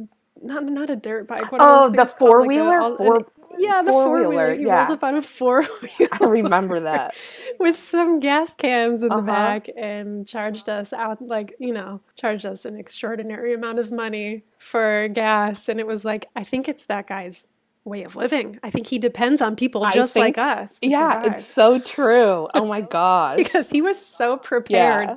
not 0.42 0.66
not 0.66 0.90
a 0.90 0.96
dirt 0.96 1.28
bike. 1.28 1.52
What 1.52 1.62
oh, 1.64 1.90
the 1.90 2.06
four 2.06 2.46
wheeler. 2.46 2.82
Like 2.82 2.98
four, 2.98 3.28
yeah, 3.58 3.82
the 3.82 3.92
four 3.92 4.18
wheeler. 4.18 4.54
He 4.54 4.66
yeah. 4.66 4.80
rolls 4.80 4.92
up 4.92 5.04
on 5.04 5.16
a 5.16 5.22
four 5.22 5.64
wheeler. 5.64 6.10
I 6.14 6.26
remember 6.26 6.80
that 6.82 7.16
with 7.60 7.78
some 7.78 8.20
gas 8.20 8.56
cans 8.56 9.04
in 9.04 9.12
uh-huh. 9.12 9.22
the 9.22 9.26
back 9.26 9.70
and 9.76 10.28
charged 10.28 10.70
us 10.70 10.94
out 10.94 11.22
like 11.22 11.56
you 11.60 11.74
know 11.74 12.02
charged 12.16 12.46
us 12.46 12.66
an 12.66 12.78
extraordinary 12.78 13.54
amount 13.54 13.80
of 13.80 13.92
money 13.92 14.44
for 14.58 15.08
gas, 15.10 15.70
and 15.70 15.80
it 15.80 15.88
was 15.88 16.06
like 16.06 16.28
I 16.36 16.44
think 16.44 16.68
it's 16.68 16.86
that 16.86 17.08
guy's 17.08 17.48
way 17.88 18.04
of 18.04 18.16
living. 18.16 18.60
I 18.64 18.70
think 18.70 18.88
he 18.88 19.00
depends 19.00 19.42
on 19.42 19.56
people 19.56 19.88
just 19.94 20.16
like 20.16 20.38
us. 20.38 20.80
yeah, 20.82 21.22
survive. 21.22 21.38
it's 21.40 21.48
so 21.48 21.80
true. 21.80 22.48
Oh 22.54 22.66
my 22.66 22.82
gosh. 22.90 23.38
because 23.38 23.70
he 23.70 23.82
was 23.82 24.04
so 24.04 24.38
prepared. 24.38 25.10
Yeah. 25.10 25.16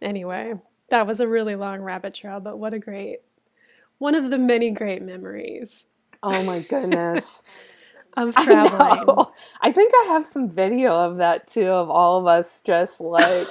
Anyway, 0.00 0.54
that 0.90 1.06
was 1.06 1.20
a 1.20 1.28
really 1.28 1.56
long 1.56 1.80
rabbit 1.80 2.14
trail, 2.14 2.40
but 2.40 2.58
what 2.58 2.74
a 2.74 2.78
great 2.78 3.18
one 3.98 4.14
of 4.14 4.30
the 4.30 4.38
many 4.38 4.70
great 4.70 5.02
memories. 5.02 5.84
Oh 6.22 6.42
my 6.44 6.60
goodness. 6.60 7.42
of 8.16 8.34
traveling. 8.34 8.80
I, 8.80 9.24
I, 9.68 9.72
think 9.72 9.92
I 10.02 10.06
have 10.08 10.24
some 10.24 10.50
video 10.50 10.94
of 10.94 11.16
that 11.18 11.46
too 11.46 11.68
of 11.68 11.90
all 11.90 12.18
of 12.18 12.26
us 12.26 12.60
just 12.64 13.00
like 13.00 13.46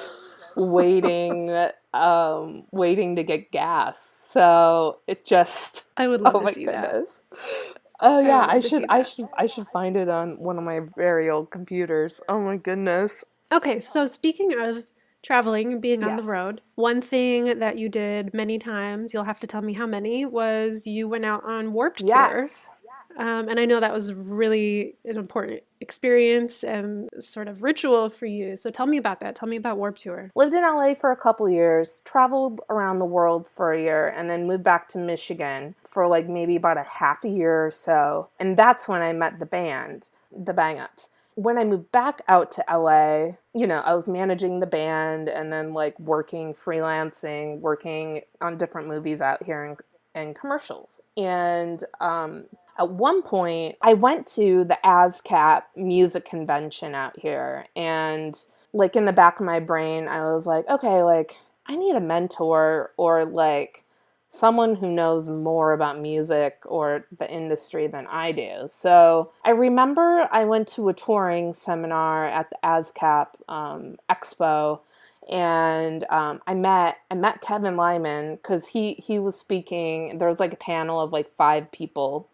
waiting 0.56 1.70
um 1.94 2.64
waiting 2.72 3.16
to 3.16 3.24
get 3.24 3.52
gas. 3.52 4.28
So 4.32 5.00
it 5.08 5.26
just 5.26 5.84
I 5.96 6.08
would 6.08 6.22
love 6.22 6.36
oh 6.36 6.48
to 6.48 6.54
see 6.54 6.66
goodness. 6.66 7.22
that. 7.32 7.77
Oh 8.00 8.20
yeah, 8.20 8.46
I, 8.46 8.56
I 8.56 8.60
should 8.60 8.86
I 8.90 9.04
should 9.04 9.28
I 9.38 9.46
should 9.48 9.68
find 9.70 9.98
it 9.98 10.10
on 10.10 10.38
one 10.38 10.58
of 10.58 10.64
my 10.64 10.82
very 10.96 11.30
old 11.30 11.50
computers. 11.50 12.22
Oh 12.30 12.40
my 12.40 12.58
goodness. 12.58 13.24
Okay, 13.52 13.80
so 13.80 14.06
speaking 14.06 14.54
of 14.60 14.86
traveling 15.24 15.74
and 15.74 15.82
being 15.82 16.02
yes. 16.02 16.10
on 16.10 16.16
the 16.18 16.24
road, 16.24 16.62
one 16.76 17.02
thing 17.02 17.60
that 17.60 17.78
you 17.78 17.90
did 17.90 18.34
many 18.34 18.60
times, 18.60 19.14
you'll 19.14 19.24
have 19.24 19.40
to 19.40 19.48
tell 19.48 19.62
me 19.62 19.74
how 19.74 19.88
many, 19.88 20.26
was 20.26 20.86
you 20.86 21.08
went 21.08 21.26
out 21.26 21.44
on 21.46 21.74
Warped 21.74 22.04
yes. 22.06 22.66
Tour. 22.66 22.76
Um, 23.18 23.50
and 23.50 23.60
I 23.60 23.66
know 23.66 23.80
that 23.80 23.94
was 23.94 24.14
really 24.14 24.96
an 25.04 25.18
important 25.18 25.64
experience 25.82 26.64
and 26.64 27.10
sort 27.20 27.48
of 27.48 27.64
ritual 27.64 28.10
for 28.10 28.28
you. 28.28 28.56
So 28.56 28.70
tell 28.70 28.86
me 28.86 28.98
about 28.98 29.20
that. 29.22 29.36
Tell 29.36 29.50
me 29.50 29.56
about 29.56 29.78
Warped 29.78 30.02
Tour. 30.02 30.32
Lived 30.36 30.54
in 30.54 30.62
LA 30.62 30.94
for 30.94 31.12
a 31.12 31.16
couple 31.16 31.50
years, 31.50 32.02
traveled 32.06 32.62
around 32.70 33.00
the 33.00 33.06
world 33.06 33.48
for 33.48 33.74
a 33.74 33.82
year, 33.82 34.08
and 34.08 34.30
then 34.30 34.46
moved 34.46 34.64
back 34.64 34.88
to 34.90 35.00
Michigan 35.00 35.74
for 35.84 36.08
like 36.08 36.30
maybe 36.30 36.56
about 36.56 36.78
a 36.78 36.84
half 36.84 37.24
a 37.24 37.30
year 37.30 37.66
or 37.66 37.72
so. 37.72 38.30
And 38.40 38.56
that's 38.56 38.88
when 38.88 39.02
I 39.02 39.14
met 39.14 39.40
the 39.40 39.46
band, 39.48 40.10
the 40.32 40.54
Bang 40.54 40.80
Ups. 40.80 41.10
When 41.34 41.58
I 41.58 41.64
moved 41.64 41.92
back 41.92 42.22
out 42.28 42.52
to 42.52 42.66
LA, 42.72 43.38
you 43.54 43.68
know, 43.68 43.80
I 43.80 43.94
was 43.94 44.08
managing 44.08 44.60
the 44.60 44.66
band 44.68 45.28
and 45.28 45.52
then 45.52 45.74
like 45.74 46.00
working 46.00 46.54
freelancing, 46.54 47.60
working 47.62 48.22
on 48.42 48.58
different 48.58 48.88
movies 48.88 49.22
out 49.22 49.44
here 49.44 49.64
and, 49.64 49.78
and 50.16 50.36
commercials. 50.36 51.00
And 51.16 51.84
um, 52.00 52.46
at 52.78 52.90
one 52.90 53.22
point, 53.22 53.76
I 53.82 53.94
went 53.94 54.28
to 54.36 54.64
the 54.64 54.78
ASCAP 54.84 55.64
music 55.76 56.26
convention 56.26 56.96
out 56.96 57.20
here, 57.20 57.66
and 57.76 58.40
like 58.74 58.96
in 58.96 59.06
the 59.06 59.14
back 59.14 59.40
of 59.40 59.46
my 59.46 59.60
brain, 59.60 60.08
I 60.08 60.32
was 60.32 60.46
like, 60.46 60.68
okay, 60.70 61.04
like 61.04 61.36
I 61.66 61.76
need 61.76 61.96
a 61.96 62.02
mentor 62.02 62.92
or 62.98 63.26
like 63.26 63.84
someone 64.30 64.76
who 64.76 64.90
knows 64.90 65.30
more 65.30 65.74
about 65.74 66.00
music 66.00 66.60
or 66.66 67.06
the 67.18 67.30
industry 67.32 67.88
than 67.88 68.06
I 68.08 68.34
do. 68.34 68.68
So 68.68 69.32
I 69.44 69.52
remember 69.52 70.28
I 70.32 70.44
went 70.44 70.68
to 70.70 70.90
a 70.90 70.94
touring 70.94 71.54
seminar 71.54 72.28
at 72.28 72.50
the 72.50 72.58
ASCAP 72.64 73.28
um, 73.48 73.98
Expo 74.10 74.82
and 75.30 76.06
um, 76.10 76.42
I 76.48 76.54
met 76.54 76.98
I 77.12 77.16
met 77.16 77.42
Kevin 77.42 77.76
Lyman 77.76 78.36
because 78.36 78.68
he 78.68 78.94
he 78.94 79.20
was 79.20 79.38
speaking. 79.38 80.18
There 80.18 80.28
was 80.28 80.40
like 80.40 80.54
a 80.54 80.58
panel 80.58 81.02
of 81.02 81.12
like 81.12 81.30
five 81.30 81.72
people, 81.72 82.30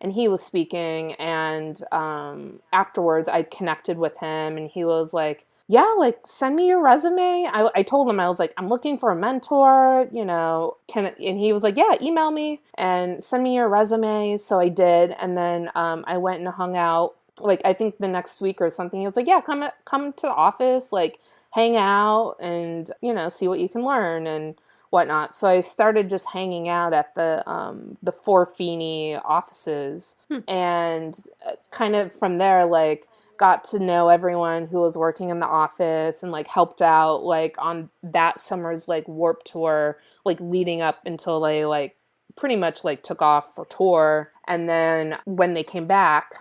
and 0.00 0.12
he 0.12 0.28
was 0.28 0.42
speaking 0.42 1.14
and 1.14 1.82
um, 1.92 2.60
afterwards 2.72 3.28
i 3.28 3.42
connected 3.42 3.98
with 3.98 4.18
him 4.18 4.56
and 4.56 4.70
he 4.70 4.84
was 4.84 5.12
like 5.14 5.46
yeah 5.68 5.94
like 5.98 6.20
send 6.24 6.54
me 6.54 6.68
your 6.68 6.80
resume. 6.80 7.48
I, 7.52 7.70
I 7.74 7.82
told 7.82 8.08
him 8.08 8.20
i 8.20 8.28
was 8.28 8.38
like 8.38 8.52
i'm 8.56 8.68
looking 8.68 8.98
for 8.98 9.10
a 9.10 9.16
mentor 9.16 10.08
you 10.12 10.24
know 10.24 10.76
can 10.88 11.06
and 11.06 11.38
he 11.38 11.52
was 11.52 11.62
like 11.62 11.76
yeah 11.76 11.94
email 12.00 12.30
me 12.30 12.60
and 12.76 13.22
send 13.22 13.42
me 13.42 13.54
your 13.56 13.68
resume. 13.68 14.36
So 14.36 14.60
i 14.60 14.68
did 14.68 15.12
and 15.20 15.36
then 15.36 15.70
um, 15.74 16.04
i 16.06 16.16
went 16.18 16.40
and 16.40 16.48
hung 16.48 16.76
out 16.76 17.14
like 17.40 17.60
i 17.64 17.72
think 17.72 17.98
the 17.98 18.08
next 18.08 18.40
week 18.40 18.60
or 18.60 18.70
something 18.70 19.00
he 19.00 19.06
was 19.06 19.16
like 19.16 19.26
yeah 19.26 19.40
come 19.40 19.68
come 19.84 20.12
to 20.14 20.22
the 20.22 20.34
office 20.34 20.92
like 20.92 21.20
hang 21.56 21.74
out 21.74 22.36
and 22.38 22.90
you 23.00 23.14
know 23.14 23.28
see 23.30 23.48
what 23.48 23.58
you 23.58 23.68
can 23.68 23.82
learn. 23.84 24.26
And 24.26 24.54
whatnot. 24.90 25.34
So 25.34 25.48
I 25.48 25.60
started 25.60 26.10
just 26.10 26.30
hanging 26.30 26.68
out 26.68 26.92
at 26.92 27.14
the 27.14 27.48
um, 27.48 27.98
the 28.02 28.12
4Fini 28.12 29.20
offices, 29.24 30.16
hmm. 30.30 30.38
and 30.48 31.18
uh, 31.46 31.52
kind 31.70 31.96
of 31.96 32.12
from 32.12 32.38
there, 32.38 32.66
like 32.66 33.06
got 33.36 33.64
to 33.64 33.78
know 33.78 34.08
everyone 34.08 34.66
who 34.66 34.78
was 34.78 34.96
working 34.96 35.28
in 35.28 35.40
the 35.40 35.46
office 35.46 36.22
and 36.22 36.32
like 36.32 36.48
helped 36.48 36.80
out 36.80 37.22
like 37.22 37.54
on 37.58 37.90
that 38.02 38.40
summer's 38.40 38.88
like 38.88 39.06
Warped 39.06 39.46
Tour 39.46 39.98
like 40.24 40.40
leading 40.40 40.80
up 40.80 41.00
until 41.04 41.40
they 41.40 41.64
like 41.64 41.96
pretty 42.36 42.56
much 42.56 42.84
like 42.84 43.02
took 43.02 43.22
off 43.22 43.54
for 43.54 43.64
tour 43.66 44.30
and 44.46 44.68
then 44.68 45.16
when 45.24 45.54
they 45.54 45.62
came 45.62 45.86
back 45.86 46.34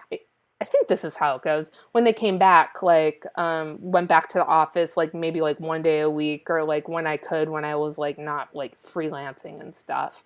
I 0.66 0.68
think 0.68 0.88
this 0.88 1.04
is 1.06 1.16
how 1.16 1.36
it 1.36 1.44
goes. 1.44 1.70
When 1.92 2.06
they 2.06 2.14
came 2.14 2.40
back, 2.40 2.82
like, 2.82 3.24
um, 3.36 3.78
went 3.80 4.08
back 4.08 4.28
to 4.30 4.40
the 4.40 4.46
office, 4.48 4.98
like 4.98 5.14
maybe 5.14 5.40
like 5.42 5.60
one 5.60 5.84
day 5.84 6.00
a 6.00 6.10
week 6.10 6.50
or 6.50 6.64
like 6.64 6.90
when 6.90 7.06
I 7.06 7.18
could, 7.18 7.50
when 7.50 7.64
I 7.64 7.76
was 7.76 8.00
like 8.00 8.18
not 8.18 8.50
like 8.56 8.82
freelancing 8.82 9.62
and 9.62 9.76
stuff. 9.76 10.24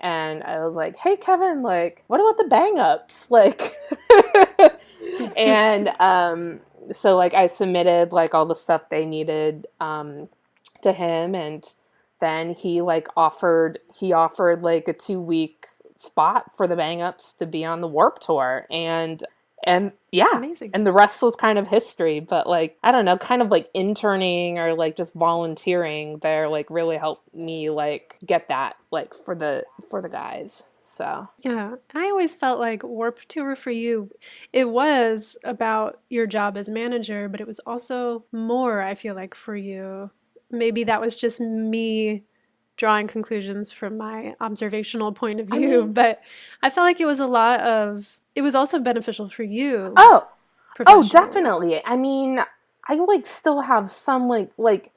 And 0.00 0.44
I 0.44 0.64
was 0.64 0.76
like, 0.76 0.94
hey, 0.94 1.16
Kevin, 1.16 1.62
like, 1.62 2.04
what 2.06 2.20
about 2.20 2.38
the 2.38 2.48
bang 2.48 2.78
ups? 2.78 3.26
Like, 3.32 3.74
and 5.36 5.88
um, 5.98 6.60
so 6.92 7.16
like 7.16 7.34
I 7.34 7.48
submitted 7.48 8.12
like 8.12 8.32
all 8.32 8.46
the 8.46 8.54
stuff 8.54 8.90
they 8.90 9.04
needed 9.04 9.66
um, 9.80 10.28
to 10.82 10.92
him. 10.92 11.34
And 11.34 11.64
then 12.20 12.54
he 12.54 12.80
like 12.80 13.08
offered, 13.16 13.78
he 13.92 14.12
offered 14.12 14.62
like 14.62 14.86
a 14.86 14.92
two 14.92 15.20
week 15.20 15.66
spot 15.96 16.56
for 16.56 16.68
the 16.68 16.76
bang 16.76 17.02
ups 17.02 17.32
to 17.34 17.46
be 17.46 17.64
on 17.64 17.80
the 17.80 17.88
Warped 17.88 18.22
Tour. 18.22 18.68
And 18.70 19.24
and 19.64 19.92
yeah. 20.12 20.36
Amazing. 20.36 20.70
And 20.74 20.86
the 20.86 20.92
rest 20.92 21.22
was 21.22 21.36
kind 21.36 21.58
of 21.58 21.68
history 21.68 22.20
but 22.20 22.46
like 22.46 22.76
i 22.82 22.90
don't 22.90 23.04
know 23.04 23.16
kind 23.16 23.42
of 23.42 23.50
like 23.50 23.68
interning 23.74 24.58
or 24.58 24.74
like 24.74 24.96
just 24.96 25.14
volunteering 25.14 26.18
there 26.18 26.48
like 26.48 26.68
really 26.70 26.96
helped 26.96 27.32
me 27.34 27.70
like 27.70 28.16
get 28.24 28.48
that 28.48 28.76
like 28.90 29.14
for 29.14 29.34
the 29.34 29.64
for 29.88 30.00
the 30.02 30.08
guys 30.08 30.64
so. 30.82 31.28
Yeah 31.40 31.76
i 31.94 32.04
always 32.06 32.34
felt 32.34 32.58
like 32.58 32.82
Warped 32.82 33.28
Tour 33.28 33.54
for 33.54 33.70
you 33.70 34.10
it 34.52 34.68
was 34.68 35.36
about 35.44 36.00
your 36.08 36.26
job 36.26 36.56
as 36.56 36.68
manager 36.68 37.28
but 37.28 37.40
it 37.40 37.46
was 37.46 37.60
also 37.60 38.24
more 38.32 38.82
i 38.82 38.94
feel 38.94 39.14
like 39.14 39.34
for 39.34 39.54
you. 39.56 40.10
Maybe 40.50 40.82
that 40.84 41.00
was 41.00 41.16
just 41.16 41.40
me 41.40 42.24
drawing 42.76 43.06
conclusions 43.06 43.70
from 43.70 43.98
my 43.98 44.34
observational 44.40 45.12
point 45.12 45.38
of 45.38 45.46
view, 45.48 45.82
I 45.82 45.84
mean, 45.84 45.92
but 45.92 46.22
I 46.62 46.70
felt 46.70 46.86
like 46.86 46.98
it 46.98 47.04
was 47.04 47.20
a 47.20 47.26
lot 47.26 47.60
of 47.60 48.19
it 48.34 48.42
was 48.42 48.54
also 48.54 48.78
beneficial 48.78 49.28
for 49.28 49.42
you. 49.42 49.92
Oh. 49.96 50.28
Oh, 50.86 51.06
definitely. 51.06 51.84
I 51.84 51.96
mean, 51.96 52.40
I 52.88 52.94
like 52.94 53.26
still 53.26 53.60
have 53.60 53.90
some 53.90 54.28
like 54.28 54.50
like 54.56 54.92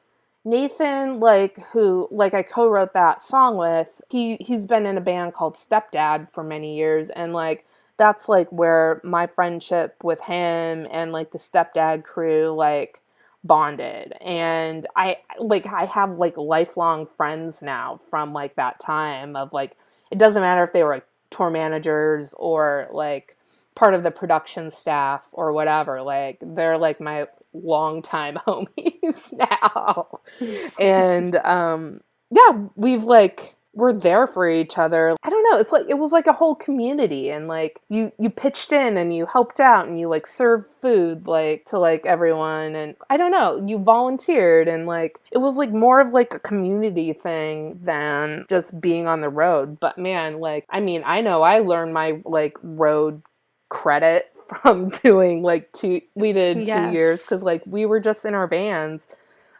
Nathan 0.46 1.20
like 1.20 1.58
who 1.72 2.08
like 2.12 2.34
I 2.34 2.44
co-wrote 2.44 2.94
that 2.94 3.22
song 3.22 3.58
with. 3.58 4.02
He 4.10 4.38
he's 4.40 4.66
been 4.66 4.86
in 4.86 4.98
a 4.98 5.02
band 5.02 5.34
called 5.34 5.56
Stepdad 5.56 6.32
for 6.32 6.44
many 6.44 6.78
years 6.78 7.10
and 7.10 7.34
like 7.34 7.66
that's 7.98 8.30
like 8.30 8.50
where 8.52 9.02
my 9.04 9.28
friendship 9.28 9.96
with 10.04 10.22
him 10.22 10.88
and 10.92 11.12
like 11.12 11.32
the 11.32 11.38
Stepdad 11.38 12.04
crew 12.04 12.54
like 12.56 13.00
bonded 13.46 14.14
and 14.22 14.88
i 14.96 15.18
like 15.38 15.66
i 15.66 15.84
have 15.84 16.18
like 16.18 16.38
lifelong 16.38 17.06
friends 17.18 17.62
now 17.62 18.00
from 18.10 18.32
like 18.32 18.56
that 18.56 18.80
time 18.80 19.36
of 19.36 19.52
like 19.52 19.76
it 20.12 20.18
doesn't 20.18 20.42
matter 20.42 20.64
if 20.64 20.72
they 20.72 20.82
were 20.82 20.96
like 20.96 21.08
tour 21.34 21.50
managers 21.50 22.34
or 22.38 22.90
like 22.94 23.38
part 23.76 23.94
of 23.94 24.04
the 24.04 24.12
production 24.12 24.72
staff 24.72 25.28
or 25.34 25.54
whatever 25.54 26.02
like 26.02 26.38
they're 26.42 26.78
like 26.78 27.02
my 27.02 27.28
longtime 27.54 28.36
homies 28.48 29.32
now. 29.34 30.20
And 30.80 31.36
um 31.38 32.02
yeah 32.32 32.68
we've 32.76 33.04
like 33.04 33.56
we're 33.76 33.94
there 33.94 34.28
for 34.28 34.48
each 34.50 34.78
other. 34.78 35.16
I 35.24 35.30
don't 35.30 35.44
know. 35.52 35.58
It's 35.60 35.72
like 35.72 35.86
it 35.90 35.98
was 35.98 36.12
like 36.12 36.28
a 36.28 36.34
whole 36.34 36.56
community 36.56 37.30
and 37.30 37.48
like 37.48 37.82
you 37.90 38.12
you 38.20 38.30
pitched 38.30 38.72
in 38.72 38.98
and 38.98 39.16
you 39.16 39.26
helped 39.26 39.60
out 39.60 39.88
and 39.88 40.00
you 40.00 40.08
like 40.08 40.28
served 40.28 40.68
food 40.82 41.28
like 41.28 41.66
to 41.66 41.80
like 41.80 42.06
everyone 42.06 42.76
and 42.76 42.96
I 43.10 43.18
don't 43.18 43.32
know, 43.32 43.64
you 43.66 43.80
volunteered 43.80 44.68
and 44.68 44.86
like 44.86 45.20
it 45.32 45.40
was 45.40 45.58
like 45.58 45.72
more 45.72 46.00
of 46.00 46.14
like 46.14 46.34
a 46.34 46.40
community 46.40 47.14
thing 47.14 47.80
than 47.82 48.46
just 48.50 48.80
being 48.80 49.08
on 49.08 49.22
the 49.22 49.30
road. 49.30 49.80
But 49.80 49.98
man, 49.98 50.40
like 50.40 50.66
I 50.70 50.80
mean, 50.80 51.02
I 51.06 51.22
know 51.22 51.42
I 51.42 51.60
learned 51.60 51.94
my 51.94 52.22
like 52.26 52.58
road 52.62 53.24
credit 53.70 54.32
from 54.62 54.90
doing 54.90 55.42
like 55.42 55.72
two 55.74 56.02
we 56.16 56.32
did 56.34 56.68
yes. 56.68 56.92
two 56.92 56.94
years 56.94 57.22
because 57.22 57.42
like 57.42 57.64
we 57.66 57.86
were 57.86 58.00
just 58.00 58.26
in 58.26 58.36
our 58.36 58.48
bands 58.48 59.08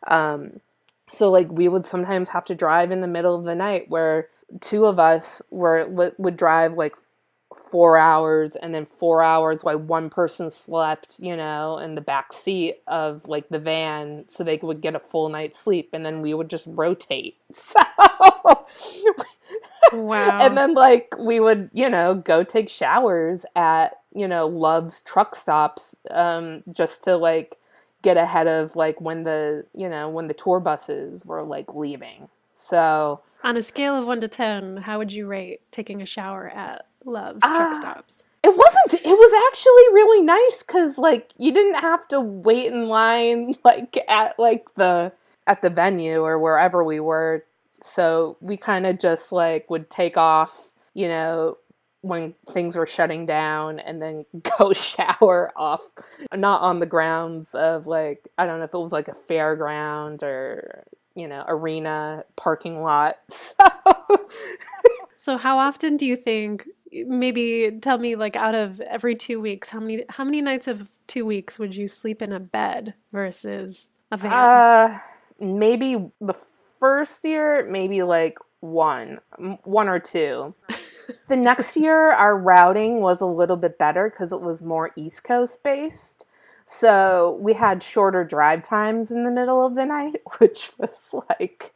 Um, 0.08 0.60
so 1.14 1.30
like 1.32 1.50
we 1.52 1.68
would 1.68 1.86
sometimes 1.86 2.30
have 2.30 2.46
to 2.46 2.56
drive 2.56 2.92
in 2.92 3.02
the 3.02 3.08
middle 3.08 3.36
of 3.36 3.44
the 3.46 3.56
night 3.56 3.90
where 3.90 4.30
two 4.62 4.86
of 4.86 5.00
us 5.00 5.42
were 5.52 5.88
would 6.18 6.36
drive 6.38 6.74
like 6.74 6.96
four 7.56 7.98
hours 7.98 8.56
and 8.56 8.74
then 8.74 8.86
four 8.86 9.22
hours 9.22 9.64
while 9.64 9.78
one 9.78 10.10
person 10.10 10.50
slept, 10.50 11.20
you 11.20 11.36
know, 11.36 11.78
in 11.78 11.94
the 11.96 12.02
back 12.02 12.34
seat 12.34 12.78
of 12.88 13.28
like 13.28 13.48
the 13.50 13.60
van 13.60 14.26
so 14.28 14.44
they 14.44 14.58
would 14.62 14.82
get 14.82 14.96
a 14.96 15.00
full 15.00 15.30
night's 15.30 15.60
sleep 15.60 15.90
and 15.94 16.06
then 16.06 16.22
we 16.22 16.34
would 16.34 16.50
just 16.50 16.66
rotate. 16.68 17.38
So 17.56 18.66
Wow. 19.92 20.40
and 20.40 20.58
then 20.58 20.74
like 20.74 21.14
we 21.20 21.40
would, 21.40 21.70
you 21.74 21.88
know, 21.90 22.16
go 22.16 22.44
take 22.44 22.68
showers 22.68 23.46
at, 23.56 23.98
you 24.14 24.28
know, 24.28 24.48
Love's 24.48 25.02
truck 25.04 25.36
stops 25.36 25.96
um 26.10 26.64
just 26.72 27.04
to 27.04 27.16
like 27.16 27.58
get 28.04 28.18
ahead 28.18 28.48
of 28.48 28.76
like 28.76 29.02
when 29.02 29.24
the, 29.24 29.66
you 29.74 29.90
know, 29.90 30.10
when 30.10 30.28
the 30.28 30.36
tour 30.36 30.60
buses 30.60 31.26
were 31.26 31.44
like 31.44 31.74
leaving. 31.74 32.30
So 32.54 33.22
On 33.44 33.58
a 33.58 33.64
scale 33.64 33.96
of 33.96 34.06
one 34.08 34.22
to 34.22 34.28
ten, 34.28 34.78
how 34.78 35.00
would 35.00 35.12
you 35.12 35.28
rate 35.28 35.62
taking 35.72 36.02
a 36.02 36.06
shower 36.06 36.50
at 36.50 36.86
Love's 37.06 37.40
Ah. 37.44 37.58
truck 37.58 37.82
stops? 37.82 38.26
It 38.44 38.56
wasn't. 38.56 38.94
It 39.06 39.08
was 39.08 39.44
actually 39.50 39.94
really 39.94 40.22
nice 40.22 40.64
because 40.68 40.98
like 41.00 41.32
you 41.38 41.54
didn't 41.54 41.82
have 41.82 42.08
to 42.10 42.22
wait 42.22 42.68
in 42.72 42.88
line 42.90 43.56
like 43.64 43.98
at 44.08 44.38
like 44.38 44.68
the 44.76 45.12
at 45.48 45.62
the 45.62 45.70
venue 45.72 46.22
or 46.24 46.38
wherever 46.40 46.84
we 46.84 47.00
were. 47.00 47.46
So 47.82 48.38
we 48.42 48.58
kind 48.58 48.86
of 48.86 49.00
just 49.00 49.32
like 49.32 49.70
would 49.70 49.90
take 49.90 50.18
off, 50.18 50.72
you 50.94 51.08
know, 51.08 51.58
when 52.04 52.36
things 52.52 52.76
were 52.76 52.86
shutting 52.86 53.26
down, 53.26 53.80
and 53.80 54.02
then 54.02 54.26
go 54.60 54.74
shower 54.74 55.52
off, 55.56 55.82
not 56.36 56.62
on 56.62 56.80
the 56.80 56.86
grounds 56.86 57.56
of 57.56 57.88
like 57.88 58.28
I 58.38 58.46
don't 58.46 58.60
know 58.60 58.66
if 58.66 58.74
it 58.74 58.78
was 58.78 58.92
like 58.92 59.08
a 59.08 59.16
fairground 59.30 60.22
or 60.22 60.84
you 61.16 61.28
know 61.28 61.44
arena 61.48 62.26
parking 62.36 62.82
lot. 62.82 63.18
So. 63.56 64.28
So 65.24 65.38
how 65.38 65.58
often 65.58 65.96
do 65.96 66.06
you 66.06 66.18
think 66.18 66.68
maybe 66.92 67.80
tell 67.82 67.98
me 67.98 68.18
like 68.18 68.36
out 68.36 68.56
of 68.56 68.82
every 68.82 69.16
2 69.16 69.40
weeks 69.40 69.70
how 69.70 69.80
many 69.80 70.04
how 70.10 70.26
many 70.26 70.42
nights 70.42 70.68
of 70.68 70.90
2 71.08 71.26
weeks 71.26 71.58
would 71.58 71.74
you 71.76 71.88
sleep 71.88 72.22
in 72.22 72.34
a 72.34 72.42
bed 72.42 72.94
versus 73.14 73.90
a 74.12 74.18
van? 74.18 74.34
Uh, 74.34 75.00
maybe 75.40 76.12
the 76.20 76.34
first 76.78 77.24
year, 77.24 77.66
maybe 77.70 78.04
like 78.04 78.38
one, 78.60 79.20
one 79.64 79.88
or 79.88 80.00
two. 80.00 80.54
the 81.28 81.36
next 81.36 81.78
year, 81.78 82.12
our 82.12 82.38
routing 82.38 83.02
was 83.02 83.22
a 83.22 83.26
little 83.26 83.58
bit 83.58 83.78
better 83.78 84.10
because 84.10 84.32
it 84.32 84.42
was 84.42 84.62
more 84.62 84.92
East 84.96 85.24
Coast 85.24 85.64
based. 85.64 86.26
So 86.66 87.38
we 87.42 87.54
had 87.54 87.84
shorter 87.84 88.24
drive 88.24 88.64
times 88.64 89.12
in 89.12 89.24
the 89.24 89.32
middle 89.32 89.66
of 89.66 89.76
the 89.76 89.86
night, 89.86 90.22
which 90.38 90.72
was 90.78 91.14
like 91.30 91.74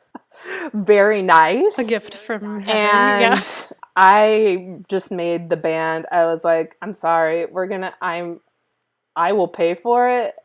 very 0.74 1.22
nice. 1.22 1.78
a 1.78 1.84
gift 1.84 2.14
from 2.14 2.62
heaven. 2.62 2.82
And 2.82 3.22
yeah. 3.22 3.42
I 3.96 4.78
just 4.88 5.12
made 5.12 5.50
the 5.50 5.58
band. 5.58 6.06
I 6.12 6.26
was 6.26 6.44
like, 6.44 6.76
I'm 6.82 6.94
sorry, 6.94 7.46
we're 7.48 7.68
gonna. 7.68 7.94
I'm. 8.02 8.40
I 9.16 9.34
will 9.34 9.48
pay 9.48 9.74
for 9.74 10.08
it, 10.08 10.36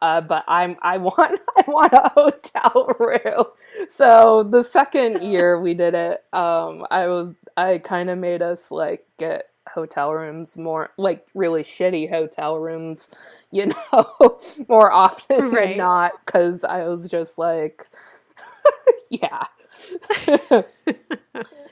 uh, 0.00 0.20
but 0.20 0.44
I'm. 0.48 0.76
I 0.82 0.98
want. 0.98 1.40
I 1.56 1.64
want 1.68 1.92
a 1.92 2.08
hotel 2.14 2.94
room. 3.00 3.44
So 3.88 4.42
the 4.44 4.62
second 4.62 5.22
year 5.28 5.60
we 5.60 5.74
did 5.74 5.94
it, 5.94 6.24
um, 6.32 6.86
I 6.90 7.06
was. 7.08 7.34
I 7.56 7.78
kind 7.78 8.10
of 8.10 8.18
made 8.18 8.42
us 8.42 8.70
like 8.70 9.04
get 9.18 9.48
hotel 9.74 10.12
rooms 10.12 10.56
more 10.58 10.90
like 10.98 11.26
really 11.34 11.62
shitty 11.62 12.10
hotel 12.10 12.58
rooms 12.58 13.08
you 13.52 13.66
know 13.66 14.38
more 14.68 14.90
often 14.92 15.50
Right. 15.50 15.68
than 15.68 15.78
not 15.78 16.12
because 16.26 16.64
i 16.64 16.82
was 16.88 17.08
just 17.08 17.38
like 17.38 17.86
yeah 19.08 19.44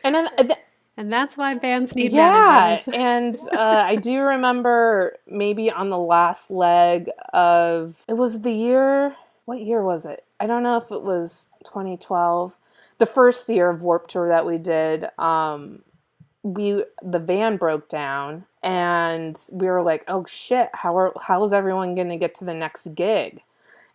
and 0.04 0.14
then 0.14 0.28
th- 0.38 0.58
And 1.01 1.11
that's 1.11 1.34
why 1.34 1.55
bands 1.55 1.96
need 1.96 2.12
yeah, 2.12 2.76
managers. 2.84 2.88
and 2.94 3.34
uh, 3.59 3.84
I 3.86 3.96
do 3.96 4.20
remember 4.20 5.16
maybe 5.26 5.70
on 5.70 5.88
the 5.88 5.96
last 5.96 6.51
leg 6.51 7.09
of 7.32 8.05
it 8.07 8.18
was 8.18 8.42
the 8.42 8.53
year. 8.53 9.16
What 9.46 9.62
year 9.62 9.82
was 9.82 10.05
it? 10.05 10.26
I 10.38 10.46
don't 10.46 10.62
know 10.62 10.76
if 10.76 10.92
it 10.92 11.01
was 11.01 11.48
2012, 11.64 12.55
the 12.98 13.07
first 13.07 13.48
year 13.48 13.70
of 13.70 13.80
Warped 13.80 14.11
Tour 14.11 14.28
that 14.28 14.44
we 14.44 14.59
did. 14.59 15.07
Um, 15.18 15.84
we 16.42 16.84
the 17.03 17.18
van 17.18 17.57
broke 17.57 17.88
down, 17.88 18.44
and 18.62 19.42
we 19.51 19.68
were 19.68 19.80
like, 19.80 20.05
"Oh 20.07 20.26
shit! 20.26 20.68
How 20.74 20.98
are 20.98 21.14
how 21.22 21.42
is 21.44 21.55
everyone 21.55 21.94
going 21.94 22.11
to 22.11 22.18
get 22.18 22.34
to 22.36 22.44
the 22.44 22.53
next 22.53 22.94
gig?" 22.94 23.40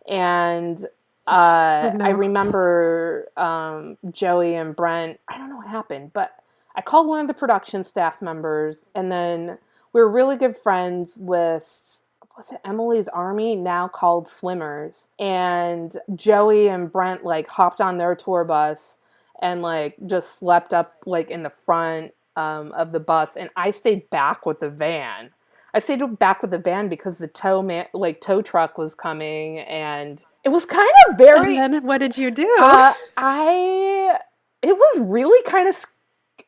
And 0.08 0.84
uh, 1.24 1.92
no. 1.94 2.04
I 2.04 2.08
remember 2.08 3.28
um, 3.36 3.96
Joey 4.10 4.56
and 4.56 4.74
Brent. 4.74 5.20
I 5.28 5.38
don't 5.38 5.50
know 5.50 5.56
what 5.56 5.68
happened, 5.68 6.12
but 6.12 6.32
I 6.76 6.82
called 6.82 7.08
one 7.08 7.20
of 7.20 7.26
the 7.26 7.34
production 7.34 7.84
staff 7.84 8.20
members, 8.20 8.84
and 8.94 9.10
then 9.10 9.58
we 9.92 10.00
were 10.00 10.10
really 10.10 10.36
good 10.36 10.56
friends 10.56 11.16
with 11.18 12.00
was 12.36 12.52
it 12.52 12.60
Emily's 12.64 13.08
Army, 13.08 13.56
now 13.56 13.88
called 13.88 14.26
SWMRS, 14.26 15.08
and 15.18 15.96
Joey 16.14 16.68
and 16.68 16.92
Brent 16.92 17.24
like 17.24 17.48
hopped 17.48 17.80
on 17.80 17.96
their 17.96 18.14
tour 18.14 18.44
bus 18.44 18.98
and 19.40 19.62
like 19.62 19.96
just 20.06 20.38
slept 20.38 20.74
up 20.74 21.02
like 21.06 21.30
in 21.30 21.42
the 21.42 21.50
front 21.50 22.12
um, 22.36 22.72
of 22.72 22.92
the 22.92 23.00
bus, 23.00 23.36
and 23.36 23.48
I 23.56 23.70
stayed 23.70 24.10
back 24.10 24.44
with 24.44 24.60
the 24.60 24.68
van. 24.68 25.30
I 25.72 25.78
stayed 25.78 26.18
back 26.18 26.42
with 26.42 26.50
the 26.50 26.58
van 26.58 26.88
because 26.88 27.18
the 27.18 27.28
tow 27.28 27.62
man, 27.62 27.86
like 27.94 28.20
tow 28.20 28.42
truck, 28.42 28.76
was 28.76 28.94
coming, 28.94 29.60
and 29.60 30.22
it 30.44 30.50
was 30.50 30.66
kind 30.66 30.90
of 31.08 31.16
very. 31.16 31.56
And 31.56 31.72
then 31.72 31.86
what 31.86 31.98
did 31.98 32.18
you 32.18 32.30
do? 32.30 32.54
Uh, 32.60 32.92
I 33.16 34.18
it 34.62 34.76
was 34.76 35.00
really 35.00 35.42
kind 35.50 35.68
of 35.68 35.76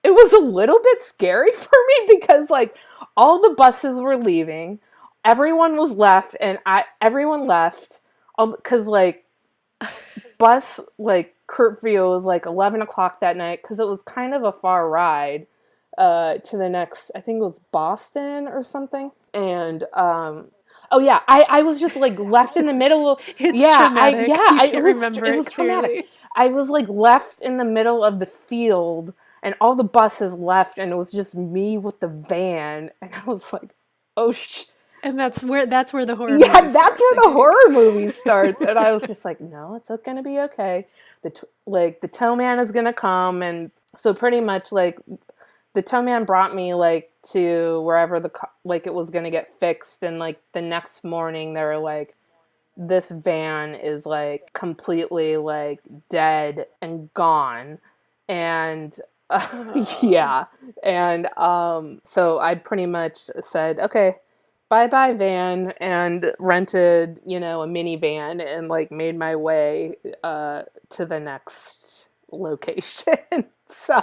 it 0.08 0.14
was 0.14 0.32
a 0.32 0.38
little 0.38 0.80
bit 0.82 1.02
scary 1.02 1.52
for 1.54 1.76
me 1.88 2.18
because 2.18 2.50
like 2.50 2.76
all 3.16 3.40
the 3.40 3.54
buses 3.54 4.00
were 4.00 4.16
leaving, 4.16 4.80
everyone 5.24 5.76
was 5.76 5.92
left, 5.92 6.34
and 6.40 6.58
I 6.64 6.84
everyone 7.00 7.46
left 7.46 8.00
because 8.38 8.86
like 8.86 9.26
bus 10.38 10.80
like 10.96 11.34
curfew 11.46 12.06
was 12.08 12.24
like 12.24 12.46
eleven 12.46 12.80
o'clock 12.80 13.20
that 13.20 13.36
night 13.36 13.60
because 13.62 13.78
it 13.78 13.86
was 13.86 14.02
kind 14.02 14.34
of 14.34 14.44
a 14.44 14.52
far 14.52 14.88
ride 14.88 15.46
uh, 15.98 16.38
to 16.38 16.56
the 16.56 16.68
next. 16.68 17.10
I 17.14 17.20
think 17.20 17.40
it 17.40 17.44
was 17.44 17.60
Boston 17.70 18.48
or 18.48 18.62
something, 18.62 19.12
and 19.34 19.84
um. 19.92 20.48
Oh 20.90 21.00
yeah, 21.00 21.20
I, 21.28 21.44
I 21.50 21.62
was 21.62 21.80
just 21.80 21.96
like 21.96 22.18
left 22.18 22.56
in 22.56 22.64
the 22.64 22.72
middle 22.72 23.10
of 23.10 23.20
it's 23.38 23.58
yeah, 23.58 23.76
traumatic. 23.76 24.20
I, 24.20 24.24
yeah, 24.26 24.62
I, 24.62 24.66
it 24.72 24.82
was, 24.82 24.94
remember 24.94 25.26
it 25.26 25.34
it 25.34 25.36
was 25.36 25.50
traumatic. 25.50 26.08
I 26.34 26.46
was 26.46 26.70
like 26.70 26.88
left 26.88 27.42
in 27.42 27.58
the 27.58 27.64
middle 27.64 28.02
of 28.02 28.20
the 28.20 28.26
field 28.26 29.12
and 29.42 29.54
all 29.60 29.74
the 29.74 29.84
buses 29.84 30.32
left 30.32 30.78
and 30.78 30.92
it 30.92 30.96
was 30.96 31.12
just 31.12 31.34
me 31.34 31.78
with 31.78 32.00
the 32.00 32.08
van 32.08 32.90
and 33.02 33.14
I 33.14 33.24
was 33.24 33.52
like, 33.52 33.70
"Oh 34.16 34.32
sh 34.32 34.64
And 35.02 35.18
that's 35.18 35.44
where 35.44 35.66
that's 35.66 35.92
where 35.92 36.06
the 36.06 36.16
horror. 36.16 36.36
Yeah, 36.36 36.60
that's 36.60 36.72
starts, 36.72 37.00
where 37.00 37.14
the 37.24 37.30
horror 37.30 37.70
movie 37.70 38.10
starts." 38.10 38.60
and 38.60 38.78
I 38.78 38.92
was 38.92 39.02
just 39.06 39.24
like, 39.24 39.40
"No, 39.40 39.74
it's 39.74 39.88
going 39.88 40.16
to 40.16 40.22
be 40.22 40.38
okay. 40.40 40.86
The 41.22 41.30
t- 41.30 41.46
like 41.66 42.00
the 42.00 42.08
tow 42.08 42.36
man 42.36 42.58
is 42.58 42.72
going 42.72 42.86
to 42.86 42.92
come 42.92 43.42
and 43.42 43.70
so 43.96 44.14
pretty 44.14 44.40
much 44.40 44.72
like 44.72 44.98
the 45.74 45.82
tow 45.82 46.02
man 46.02 46.24
brought 46.24 46.54
me 46.54 46.74
like 46.74 47.10
to 47.22 47.80
wherever 47.82 48.20
the 48.20 48.30
co- 48.30 48.48
like 48.64 48.86
it 48.86 48.94
was 48.94 49.10
going 49.10 49.24
to 49.24 49.30
get 49.30 49.58
fixed 49.60 50.02
and 50.02 50.18
like 50.18 50.40
the 50.52 50.62
next 50.62 51.04
morning 51.04 51.54
they 51.54 51.62
were 51.62 51.78
like 51.78 52.14
this 52.76 53.10
van 53.10 53.74
is 53.74 54.06
like 54.06 54.52
completely 54.52 55.36
like 55.36 55.80
dead 56.08 56.66
and 56.80 57.12
gone 57.14 57.78
and 58.28 59.00
uh, 59.30 59.46
yeah 60.02 60.46
and 60.82 61.26
um 61.38 62.00
so 62.04 62.38
i 62.40 62.54
pretty 62.54 62.86
much 62.86 63.16
said 63.42 63.78
okay 63.80 64.14
bye 64.68 64.86
bye 64.86 65.12
van 65.12 65.72
and 65.80 66.32
rented 66.38 67.20
you 67.26 67.40
know 67.40 67.62
a 67.62 67.66
minivan 67.66 68.44
and 68.44 68.68
like 68.68 68.90
made 68.92 69.18
my 69.18 69.36
way 69.36 69.96
uh 70.24 70.62
to 70.90 71.06
the 71.06 71.20
next 71.20 72.08
location 72.32 73.16
so 73.66 74.02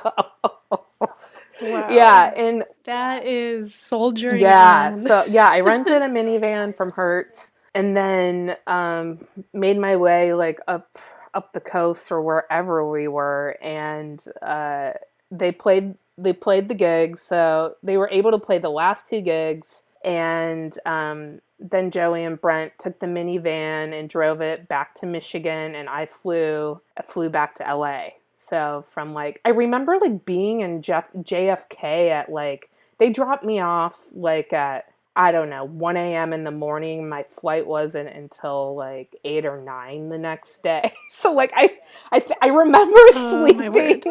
Wow. 1.61 1.89
yeah 1.89 2.31
and 2.35 2.65
That 2.85 3.25
is 3.25 3.75
soldiering. 3.75 4.45
yeah 4.47 4.61
on. 4.61 4.95
so 4.95 5.25
yeah 5.25 5.49
i 5.49 5.59
rented 5.61 6.01
a 6.01 6.07
minivan 6.07 6.75
from 6.75 6.91
hertz 6.91 7.51
and 7.75 7.95
then 7.97 8.55
um 8.67 9.19
made 9.53 9.77
my 9.79 9.95
way 9.95 10.33
like 10.33 10.59
up 10.67 10.97
up 11.33 11.53
the 11.53 11.61
coast 11.61 12.11
or 12.11 12.21
wherever 12.21 12.89
we 12.89 13.07
were 13.07 13.57
and 13.61 14.25
uh 14.41 14.91
they 15.31 15.51
played 15.51 15.95
they 16.17 16.33
played 16.33 16.67
the 16.67 16.73
gigs 16.73 17.21
so 17.21 17.75
they 17.83 17.97
were 17.97 18.09
able 18.09 18.31
to 18.31 18.39
play 18.39 18.57
the 18.57 18.69
last 18.69 19.07
two 19.07 19.21
gigs 19.21 19.83
and 20.03 20.77
um 20.85 21.39
then 21.59 21.89
Joey 21.89 22.23
and 22.23 22.39
Brent 22.39 22.73
took 22.77 22.99
the 22.99 23.05
minivan 23.05 23.97
and 23.97 24.09
drove 24.09 24.41
it 24.41 24.67
back 24.67 24.93
to 24.95 25.05
Michigan 25.05 25.75
and 25.75 25.87
I 25.89 26.05
flew 26.05 26.81
I 26.97 27.01
flew 27.01 27.29
back 27.29 27.55
to 27.55 27.63
LA. 27.63 28.09
So 28.35 28.83
from 28.87 29.13
like 29.13 29.41
I 29.45 29.49
remember 29.49 29.97
like 29.99 30.25
being 30.25 30.59
in 30.61 30.81
Jeff, 30.81 31.11
JFK 31.13 32.09
at 32.09 32.29
like 32.29 32.69
they 32.97 33.09
dropped 33.09 33.43
me 33.43 33.59
off 33.59 33.97
like 34.11 34.51
at 34.53 34.91
I 35.15 35.31
don't 35.31 35.49
know, 35.49 35.65
1 35.65 36.15
a.m. 36.15 36.33
in 36.33 36.43
the 36.43 36.51
morning. 36.51 37.07
My 37.09 37.23
flight 37.23 37.67
wasn't 37.67 38.09
until 38.09 38.75
like 38.75 39.15
8 39.25 39.45
or 39.45 39.61
9 39.61 40.09
the 40.09 40.17
next 40.17 40.63
day. 40.63 40.93
So 41.11 41.33
like 41.33 41.51
I 41.55 41.71
I 42.11 42.19
th- 42.19 42.37
I 42.41 42.47
remember 42.47 42.99
Oh, 43.13 43.13
sleeping 43.13 44.03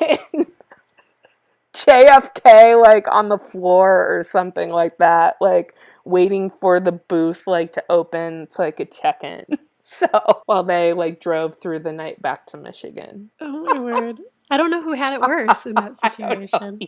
in 0.00 0.46
JFK 1.74 2.74
like 2.74 3.06
on 3.08 3.28
the 3.28 3.38
floor 3.38 4.06
or 4.18 4.24
something 4.24 4.70
like 4.70 4.98
that, 4.98 5.36
like 5.40 5.74
waiting 6.04 6.50
for 6.50 6.80
the 6.80 6.92
booth 6.92 7.46
like 7.46 7.72
to 7.72 7.84
open 7.90 8.48
so 8.50 8.64
I 8.64 8.70
could 8.72 8.92
check 8.92 9.22
in. 9.24 9.44
So 9.84 10.06
while 10.46 10.62
they 10.62 10.94
like 10.94 11.20
drove 11.20 11.56
through 11.60 11.80
the 11.80 11.92
night 11.92 12.22
back 12.22 12.46
to 12.46 12.56
Michigan. 12.56 13.30
Oh 13.40 13.62
my 13.62 13.78
word. 13.78 14.20
I 14.52 14.58
don't 14.58 14.70
know 14.70 14.82
who 14.82 14.92
had 14.92 15.14
it 15.14 15.20
worse 15.22 15.64
in 15.64 15.74
that 15.76 15.94
I 16.02 16.08
don't 16.10 16.40
know 16.40 16.46
situation. 16.46 16.78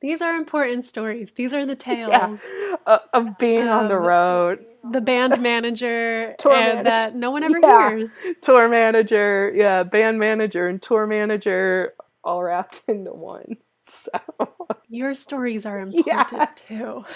These 0.00 0.22
are 0.22 0.34
important 0.34 0.86
stories. 0.86 1.32
These 1.32 1.52
are 1.52 1.66
the 1.66 1.76
tales. 1.90 2.10
Yeah. 2.10 2.76
Of, 2.86 3.00
of 3.12 3.38
being 3.38 3.68
on 3.68 3.88
the 3.88 3.98
road. 3.98 4.64
The 4.90 5.02
band 5.02 5.40
manager 5.42 6.34
Tour 6.38 6.52
and 6.54 6.62
manager. 6.78 6.82
that 6.84 7.14
no 7.14 7.30
one 7.30 7.44
ever 7.44 7.58
Yeah. 7.60 7.90
hears. 7.90 8.12
Tour 8.40 8.68
manager, 8.68 9.52
yeah, 9.54 9.82
band 9.82 10.18
manager 10.18 10.66
and 10.66 10.80
tour 10.80 11.06
manager 11.06 11.92
all 12.24 12.42
wrapped 12.42 12.80
into 12.88 13.12
one. 13.12 13.58
So 14.14 14.68
Your 14.88 15.14
stories 15.14 15.66
are 15.66 15.78
important 15.80 16.50
Yes. 16.52 16.60
too. 16.68 17.04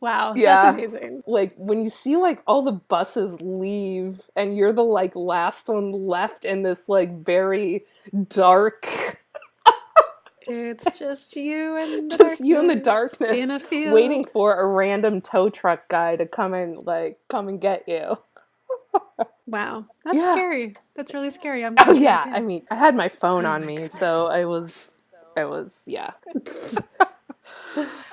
Wow, 0.00 0.36
Yeah. 0.36 0.42
that's 0.44 0.64
amazing. 0.64 1.22
like 1.26 1.54
when 1.56 1.84
you 1.84 1.90
see 1.90 2.16
like 2.16 2.42
all 2.46 2.62
the 2.62 2.72
buses 2.72 3.40
leave 3.42 4.22
and 4.36 4.56
you're 4.56 4.72
the 4.72 4.84
like 4.84 5.16
last 5.16 5.68
one 5.68 5.92
left 5.92 6.44
in 6.44 6.62
this 6.64 6.88
like 6.88 7.24
very 7.24 7.84
dark 8.28 8.88
It's 10.46 10.90
just 10.98 11.36
you 11.36 11.76
and 11.76 11.94
the 11.94 12.02
Just 12.18 12.40
you 12.40 12.58
in 12.60 12.68
the 12.68 12.76
darkness 12.76 12.76
darkness, 12.76 13.40
in 13.40 13.50
a 13.52 13.60
field. 13.60 14.16
waiting 14.16 14.24
for 14.24 14.56
a 14.60 14.66
random 14.68 15.20
tow 15.20 15.50
truck 15.50 15.88
guy 15.88 16.16
to 16.16 16.26
come 16.26 16.54
and 16.54 16.82
like 16.86 17.18
come 17.28 17.48
and 17.48 17.60
get 17.60 17.84
you. 17.88 18.18
Wow, 19.46 19.86
that's 20.04 20.22
Yeah. 20.22 20.24
scary. 20.24 20.76
That's 20.96 21.14
really 21.14 21.30
scary. 21.30 21.64
I'm 21.64 21.80
Oh 21.80 21.92
yeah. 21.94 22.26
I 22.32 22.40
mean, 22.40 22.66
I 22.70 22.76
had 22.76 22.96
my 22.96 23.08
phone 23.08 23.44
Oh 23.44 23.46
on 23.46 23.64
my 23.64 23.66
me, 23.66 23.88
goodness. 23.90 23.90
so 23.90 24.28
I 24.28 24.46
was, 24.46 24.92
I 25.38 25.44
was, 25.44 25.82
yeah. 25.86 26.10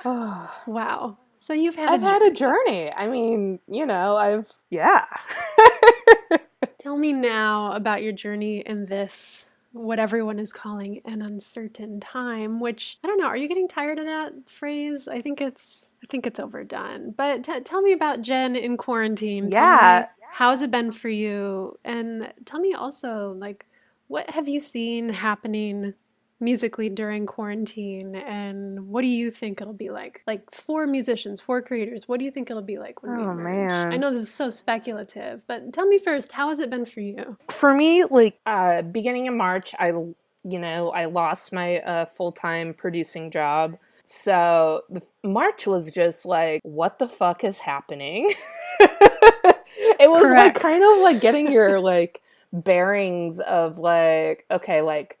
oh, 0.04 0.50
wow. 0.66 1.18
So 1.38 1.52
you've 1.54 1.74
had 1.76 1.88
I've 1.88 2.02
a 2.02 2.06
had 2.06 2.22
a 2.22 2.30
journey. 2.30 2.92
I 2.92 3.06
mean, 3.08 3.58
you 3.68 3.84
know, 3.84 4.16
I've 4.16 4.50
yeah. 4.70 5.06
Tell 6.78 6.96
me 6.96 7.12
now 7.12 7.72
about 7.72 8.02
your 8.02 8.12
journey 8.12 8.60
in 8.60 8.86
this, 8.86 9.46
what 9.72 9.98
everyone 9.98 10.38
is 10.38 10.52
calling 10.52 11.00
an 11.04 11.20
uncertain 11.22 11.98
time, 12.00 12.60
which 12.60 12.98
I 13.04 13.08
don't 13.08 13.18
know, 13.18 13.26
are 13.26 13.36
you 13.36 13.48
getting 13.48 13.68
tired 13.68 13.98
of 13.98 14.06
that 14.06 14.48
phrase? 14.48 15.08
I 15.08 15.20
think 15.20 15.40
it's 15.40 15.92
I 16.02 16.06
think 16.06 16.26
it's 16.26 16.38
overdone. 16.38 17.10
But 17.16 17.44
t- 17.44 17.60
tell 17.60 17.82
me 17.82 17.92
about 17.92 18.22
Jen 18.22 18.54
in 18.56 18.76
quarantine. 18.76 19.50
Yeah. 19.52 20.06
how's 20.30 20.62
it 20.62 20.70
been 20.70 20.92
for 20.92 21.08
you? 21.08 21.78
And 21.84 22.32
tell 22.44 22.60
me 22.60 22.72
also 22.74 23.34
like 23.36 23.66
what 24.08 24.30
have 24.30 24.46
you 24.48 24.60
seen 24.60 25.08
happening 25.08 25.94
musically 26.38 26.88
during 26.90 27.24
quarantine 27.24 28.14
and 28.14 28.88
what 28.88 29.00
do 29.02 29.08
you 29.08 29.30
think 29.30 29.60
it'll 29.60 29.72
be 29.72 29.88
like 29.90 30.22
like 30.26 30.42
for 30.50 30.86
musicians 30.86 31.40
for 31.40 31.62
creators 31.62 32.06
what 32.06 32.18
do 32.18 32.24
you 32.26 32.30
think 32.30 32.50
it'll 32.50 32.60
be 32.62 32.78
like 32.78 33.02
when 33.02 33.16
we 33.16 33.22
Oh, 33.24 33.30
emerge 33.30 33.44
man. 33.70 33.92
i 33.92 33.96
know 33.96 34.10
this 34.12 34.22
is 34.22 34.30
so 34.34 34.50
speculative 34.50 35.42
but 35.46 35.72
tell 35.72 35.86
me 35.86 35.96
first 35.98 36.32
how 36.32 36.50
has 36.50 36.60
it 36.60 36.68
been 36.68 36.84
for 36.84 37.00
you 37.00 37.38
For 37.48 37.72
me, 37.72 38.04
like 38.04 38.38
uh 38.44 38.82
beginning 38.82 39.28
of 39.28 39.34
March, 39.34 39.74
I 39.78 39.88
you 39.88 40.60
know, 40.60 40.90
I 40.90 41.06
lost 41.06 41.52
my 41.52 41.78
uh 41.78 42.04
full-time 42.06 42.74
producing 42.74 43.30
job. 43.32 43.78
So 44.04 44.82
the, 44.88 45.02
March 45.24 45.66
was 45.66 45.90
just 45.90 46.24
like 46.26 46.60
what 46.62 46.98
the 47.00 47.08
fuck 47.08 47.42
is 47.44 47.58
happening? 47.58 48.32
it 48.80 50.10
was 50.10 50.22
like 50.22 50.54
kind 50.54 50.82
of 50.84 50.98
like 51.02 51.20
getting 51.20 51.50
your 51.50 51.80
like 51.92 52.20
bearings 52.52 53.40
of 53.40 53.78
like 53.78 54.44
okay, 54.50 54.82
like 54.82 55.18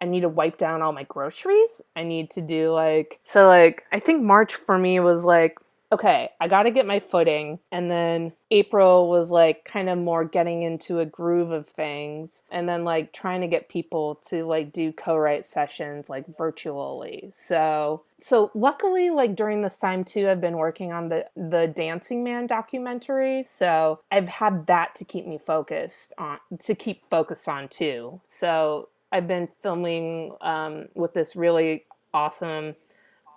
I 0.00 0.06
need 0.06 0.20
to 0.22 0.28
wipe 0.28 0.58
down 0.58 0.82
all 0.82 0.92
my 0.92 1.04
groceries. 1.04 1.82
I 1.94 2.04
need 2.04 2.30
to 2.30 2.40
do 2.40 2.72
like 2.72 3.20
so 3.24 3.46
like 3.46 3.84
I 3.92 4.00
think 4.00 4.22
March 4.22 4.54
for 4.54 4.78
me 4.78 5.00
was 5.00 5.24
like 5.24 5.58
okay, 5.92 6.30
I 6.40 6.46
got 6.46 6.64
to 6.64 6.70
get 6.70 6.86
my 6.86 7.00
footing 7.00 7.58
and 7.72 7.90
then 7.90 8.32
April 8.52 9.10
was 9.10 9.32
like 9.32 9.64
kind 9.64 9.88
of 9.88 9.98
more 9.98 10.24
getting 10.24 10.62
into 10.62 11.00
a 11.00 11.06
groove 11.06 11.50
of 11.50 11.66
things 11.66 12.44
and 12.50 12.68
then 12.68 12.84
like 12.84 13.12
trying 13.12 13.40
to 13.40 13.48
get 13.48 13.68
people 13.68 14.16
to 14.28 14.44
like 14.44 14.72
do 14.72 14.92
co-write 14.92 15.44
sessions 15.44 16.08
like 16.08 16.24
virtually. 16.36 17.28
So 17.30 18.02
so 18.18 18.50
luckily 18.54 19.10
like 19.10 19.34
during 19.34 19.62
this 19.62 19.78
time 19.78 20.04
too 20.04 20.28
I've 20.28 20.40
been 20.40 20.58
working 20.58 20.92
on 20.92 21.08
the 21.08 21.26
the 21.34 21.66
Dancing 21.66 22.22
Man 22.22 22.46
documentary. 22.46 23.42
So 23.42 24.00
I've 24.12 24.28
had 24.28 24.66
that 24.66 24.94
to 24.96 25.04
keep 25.04 25.26
me 25.26 25.38
focused 25.38 26.12
on 26.18 26.38
to 26.60 26.74
keep 26.76 27.02
focused 27.10 27.48
on 27.48 27.68
too. 27.68 28.20
So 28.22 28.88
I've 29.12 29.26
been 29.26 29.48
filming 29.62 30.34
um, 30.40 30.88
with 30.94 31.14
this 31.14 31.34
really 31.36 31.84
awesome 32.14 32.76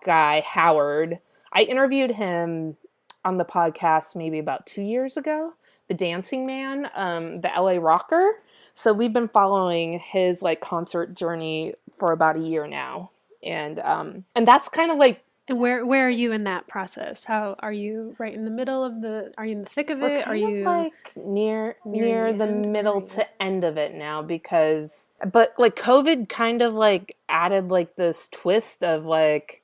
guy, 0.06 0.42
Howard. 0.42 1.20
I 1.52 1.64
interviewed 1.64 2.12
him 2.12 2.78
on 3.26 3.38
the 3.38 3.46
podcast 3.46 4.16
maybe 4.16 4.40
about 4.40 4.66
two 4.66 4.82
years 4.82 5.18
ago, 5.18 5.54
the 5.88 5.94
Dancing 5.94 6.46
Man, 6.46 6.90
um, 6.96 7.42
the 7.42 7.52
LA 7.56 7.74
rocker. 7.74 8.42
So 8.74 8.94
we've 8.94 9.14
been 9.14 9.28
following 9.28 10.00
his 10.00 10.42
like 10.42 10.62
concert 10.62 11.16
journey 11.16 11.74
for 11.96 12.12
about 12.12 12.36
a 12.36 12.40
year 12.40 12.68
now. 12.68 13.10
And 13.42 13.80
um, 13.80 14.26
and 14.36 14.48
that's 14.48 14.70
kind 14.70 14.92
of 14.92 14.98
like 14.98 15.24
and 15.48 15.60
where 15.60 15.86
where 15.86 16.08
are 16.08 16.12
you 16.12 16.32
in 16.32 16.46
that 16.46 16.68
process? 16.68 17.26
How 17.26 17.56
are 17.60 17.74
you 17.74 18.16
right 18.18 18.34
in 18.34 18.46
the 18.46 18.52
middle 18.52 18.84
of 18.84 19.02
the 19.02 19.34
are 19.38 19.46
you 19.46 19.54
in 19.54 19.64
the 19.64 19.70
thick 19.70 19.90
of 19.90 20.00
We're 20.00 20.20
it? 20.20 20.28
Are 20.28 20.34
of, 20.34 20.40
you 20.40 20.64
like 20.64 20.94
near 21.16 21.76
near 21.86 22.32
the 22.32 22.46
end? 22.46 22.72
middle 22.72 23.02
to 23.02 23.28
end 23.42 23.64
of 23.64 23.78
it 23.78 23.94
now 23.94 24.22
because 24.22 25.10
but 25.32 25.54
like 25.58 25.76
COVID 25.76 26.30
kind 26.30 26.62
of 26.62 26.74
like 26.74 27.18
added 27.28 27.70
like 27.70 27.96
this 27.96 28.30
twist 28.30 28.84
of 28.84 29.06
like 29.06 29.62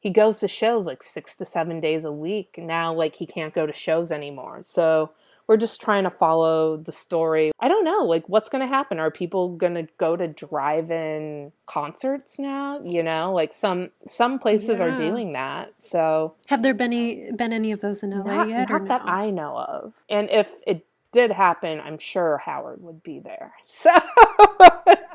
he 0.00 0.10
goes 0.10 0.40
to 0.40 0.48
shows 0.48 0.86
like 0.86 1.02
6 1.02 1.36
to 1.36 1.44
7 1.44 1.80
days 1.80 2.04
a 2.04 2.10
week. 2.10 2.56
Now 2.58 2.92
like 2.92 3.14
he 3.14 3.24
can't 3.24 3.54
go 3.54 3.66
to 3.66 3.72
shows 3.72 4.10
anymore. 4.10 4.60
So 4.64 5.12
we're 5.52 5.58
just 5.58 5.82
trying 5.82 6.04
to 6.04 6.10
follow 6.10 6.78
the 6.78 6.92
story 6.92 7.52
i 7.60 7.68
don't 7.68 7.84
know 7.84 8.04
like 8.06 8.26
what's 8.26 8.48
going 8.48 8.62
to 8.62 8.66
happen 8.66 8.98
are 8.98 9.10
people 9.10 9.50
going 9.50 9.74
to 9.74 9.86
go 9.98 10.16
to 10.16 10.26
drive-in 10.26 11.52
concerts 11.66 12.38
now 12.38 12.80
you 12.82 13.02
know 13.02 13.34
like 13.34 13.52
some 13.52 13.90
some 14.06 14.38
places 14.38 14.80
are 14.80 14.96
doing 14.96 15.34
that 15.34 15.70
so 15.76 16.34
have 16.46 16.62
there 16.62 16.72
been 16.72 16.90
any 16.90 17.30
been 17.32 17.52
any 17.52 17.70
of 17.70 17.82
those 17.82 18.02
in 18.02 18.12
la 18.12 18.22
not, 18.22 18.48
yet 18.48 18.70
not 18.70 18.88
that? 18.88 19.02
I 19.04 19.28
know 19.28 19.58
of. 19.58 19.92
And 20.08 20.30
if 20.30 20.50
it 20.66 20.86
did 21.12 21.30
happen, 21.30 21.80
I'm 21.80 21.98
sure 21.98 22.38
Howard 22.38 22.82
would 22.82 23.02
be 23.02 23.20
there. 23.20 23.52
So 23.66 23.90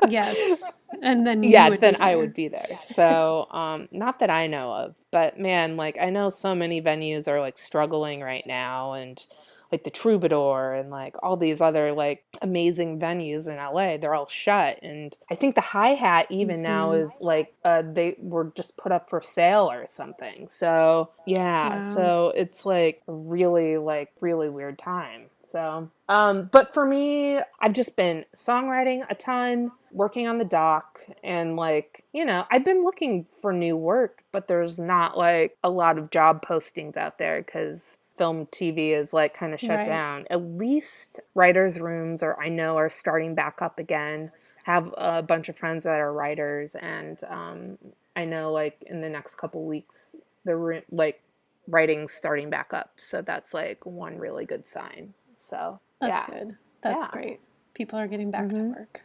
yes 0.08 0.62
and 1.02 1.26
then 1.26 1.42
you 1.42 1.50
yeah, 1.50 1.68
would 1.68 1.80
then 1.80 1.96
I 2.00 2.16
would 2.16 2.32
be 2.32 2.48
there. 2.48 2.78
So 2.82 3.46
um 3.50 3.88
not 3.90 4.20
that 4.20 4.30
I 4.30 4.46
know 4.46 4.72
of, 4.72 4.94
but 5.10 5.38
man, 5.38 5.76
like 5.76 5.98
I 6.00 6.10
know 6.10 6.30
so 6.30 6.54
many 6.54 6.80
venues 6.80 7.26
are 7.26 7.40
like 7.40 7.58
struggling 7.58 8.20
right 8.20 8.46
now 8.46 8.92
and 8.92 9.24
like 9.70 9.84
the 9.84 9.90
Troubadour 9.90 10.74
and 10.74 10.90
like 10.90 11.14
all 11.22 11.36
these 11.36 11.60
other 11.60 11.92
like 11.92 12.24
amazing 12.40 12.98
venues 12.98 13.48
in 13.48 13.56
LA, 13.56 13.96
they're 13.98 14.14
all 14.14 14.28
shut. 14.28 14.78
And 14.82 15.16
I 15.30 15.34
think 15.34 15.54
the 15.54 15.60
hi 15.60 15.90
hat 15.90 16.26
even 16.30 16.62
now 16.62 16.92
Mhm. 16.92 17.02
is 17.02 17.18
like 17.20 17.52
uh, 17.64 17.82
they 17.84 18.16
were 18.18 18.52
just 18.56 18.76
put 18.76 18.92
up 18.92 19.10
for 19.10 19.20
sale 19.20 19.70
or 19.70 19.86
something. 19.86 20.48
So 20.48 21.10
yeah, 21.26 21.76
Wow. 21.76 21.82
so 21.82 22.32
it's 22.34 22.64
like 22.64 23.02
really 23.06 23.76
like 23.78 24.10
really 24.20 24.48
weird 24.48 24.78
time. 24.78 25.26
So 25.50 25.90
um, 26.08 26.48
but 26.50 26.72
for 26.72 26.86
me, 26.86 27.38
I've 27.60 27.74
just 27.74 27.94
been 27.94 28.24
songwriting 28.34 29.04
a 29.10 29.14
ton, 29.14 29.70
working 29.92 30.26
on 30.26 30.38
the 30.38 30.44
doc, 30.44 31.00
and 31.22 31.54
like, 31.56 32.04
you 32.12 32.24
know, 32.24 32.46
I've 32.50 32.64
been 32.64 32.82
looking 32.82 33.26
for 33.42 33.52
new 33.52 33.76
work, 33.76 34.22
but 34.32 34.48
there's 34.48 34.78
not 34.78 35.18
like 35.18 35.56
a 35.62 35.68
lot 35.68 35.98
of 35.98 36.10
job 36.10 36.44
postings 36.46 36.96
out 36.96 37.18
there 37.18 37.42
because 37.42 37.98
film 38.16 38.46
TV 38.46 38.90
is 38.98 39.12
like 39.12 39.34
kind 39.34 39.52
of 39.52 39.60
shut 39.60 39.80
Right. 39.80 39.86
down. 39.86 40.24
At 40.30 40.42
least 40.42 41.20
writers' 41.34 41.78
rooms 41.78 42.22
are, 42.22 42.40
I 42.40 42.48
know, 42.48 42.76
are 42.78 42.90
starting 42.90 43.34
back 43.34 43.60
up 43.60 43.78
again. 43.78 44.32
Have 44.64 44.92
a 44.96 45.22
bunch 45.22 45.48
of 45.50 45.56
friends 45.56 45.84
that 45.84 46.00
are 46.00 46.12
writers, 46.12 46.74
and 46.74 47.22
um, 47.28 47.78
I 48.16 48.24
know 48.24 48.50
like 48.52 48.82
in 48.86 49.02
the 49.02 49.08
next 49.10 49.34
couple 49.36 49.64
weeks, 49.64 50.16
the 50.44 50.56
room, 50.56 50.82
like 50.90 51.22
writing's 51.68 52.12
starting 52.12 52.50
back 52.50 52.72
up. 52.72 52.92
So 52.96 53.22
that's 53.22 53.54
like 53.54 53.84
one 53.84 54.18
really 54.18 54.44
good 54.46 54.66
sign. 54.66 55.14
So 55.36 55.80
that's 56.00 56.08
yeah. 56.08 56.26
good 56.26 56.56
that's 56.80 57.04
Yeah. 57.04 57.10
great 57.12 57.40
people 57.74 57.98
are 57.98 58.06
getting 58.06 58.30
back 58.30 58.48
to 58.48 58.54
Mhm. 58.54 58.76
work 58.76 59.02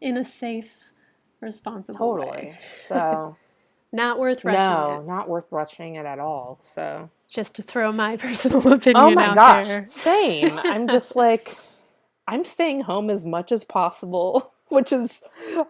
in 0.00 0.16
a 0.16 0.24
safe 0.24 0.84
responsible 1.40 1.98
Totally. 1.98 2.30
way 2.32 2.58
So 2.86 3.36
not 3.92 4.18
worth 4.18 4.44
rushing 4.44 4.60
no, 4.60 5.00
it 5.02 5.06
not 5.06 5.28
worth 5.28 5.46
rushing 5.50 5.94
it 5.96 6.06
at 6.06 6.18
all. 6.18 6.58
So 6.60 7.10
just 7.28 7.54
to 7.54 7.62
throw 7.62 7.92
my 7.92 8.16
personal 8.24 8.72
opinion 8.72 8.96
oh 8.96 9.10
my 9.10 9.34
gosh, 9.34 9.68
there 9.68 9.86
same. 9.86 10.58
I'm 10.58 10.88
just 10.88 11.16
like 11.16 11.56
I'm 12.26 12.44
staying 12.44 12.82
home 12.82 13.10
as 13.10 13.24
much 13.24 13.52
as 13.52 13.64
possible, 13.64 14.50
which 14.68 14.92
is 14.92 15.20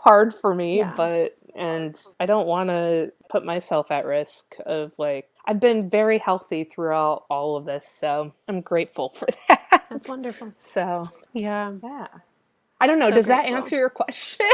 hard 0.01 0.35
for 0.35 0.55
me, 0.55 0.79
Yeah. 0.79 0.93
but 0.97 1.37
and 1.55 1.99
I 2.21 2.27
don't 2.27 2.47
want 2.47 2.69
to 2.71 3.13
put 3.29 3.45
myself 3.45 3.91
at 3.91 4.05
risk 4.07 4.57
of 4.67 4.93
like 4.99 5.29
I've 5.49 5.61
been 5.61 5.91
very 5.91 6.19
healthy 6.19 6.65
throughout 6.65 7.25
all 7.31 7.57
of 7.57 7.67
this, 7.67 7.89
so 7.89 8.35
I'm 8.49 8.63
grateful 8.63 9.11
for 9.17 9.29
that. 9.49 9.87
That's 9.91 10.09
wonderful. 10.09 10.55
So, 10.59 11.13
Yeah. 11.35 11.75
yeah. 11.83 12.09
I 12.81 12.87
don't 12.89 12.99
know, 13.01 13.11
So 13.11 13.13
does 13.13 13.27
that 13.29 13.47
answer 13.47 13.77
your 13.77 13.91
question? 13.91 14.47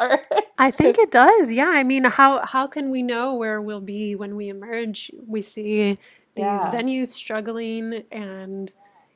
or 0.00 0.20
I 0.58 0.70
think 0.70 0.98
it 0.98 1.10
does. 1.10 1.52
Yeah. 1.52 1.68
I 1.70 1.84
mean, 1.84 2.04
how 2.04 2.46
how 2.46 2.66
can 2.68 2.90
we 2.90 3.02
know 3.02 3.34
where 3.34 3.60
we'll 3.60 3.80
be 3.80 4.14
when 4.16 4.36
we 4.36 4.48
emerge? 4.48 5.10
We 5.26 5.42
see 5.42 5.98
these 6.36 6.70
Yeah. 6.70 6.70
venues 6.70 7.08
struggling 7.08 8.04
and 8.12 8.72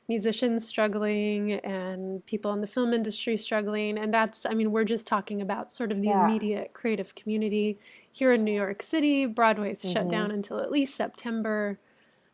musicians 0.09 0.67
struggling 0.67 1.53
and 1.53 2.25
people 2.25 2.51
in 2.53 2.61
the 2.61 2.67
film 2.67 2.93
industry 2.93 3.37
struggling 3.37 3.97
and 3.97 4.13
that's 4.13 4.45
I 4.45 4.53
mean, 4.55 4.71
we're 4.71 4.85
just 4.85 5.07
talking 5.07 5.41
about 5.41 5.71
sort 5.71 5.91
of 5.91 6.01
the 6.01 6.11
Yeah. 6.11 6.11
immediate 6.11 6.73
creative 6.73 7.15
community 7.15 7.79
here 8.11 8.33
in 8.33 8.43
New 8.43 8.53
York 8.53 8.81
City. 8.83 9.25
Broadway's 9.25 9.81
shut 9.89 10.07
Mhm. 10.07 10.09
down 10.09 10.31
until 10.31 10.59
at 10.59 10.71
least 10.71 10.95
September. 10.95 11.79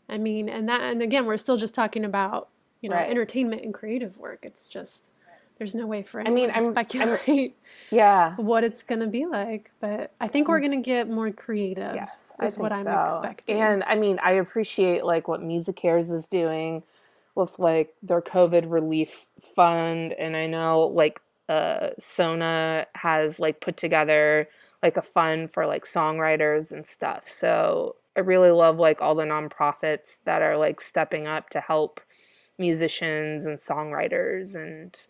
I 0.10 0.18
mean, 0.18 0.50
and 0.50 0.68
that 0.70 0.82
and 0.82 1.02
again, 1.02 1.26
we're 1.26 1.38
still 1.38 1.58
just 1.58 1.74
talking 1.74 2.06
about, 2.06 2.50
you 2.82 2.90
know, 2.90 2.96
Right. 2.96 3.10
entertainment 3.10 3.64
and 3.64 3.74
creative 3.74 4.18
work. 4.18 4.40
It's 4.44 4.68
just 4.68 5.12
there's 5.58 5.74
no 5.74 5.88
way 5.88 6.04
for 6.04 6.20
I 6.20 6.26
anyone 6.26 6.36
mean, 6.36 6.50
to 6.50 6.56
I'm- 6.56 6.64
I'm- 6.66 6.74
speculate 6.74 7.58
yeah. 7.92 8.36
what 8.38 8.64
it's 8.64 8.84
going 8.84 9.00
to 9.00 9.08
be 9.08 9.26
like. 9.26 9.72
But 9.80 10.12
I 10.22 10.28
think 10.28 10.48
we're 10.48 10.60
going 10.60 10.72
to 10.72 10.78
get 10.78 11.10
more 11.10 11.32
creative. 11.32 11.96
Yes, 11.96 12.32
I 12.40 12.46
is 12.46 12.58
what 12.60 12.72
I'm 12.72 12.84
so. 12.84 13.04
expecting. 13.08 13.60
And 13.60 13.84
I 13.86 13.96
mean, 13.96 14.20
I 14.22 14.34
appreciate 14.34 15.04
like 15.04 15.28
what 15.28 15.42
MusiCares 15.42 16.12
is 16.12 16.28
doing 16.28 16.84
with 17.34 17.58
like 17.60 17.96
their 18.04 18.22
COVID 18.22 18.72
relief 18.72 19.26
fund, 19.56 20.14
and 20.14 20.36
I 20.38 20.46
know 20.48 20.82
like 20.82 21.22
uh, 21.50 21.90
Sona 22.00 22.88
has 22.96 23.40
like 23.40 23.62
put 23.62 23.78
together 23.78 24.48
like 24.84 24.98
a 24.98 25.02
fund 25.02 25.52
for 25.52 25.66
like 25.66 25.86
songwriters 25.86 26.72
and 26.72 26.86
stuff. 26.86 27.30
So 27.30 27.96
I 28.16 28.22
really 28.22 28.52
love 28.52 28.78
like 28.78 29.02
all 29.02 29.16
the 29.16 29.24
nonprofits 29.24 30.20
that 30.26 30.42
are 30.42 30.58
like 30.58 30.82
stepping 30.82 31.28
up 31.28 31.50
to 31.52 31.60
help 31.60 32.02
musicians 32.58 33.46
and 33.46 33.58
songwriters 33.58 34.56
and 34.56 35.06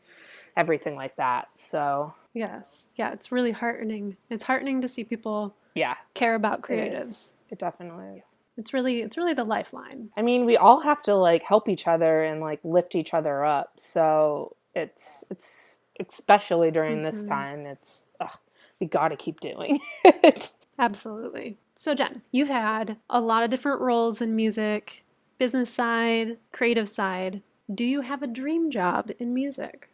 everything 0.55 0.95
like 0.95 1.15
that. 1.15 1.47
So 1.55 2.13
yes, 2.33 2.88
yeah, 2.95 3.11
it's 3.13 3.31
really 3.31 3.51
heartening. 3.51 4.17
It's 4.29 4.43
heartening 4.43 4.81
to 4.81 4.88
see 4.88 5.03
people 5.03 5.55
yeah, 5.75 5.95
care 6.13 6.35
about 6.35 6.59
It 6.59 6.61
creatives. 6.63 7.33
it 7.49 7.59
definitely 7.59 8.19
is. 8.19 8.35
It's 8.57 8.73
really, 8.73 9.01
it's 9.01 9.15
really 9.17 9.35
the 9.35 9.43
lifeline. 9.45 10.09
I 10.17 10.23
mean, 10.23 10.45
we 10.45 10.57
all 10.57 10.79
have 10.81 11.01
to 11.03 11.13
like 11.15 11.43
help 11.43 11.69
each 11.69 11.88
other 11.88 12.23
and 12.23 12.41
like 12.41 12.59
lift 12.63 12.95
each 12.95 13.13
other 13.13 13.45
up. 13.45 13.73
So 13.75 14.55
it's 14.73 15.23
it's 15.29 15.81
especially 15.99 16.71
during 16.71 17.03
this 17.03 17.23
Mhm. 17.23 17.27
time, 17.27 17.65
it's 17.65 18.07
ugh, 18.19 18.37
we 18.79 18.87
got 18.87 19.09
to 19.09 19.15
keep 19.15 19.39
doing 19.39 19.79
it. 20.05 20.51
Absolutely. 20.79 21.57
So, 21.75 21.93
Jen, 21.95 22.21
you've 22.31 22.49
had 22.49 22.97
a 23.09 23.19
lot 23.21 23.43
of 23.43 23.49
different 23.49 23.81
roles 23.81 24.21
in 24.21 24.35
music, 24.35 25.03
business 25.37 25.69
side, 25.71 26.37
creative 26.51 26.87
side. 26.89 27.41
Do 27.73 27.83
you 27.83 28.01
have 28.01 28.21
a 28.23 28.27
dream 28.27 28.71
job 28.71 29.11
in 29.19 29.33
music 29.33 29.89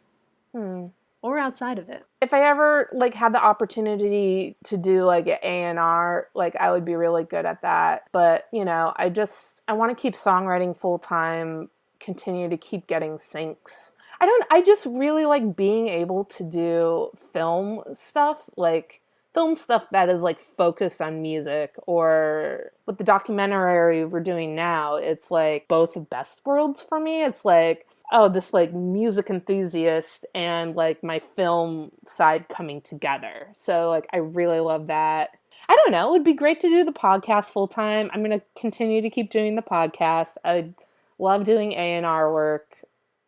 Hmm. 0.52 0.86
or 1.22 1.38
outside 1.38 1.78
of 1.78 1.88
it? 1.88 2.04
If 2.22 2.32
I 2.32 2.42
ever 2.48 2.88
like 2.92 3.14
had 3.14 3.34
the 3.34 3.42
opportunity 3.42 4.56
to 4.64 4.76
do 4.76 5.04
like 5.04 5.26
an 5.26 5.38
A 5.42 5.64
and 5.64 5.78
R, 5.78 6.28
like 6.34 6.54
I 6.56 6.70
would 6.70 6.84
be 6.84 6.94
really 6.96 7.24
good 7.24 7.44
at 7.46 7.62
that. 7.62 8.04
But 8.12 8.46
you 8.52 8.64
know, 8.64 8.92
I 8.96 9.08
just 9.08 9.62
I 9.66 9.72
want 9.72 9.90
to 9.96 10.00
keep 10.00 10.14
songwriting 10.14 10.76
full 10.76 10.98
time, 10.98 11.68
continue 12.00 12.48
to 12.48 12.56
keep 12.56 12.86
getting 12.86 13.12
syncs. 13.18 13.90
I 14.24 14.26
don't. 14.26 14.44
I 14.50 14.62
just 14.62 14.86
really 14.86 15.26
like 15.26 15.54
being 15.54 15.88
able 15.88 16.24
to 16.24 16.42
do 16.44 17.10
film 17.34 17.82
stuff, 17.92 18.38
like 18.56 19.02
film 19.34 19.54
stuff 19.54 19.86
that 19.90 20.08
is 20.08 20.22
like 20.22 20.40
focused 20.40 21.02
on 21.02 21.20
music 21.20 21.74
or 21.86 22.72
with 22.86 22.96
the 22.96 23.04
documentary 23.04 24.04
we're 24.04 24.20
doing 24.20 24.54
now 24.54 24.94
it's 24.94 25.30
like 25.30 25.68
both 25.68 26.08
best 26.08 26.40
worlds 26.46 26.80
for 26.80 26.98
me. 26.98 27.22
It's 27.22 27.44
like 27.44 27.86
oh 28.12 28.30
this 28.30 28.54
like 28.54 28.72
music 28.72 29.28
enthusiast 29.28 30.24
and 30.34 30.74
like 30.74 31.02
my 31.02 31.20
film 31.36 31.92
side 32.06 32.48
coming 32.48 32.80
together. 32.80 33.48
So 33.52 33.90
like 33.90 34.08
i 34.10 34.16
really 34.16 34.60
love 34.60 34.86
that. 34.86 35.36
I 35.68 35.76
don't 35.76 35.92
know 35.92 36.08
it 36.08 36.12
would 36.12 36.24
be 36.24 36.32
great 36.32 36.60
to 36.60 36.70
do 36.70 36.82
the 36.82 36.92
podcast 36.94 37.50
full 37.50 37.68
time 37.68 38.10
i'm 38.14 38.22
going 38.24 38.38
to 38.38 38.46
continue 38.56 39.02
to 39.02 39.10
keep 39.10 39.28
doing 39.28 39.54
the 39.54 39.60
podcast. 39.60 40.36
I 40.42 40.70
love 41.18 41.44
doing 41.44 41.72
a&r 41.72 42.32
work 42.32 42.73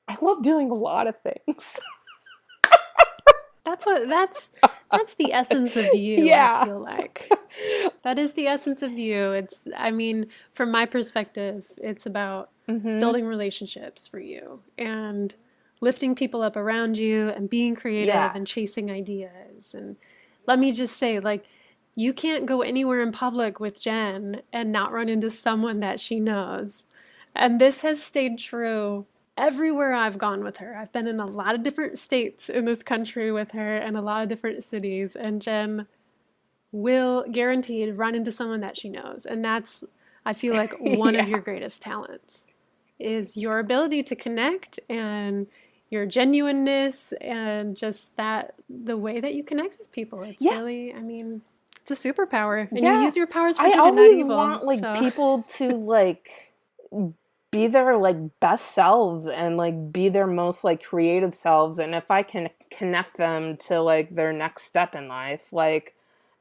i 0.08 0.16
love 0.20 0.42
doing 0.42 0.70
a 0.70 0.74
lot 0.74 1.06
of 1.06 1.14
things 1.20 1.78
That's 3.64 3.84
what 3.84 4.08
that's 4.08 4.50
that's 4.92 5.14
the 5.14 5.32
essence 5.32 5.74
of 5.74 5.86
you, 5.92 6.24
Yeah. 6.24 6.60
I 6.62 6.66
feel 6.66 6.78
like. 6.80 7.28
That 8.04 8.16
is 8.16 8.34
the 8.34 8.46
essence 8.46 8.80
of 8.80 8.92
you. 8.92 9.32
It's 9.32 9.66
I 9.76 9.90
mean, 9.90 10.26
from 10.52 10.70
my 10.70 10.86
perspective, 10.86 11.72
it's 11.78 12.06
about 12.06 12.50
Mhm. 12.68 13.00
building 13.00 13.26
relationships 13.26 14.06
for 14.06 14.20
you 14.20 14.60
and 14.78 15.34
lifting 15.80 16.14
people 16.14 16.42
up 16.42 16.56
around 16.56 16.96
you 16.96 17.30
and 17.30 17.50
being 17.50 17.74
creative 17.74 18.14
Yeah. 18.14 18.30
and 18.36 18.46
chasing 18.46 18.88
ideas. 18.88 19.74
And 19.74 19.96
let 20.46 20.60
me 20.60 20.70
just 20.70 20.96
say, 20.96 21.18
like, 21.18 21.44
you 21.96 22.12
can't 22.12 22.46
go 22.46 22.62
anywhere 22.62 23.00
in 23.02 23.10
public 23.10 23.58
with 23.58 23.80
Jen 23.80 24.42
and 24.52 24.70
not 24.70 24.92
run 24.92 25.08
into 25.08 25.28
someone 25.28 25.80
that 25.80 25.98
she 25.98 26.20
knows. 26.20 26.84
And 27.34 27.60
this 27.60 27.80
has 27.80 28.00
stayed 28.00 28.38
true 28.38 29.06
everywhere 29.36 29.92
I've 29.92 30.18
gone 30.18 30.42
with 30.42 30.58
her. 30.58 30.76
I've 30.76 30.92
been 30.92 31.06
in 31.06 31.20
a 31.20 31.26
lot 31.26 31.54
of 31.54 31.62
different 31.62 31.98
states 31.98 32.48
in 32.48 32.64
this 32.64 32.82
country 32.82 33.30
with 33.32 33.52
her 33.52 33.76
and 33.76 33.96
a 33.96 34.00
lot 34.00 34.22
of 34.22 34.28
different 34.28 34.64
cities. 34.64 35.14
And 35.14 35.42
Jen 35.42 35.86
will 36.72 37.24
guaranteed 37.30 37.96
run 37.96 38.14
into 38.14 38.32
someone 38.32 38.60
that 38.60 38.76
she 38.76 38.88
knows. 38.88 39.26
And 39.26 39.44
that's, 39.44 39.84
I 40.24 40.32
feel 40.32 40.54
like, 40.54 40.74
one 40.80 41.16
of 41.16 41.28
your 41.28 41.40
greatest 41.40 41.82
talents 41.82 42.44
is 42.98 43.36
your 43.36 43.58
ability 43.58 44.02
to 44.04 44.16
connect 44.16 44.80
and 44.88 45.46
your 45.90 46.06
genuineness 46.06 47.12
and 47.20 47.76
just 47.76 48.16
that 48.16 48.54
the 48.68 48.96
way 48.96 49.20
that 49.20 49.34
you 49.34 49.44
connect 49.44 49.78
with 49.78 49.92
people. 49.92 50.22
It's 50.22 50.42
Yeah. 50.42 50.56
really, 50.56 50.92
I 50.94 51.00
mean, 51.00 51.42
it's 51.80 51.90
a 51.90 51.94
superpower. 51.94 52.68
And 52.70 52.80
Yeah. 52.80 52.98
you 52.98 53.04
use 53.04 53.16
your 53.16 53.26
powers 53.28 53.56
for 53.58 53.64
I 53.64 53.70
good 53.70 53.74
and 53.84 53.96
not 53.96 54.02
always 54.02 54.18
evil. 54.18 54.36
want 54.36 54.64
like 54.64 54.80
so- 54.80 54.98
people 54.98 55.42
to 55.58 55.68
like 55.76 56.52
be 57.56 57.66
their 57.68 57.96
like 57.96 58.18
best 58.38 58.74
selves 58.74 59.26
and 59.26 59.56
like 59.56 59.90
be 59.90 60.10
their 60.10 60.26
most 60.26 60.62
like 60.62 60.84
creative 60.84 61.34
selves 61.34 61.78
and 61.78 61.94
if 61.94 62.10
I 62.10 62.22
can 62.22 62.50
connect 62.70 63.16
them 63.16 63.56
to 63.68 63.80
like 63.80 64.14
their 64.14 64.30
next 64.30 64.64
step 64.64 64.94
in 64.94 65.08
life 65.08 65.54
like 65.54 65.94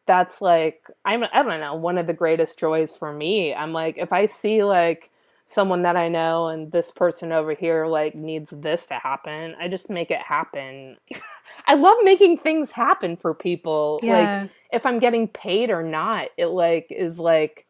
that's 0.06 0.42
like 0.42 0.84
I'm 1.06 1.24
I 1.24 1.42
don't 1.42 1.62
know 1.62 1.74
one 1.74 1.98
of 1.98 2.06
the 2.06 2.14
greatest 2.14 2.60
joys 2.60 2.92
for 2.92 3.14
me. 3.14 3.54
I'm 3.54 3.72
like 3.72 3.98
if 3.98 4.12
I 4.12 4.26
see 4.26 4.62
like 4.62 5.10
someone 5.46 5.84
that 5.84 5.96
I 5.96 6.10
know 6.10 6.48
and 6.48 6.70
this 6.74 6.92
person 6.92 7.32
over 7.32 7.54
here 7.54 7.86
like 7.86 8.14
needs 8.14 8.50
this 8.50 8.88
to 8.88 8.96
happen, 8.96 9.56
I 9.58 9.70
just 9.70 9.90
make 9.90 10.12
it 10.12 10.22
happen. 10.22 10.98
I 11.66 11.76
love 11.76 11.98
making 12.04 12.40
things 12.40 12.74
happen 12.74 13.16
for 13.16 13.34
people. 13.34 14.02
Like 14.44 14.52
if 14.74 14.86
I'm 14.86 15.00
getting 15.00 15.30
paid 15.30 15.70
or 15.70 15.82
not, 15.82 16.28
it 16.36 16.48
like 16.48 16.88
is 16.90 17.20
like 17.20 17.66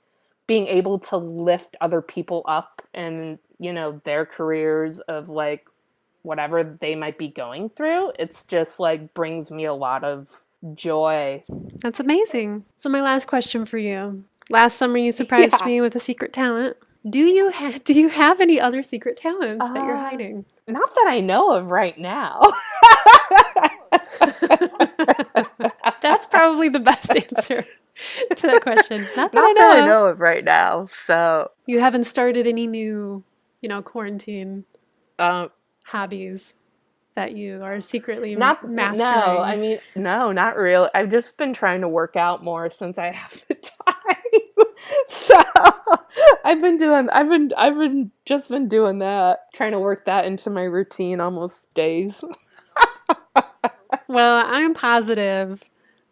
being 0.48 0.66
able 0.66 0.98
to 1.00 1.18
lift 1.18 1.76
other 1.80 2.02
people 2.02 2.42
up 2.48 2.75
and 2.96 3.38
you 3.60 3.72
know 3.72 4.00
their 4.04 4.26
careers 4.26 5.00
of 5.02 5.30
like 5.30 5.68
whatever 6.24 6.64
they 6.64 6.96
might 6.96 7.18
be 7.20 7.28
going 7.28 7.70
through. 7.70 8.12
It's 8.18 8.44
just 8.46 8.80
like 8.80 9.14
brings 9.14 9.52
me 9.52 9.66
a 9.66 9.74
lot 9.74 10.04
of 10.04 10.42
joy. 10.74 11.44
That's 11.82 12.00
amazing. 12.00 12.66
So 12.78 12.90
my 12.90 13.02
last 13.02 13.28
question 13.28 13.66
for 13.66 13.78
you. 13.78 14.24
Last 14.50 14.78
summer 14.78 14.98
you 14.98 15.12
surprised 15.12 15.56
Yeah. 15.60 15.66
me 15.68 15.82
with 15.82 15.96
a 15.96 16.00
secret 16.00 16.34
talent. 16.34 16.78
Do 17.08 17.20
you 17.20 17.52
ha- 17.52 17.78
do 17.84 17.94
you 17.94 18.10
have 18.10 18.42
any 18.42 18.60
other 18.60 18.82
secret 18.82 19.18
talents 19.18 19.68
that 19.70 19.76
you're 19.86 19.96
Uh, 19.96 20.10
hiding? 20.10 20.46
Not 20.68 20.96
that 20.96 21.06
I 21.08 21.20
know 21.20 21.52
of 21.54 21.70
right 21.70 21.96
now. 22.00 22.42
That's 26.02 26.28
probably 26.28 26.70
the 26.70 26.80
best 26.80 27.16
answer 27.32 27.66
to 28.36 28.48
that 28.48 28.62
question. 28.62 29.08
Not 29.16 29.32
that 29.32 29.44
I 29.44 29.52
know 29.52 29.70
that 29.70 29.78
of. 29.78 29.84
I 29.84 29.88
know 29.88 30.06
of 30.08 30.20
right 30.20 30.44
now. 30.44 30.86
So, 30.86 31.52
You 31.66 31.80
haven't 31.80 32.06
started 32.06 32.48
any 32.48 32.68
new, 32.68 33.24
you 33.62 33.70
know, 33.70 33.82
quarantine 33.82 34.66
um, 35.20 35.50
hobbies 35.86 36.56
that 37.16 37.36
you 37.36 37.64
are 37.64 37.80
secretly 37.80 38.36
not 38.36 38.70
mastering. 38.70 39.08
No, 39.08 39.40
I 39.40 39.56
mean, 39.56 39.80
no, 39.96 40.34
not 40.34 40.58
really. 40.58 40.90
I've 40.94 41.10
just 41.10 41.38
been 41.38 41.54
trying 41.54 41.80
to 41.82 41.88
work 41.88 42.18
out 42.18 42.44
more 42.44 42.70
since 42.70 42.98
I 42.98 43.14
have 43.14 43.42
the 43.48 43.56
time. 43.88 44.66
so 45.08 45.42
I've 46.44 46.62
been 46.62 46.76
doing. 46.78 47.10
I've 47.12 47.30
been. 47.30 47.54
I've 47.56 47.78
been 47.78 48.12
just 48.26 48.50
been 48.50 48.68
doing 48.68 49.00
that, 49.00 49.46
trying 49.54 49.72
to 49.72 49.80
work 49.80 50.06
that 50.06 50.26
into 50.26 50.50
my 50.50 50.64
routine 50.64 51.22
almost 51.22 51.74
days. 51.74 52.22
Well, 54.08 54.44
I'm 54.46 54.74
positive 54.74 55.64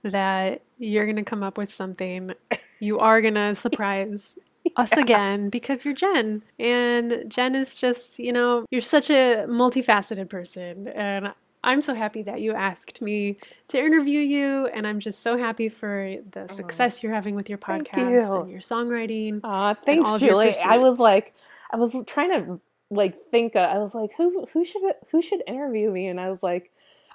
that 0.04 0.62
you're 0.78 1.06
going 1.06 1.18
to 1.18 1.24
come 1.24 1.43
up 1.43 1.58
with 1.58 1.72
something. 1.72 2.32
You 2.80 2.99
are 2.99 3.22
going 3.22 3.34
to 3.36 3.56
surprise 3.56 4.38
us 4.76 4.91
again 4.93 5.49
because 5.49 5.86
you're 5.86 5.93
Jen. 5.93 6.43
And 6.60 7.26
Jen 7.28 7.56
is 7.56 7.76
just, 7.76 8.20
you 8.20 8.32
know, 8.32 8.66
you're 8.72 8.82
such 8.82 9.10
a 9.10 9.45
multifaceted 9.47 10.30
person. 10.30 10.88
And 10.88 11.34
I'm 11.64 11.82
so 11.82 11.93
happy 11.93 12.24
that 12.24 12.41
you 12.41 12.54
asked 12.54 13.01
me 13.01 13.38
to 13.70 13.80
interview 13.80 14.20
you, 14.20 14.68
and 14.68 14.86
I'm 14.86 14.99
just 14.99 15.22
so 15.22 15.38
happy 15.38 15.70
for 15.70 16.18
the 16.32 16.47
success 16.47 17.01
you're 17.01 17.14
having 17.14 17.36
with 17.36 17.47
your 17.47 17.58
podcast 17.58 17.97
you. 17.97 18.41
and 18.41 18.51
your 18.51 18.60
songwriting. 18.60 19.39
Aw, 19.43 19.74
thanks, 19.74 20.10
of 20.10 20.20
Julie. 20.20 20.56
I 20.58 20.78
was 20.78 20.99
like, 20.99 21.34
I 21.72 21.78
was 21.78 21.95
trying 22.06 22.32
to 22.32 22.60
like 22.89 23.18
think. 23.18 23.56
Uh, 23.56 23.60
I 23.60 23.78
was 23.78 23.95
like, 23.95 24.12
who 24.18 24.45
who 24.51 24.66
should 24.66 24.82
who 25.10 25.22
should 25.22 25.41
interview 25.47 25.89
me? 25.89 26.08
And 26.08 26.20
I 26.20 26.30
was 26.30 26.43
like, 26.43 26.70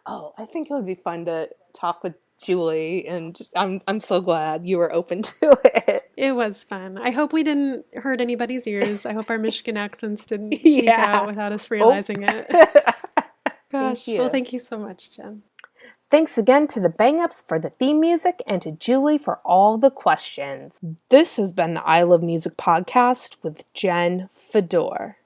oh, 0.07 0.33
I 0.39 0.47
think 0.47 0.71
it 0.71 0.75
would 0.75 0.87
be 0.87 0.95
fun 0.95 1.27
to 1.27 1.51
talk 1.75 2.03
with 2.03 2.15
Julie. 2.43 3.07
And 3.07 3.39
I'm 3.57 3.81
I'm 3.87 4.01
so 4.01 4.21
glad 4.21 4.67
you 4.67 4.79
were 4.79 4.93
open 4.93 5.23
to 5.41 5.59
it. 5.65 6.11
It 6.17 6.33
was 6.33 6.65
fun. 6.65 6.99
I 6.99 7.11
hope 7.11 7.33
we 7.33 7.43
didn't 7.43 7.85
hurt 7.95 8.21
anybody's 8.21 8.67
ears. 8.67 9.07
I 9.07 9.13
hope 9.13 9.31
our 9.31 9.39
Michigan 9.39 9.77
accents 9.77 10.27
didn't 10.27 10.53
sneak 10.61 10.85
Yeah. 10.85 11.17
out 11.17 11.27
without 11.27 11.53
us 11.53 11.67
oh. 11.67 11.75
realizing 11.75 12.23
it. 12.23 12.51
Gosh. 13.73 14.09
you. 14.09 14.19
Well, 14.21 14.31
thank 14.31 14.53
you 14.53 14.59
so 14.59 14.79
much, 14.79 15.15
Jen. 15.17 15.43
Thanks 16.11 16.39
again 16.39 16.67
to 16.69 16.81
the 16.81 16.89
Bang 16.89 17.21
Ups 17.21 17.45
for 17.47 17.59
the 17.59 17.69
theme 17.69 18.01
music 18.01 18.43
and 18.47 18.63
to 18.63 18.73
Julie 18.73 19.19
for 19.19 19.41
all 19.45 19.77
the 19.77 19.91
questions. 19.91 20.81
This 21.11 21.37
has 21.37 21.53
been 21.53 21.75
the 21.75 21.83
I 21.83 22.03
Love 22.03 22.23
Music 22.23 22.57
podcast 22.57 23.37
with 23.43 23.71
Jen 23.75 24.31
Fedor. 24.33 25.19